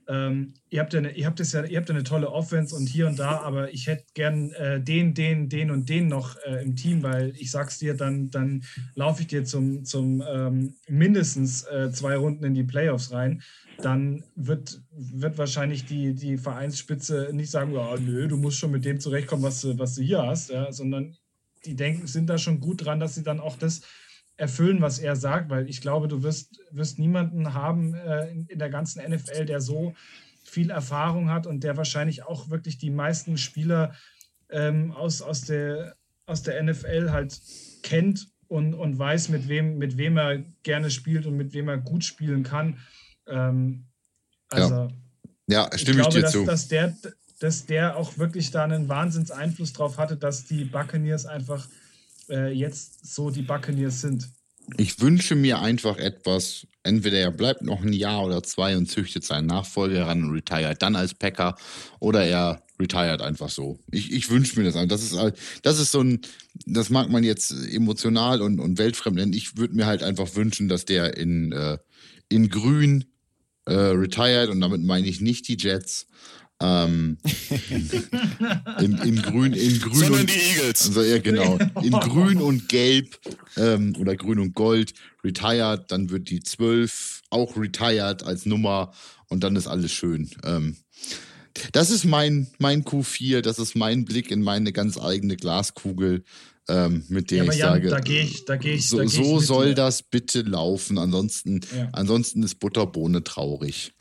ähm, 0.07 0.53
ihr, 0.69 0.81
habt 0.81 0.93
ja 0.93 0.99
eine, 0.99 1.11
ihr, 1.11 1.25
habt 1.25 1.39
das 1.39 1.51
ja, 1.53 1.63
ihr 1.63 1.77
habt 1.77 1.89
ja 1.89 1.95
eine 1.95 2.03
tolle 2.03 2.31
Offense 2.31 2.75
und 2.75 2.87
hier 2.87 3.07
und 3.07 3.17
da, 3.17 3.39
aber 3.39 3.73
ich 3.73 3.87
hätte 3.87 4.05
gern 4.13 4.51
äh, 4.51 4.79
den, 4.79 5.13
den, 5.13 5.49
den 5.49 5.71
und 5.71 5.89
den 5.89 6.07
noch 6.07 6.35
äh, 6.45 6.63
im 6.63 6.75
Team, 6.75 7.01
weil 7.01 7.33
ich 7.37 7.49
sag's 7.49 7.79
dir, 7.79 7.95
dann, 7.95 8.29
dann 8.29 8.63
laufe 8.93 9.21
ich 9.21 9.27
dir 9.27 9.43
zum, 9.45 9.83
zum 9.83 10.23
ähm, 10.27 10.75
mindestens 10.87 11.63
äh, 11.63 11.91
zwei 11.91 12.17
Runden 12.17 12.43
in 12.43 12.53
die 12.53 12.63
Playoffs 12.63 13.11
rein. 13.11 13.41
Dann 13.81 14.23
wird, 14.35 14.81
wird 14.91 15.37
wahrscheinlich 15.37 15.85
die, 15.85 16.13
die 16.13 16.37
Vereinsspitze 16.37 17.29
nicht 17.33 17.49
sagen, 17.49 17.75
oh, 17.75 17.97
nö, 17.97 18.27
du 18.27 18.37
musst 18.37 18.59
schon 18.59 18.71
mit 18.71 18.85
dem 18.85 18.99
zurechtkommen, 18.99 19.43
was 19.43 19.61
du, 19.61 19.77
was 19.79 19.95
du 19.95 20.03
hier 20.03 20.21
hast, 20.21 20.49
ja, 20.51 20.71
sondern 20.71 21.15
die 21.65 21.75
denken, 21.75 22.05
sind 22.05 22.29
da 22.29 22.37
schon 22.37 22.59
gut 22.59 22.85
dran, 22.85 22.99
dass 22.99 23.15
sie 23.15 23.23
dann 23.23 23.39
auch 23.39 23.57
das 23.57 23.81
erfüllen, 24.37 24.81
was 24.81 24.99
er 24.99 25.15
sagt, 25.15 25.49
weil 25.49 25.69
ich 25.69 25.81
glaube, 25.81 26.07
du 26.07 26.23
wirst, 26.23 26.59
wirst 26.71 26.99
niemanden 26.99 27.53
haben 27.53 27.93
äh, 27.93 28.29
in, 28.29 28.45
in, 28.47 28.59
der 28.59 28.69
ganzen 28.69 29.01
NFL, 29.01 29.45
der 29.45 29.61
so 29.61 29.93
viel 30.43 30.69
Erfahrung 30.69 31.29
hat 31.29 31.47
und 31.47 31.63
der 31.63 31.77
wahrscheinlich 31.77 32.23
auch 32.23 32.49
wirklich 32.49 32.77
die 32.77 32.89
meisten 32.89 33.37
Spieler 33.37 33.95
ähm, 34.49 34.91
aus, 34.91 35.21
aus, 35.21 35.41
der, 35.41 35.95
aus 36.25 36.43
der 36.43 36.61
NFL 36.61 37.11
halt 37.11 37.39
kennt 37.83 38.27
und, 38.47 38.73
und 38.73 38.97
weiß, 38.97 39.29
mit 39.29 39.47
wem, 39.47 39.77
mit 39.77 39.97
wem 39.97 40.17
er 40.17 40.43
gerne 40.63 40.91
spielt 40.91 41.25
und 41.25 41.35
mit 41.37 41.53
wem 41.53 41.69
er 41.69 41.77
gut 41.77 42.03
spielen 42.03 42.43
kann. 42.43 42.77
Ähm, 43.27 43.85
also, 44.49 44.89
ja. 45.47 45.69
ja, 45.71 45.77
stimme 45.77 46.01
ich, 46.01 46.09
glaube, 46.09 46.09
ich 46.09 46.15
dir 46.15 46.21
dass, 46.21 46.31
zu. 46.31 46.45
Dass 46.45 46.67
der, 46.67 46.95
dass 47.39 47.65
der 47.65 47.97
auch 47.97 48.17
wirklich 48.17 48.51
da 48.51 48.63
einen 48.63 48.87
Wahnsinnseinfluss 48.87 49.73
drauf 49.73 49.97
hatte, 49.97 50.17
dass 50.17 50.45
die 50.45 50.65
Buccaneers 50.65 51.25
einfach 51.25 51.67
äh, 52.29 52.51
jetzt 52.51 53.13
so 53.13 53.29
die 53.29 53.41
Buccaneers 53.41 54.01
sind. 54.01 54.29
Ich 54.77 54.99
wünsche 54.99 55.35
mir 55.35 55.61
einfach 55.61 55.97
etwas, 55.97 56.65
entweder 56.83 57.19
er 57.19 57.31
bleibt 57.31 57.61
noch 57.61 57.83
ein 57.83 57.93
Jahr 57.93 58.25
oder 58.25 58.41
zwei 58.41 58.75
und 58.75 58.87
züchtet 58.89 59.23
seinen 59.23 59.45
Nachfolger 59.45 59.99
heran 59.99 60.23
und 60.23 60.31
retired 60.31 60.81
dann 60.81 60.95
als 60.95 61.13
Packer 61.13 61.55
oder 61.99 62.25
er 62.25 62.63
retired 62.79 63.21
einfach 63.21 63.49
so. 63.49 63.79
Ich, 63.91 64.11
ich 64.11 64.29
wünsche 64.29 64.59
mir 64.59 64.69
das. 64.69 64.87
Das 64.87 65.03
ist, 65.03 65.17
das 65.61 65.79
ist 65.79 65.91
so 65.91 66.01
ein, 66.01 66.21
das 66.65 66.89
mag 66.89 67.09
man 67.09 67.23
jetzt 67.23 67.51
emotional 67.51 68.41
und, 68.41 68.59
und 68.59 68.77
weltfremd 68.77 69.17
nennen. 69.17 69.33
Ich 69.33 69.57
würde 69.57 69.75
mir 69.75 69.85
halt 69.85 70.03
einfach 70.03 70.35
wünschen, 70.35 70.67
dass 70.67 70.85
der 70.85 71.15
in, 71.15 71.51
äh, 71.51 71.77
in 72.29 72.49
grün 72.49 73.05
äh, 73.65 73.73
retired 73.73 74.49
und 74.49 74.61
damit 74.61 74.81
meine 74.81 75.07
ich 75.07 75.21
nicht 75.21 75.47
die 75.47 75.57
Jets, 75.59 76.07
ähm, 76.61 77.17
in, 78.79 78.97
in, 78.99 79.21
grün, 79.21 79.53
in 79.53 79.79
grün 79.79 79.93
Sondern 79.93 80.21
und, 80.21 80.29
die 80.29 80.39
Eagles. 80.39 80.87
Also, 80.87 81.03
ja, 81.03 81.17
genau. 81.19 81.57
In 81.81 81.91
grün 81.91 82.41
und 82.41 82.69
gelb 82.69 83.19
ähm, 83.57 83.95
oder 83.99 84.15
grün 84.15 84.39
und 84.39 84.53
gold 84.53 84.93
retired, 85.23 85.91
dann 85.91 86.09
wird 86.09 86.29
die 86.29 86.41
12 86.41 87.23
auch 87.29 87.57
retired 87.57 88.23
als 88.23 88.45
Nummer 88.45 88.93
und 89.27 89.43
dann 89.43 89.55
ist 89.55 89.67
alles 89.67 89.91
schön. 89.91 90.29
Ähm, 90.43 90.77
das 91.71 91.89
ist 91.89 92.05
mein, 92.05 92.47
mein 92.57 92.83
Q4, 92.83 93.41
das 93.41 93.59
ist 93.59 93.75
mein 93.75 94.05
Blick 94.05 94.31
in 94.31 94.41
meine 94.41 94.71
ganz 94.71 94.97
eigene 94.97 95.35
Glaskugel, 95.37 96.23
ähm, 96.67 97.03
mit 97.09 97.31
der 97.31 97.45
ja, 97.45 97.51
ich 97.51 97.59
Jan, 97.59 97.73
sage, 97.73 97.89
da 97.89 97.99
gehe 97.99 98.23
ich, 98.23 98.45
da 98.45 98.55
gehe 98.55 98.73
ich, 98.73 98.89
so, 98.89 98.97
da 98.97 99.03
geh 99.03 99.09
so 99.09 99.39
soll 99.39 99.69
dir. 99.69 99.75
das 99.75 100.01
bitte 100.01 100.41
laufen, 100.41 100.97
ansonsten, 100.97 101.61
ja. 101.75 101.89
ansonsten 101.91 102.43
ist 102.43 102.55
Butterbohne 102.59 103.23
traurig. 103.23 103.93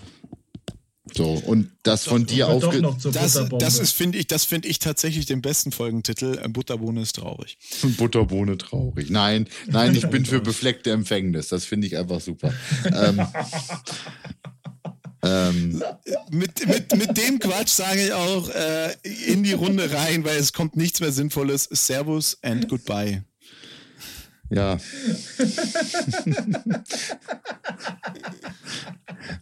So, 1.17 1.31
und 1.31 1.71
das 1.83 2.05
von 2.05 2.27
dir 2.27 2.49
auf. 2.49 2.65
Das, 3.13 3.41
das 3.59 3.79
ist, 3.79 3.93
finde 3.93 4.19
ich, 4.19 4.27
das 4.27 4.45
finde 4.45 4.69
ich 4.69 4.79
tatsächlich 4.79 5.27
den 5.27 5.43
besten 5.43 5.71
Folgentitel. 5.73 6.39
Äh, 6.43 6.49
Butterbohne 6.49 7.03
ist 7.03 7.17
traurig. 7.17 7.59
Butterbohne 7.97 8.59
traurig. 8.59 9.11
Nein, 9.11 9.49
nein, 9.67 9.95
ich 9.95 10.09
bin 10.09 10.27
für 10.27 10.41
befleckte 10.41 10.91
Empfängnis. 10.91 11.49
Das 11.49 11.65
finde 11.65 11.87
ich 11.87 11.97
einfach 11.97 12.21
super. 12.21 12.53
ähm, 12.85 13.27
ähm, 15.23 15.83
mit, 16.31 16.67
mit, 16.67 16.97
mit 16.97 17.17
dem 17.17 17.39
Quatsch 17.39 17.71
sage 17.71 18.07
ich 18.07 18.13
auch 18.13 18.49
äh, 18.51 18.95
in 19.27 19.43
die 19.43 19.53
Runde 19.53 19.93
rein, 19.93 20.25
weil 20.25 20.39
es 20.39 20.53
kommt 20.53 20.77
nichts 20.77 21.01
mehr 21.01 21.13
Sinnvolles. 21.13 21.69
Servus 21.71 22.39
and 22.43 22.69
goodbye. 22.69 23.23
Ja. 24.55 24.79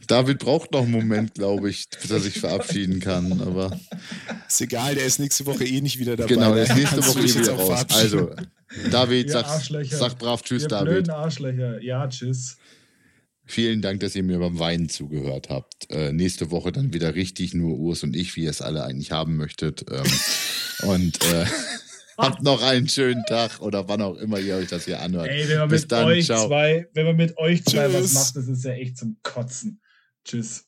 David 0.07 0.39
braucht 0.39 0.73
noch 0.73 0.83
einen 0.83 0.93
Moment, 0.93 1.35
glaube 1.35 1.71
ich, 1.71 1.89
bis 1.89 2.11
er 2.11 2.21
sich 2.21 2.39
verabschieden 2.39 3.01
kann. 3.01 3.41
Aber 3.41 3.79
ist 4.47 4.61
egal, 4.61 4.95
der 4.95 5.07
ist 5.07 5.19
nächste 5.19 5.47
Woche 5.47 5.65
eh 5.65 5.81
nicht 5.81 5.99
wieder 5.99 6.17
dabei. 6.17 6.35
Genau, 6.35 6.55
der 6.55 6.65
ist 6.65 6.77
nächste 6.77 7.07
Woche 7.07 7.21
eh 7.21 7.35
wieder 7.35 7.55
raus. 7.55 7.85
Also, 7.91 8.31
David, 8.91 9.31
sag, 9.31 9.47
sag, 9.85 10.19
brav 10.19 10.43
Tschüss, 10.43 10.63
ihr 10.63 10.69
David. 10.69 11.11
Arschlöcher. 11.11 11.83
Ja, 11.83 12.09
tschüss. 12.09 12.57
Vielen 13.45 13.83
Dank, 13.83 14.01
dass 14.01 14.15
ihr 14.15 14.23
mir 14.23 14.39
beim 14.39 14.59
Weinen 14.59 14.89
zugehört 14.89 15.51
habt. 15.51 15.91
Äh, 15.91 16.13
nächste 16.13 16.51
Woche 16.51 16.73
dann 16.73 16.95
wieder 16.95 17.15
richtig 17.15 17.55
nur 17.55 17.77
Urs 17.77 18.03
und 18.03 18.17
ich, 18.17 18.37
wie 18.37 18.45
ihr 18.45 18.51
es 18.51 18.63
alle 18.63 18.85
eigentlich 18.85 19.13
haben 19.13 19.37
möchtet. 19.37 19.85
Ähm, 19.91 20.07
und 20.89 21.25
äh, 21.25 21.45
habt 22.23 22.43
noch 22.43 22.63
einen 22.63 22.89
schönen 22.89 23.25
Tag 23.25 23.61
oder 23.61 23.89
wann 23.89 24.01
auch 24.01 24.17
immer 24.17 24.39
ihr 24.39 24.57
euch 24.57 24.69
das 24.69 24.85
hier 24.87 25.01
anhört. 25.01 25.29
Ey, 25.29 25.49
wenn 25.49 25.59
man 25.59 25.69
Bis 25.69 25.83
mit 25.83 25.93
dann, 25.93 26.05
euch 26.07 26.25
ciao. 26.27 26.47
zwei, 26.47 26.89
wenn 26.95 27.07
man 27.07 27.17
mit 27.17 27.37
euch 27.37 27.65
zwei 27.65 27.89
Tschüss. 27.89 27.95
was 27.95 28.15
macht, 28.15 28.37
das 28.37 28.49
ist 28.49 28.65
ja 28.65 28.73
echt 28.73 28.97
zum 28.97 29.19
Kotzen. 29.23 29.81
Tschüss. 30.25 30.65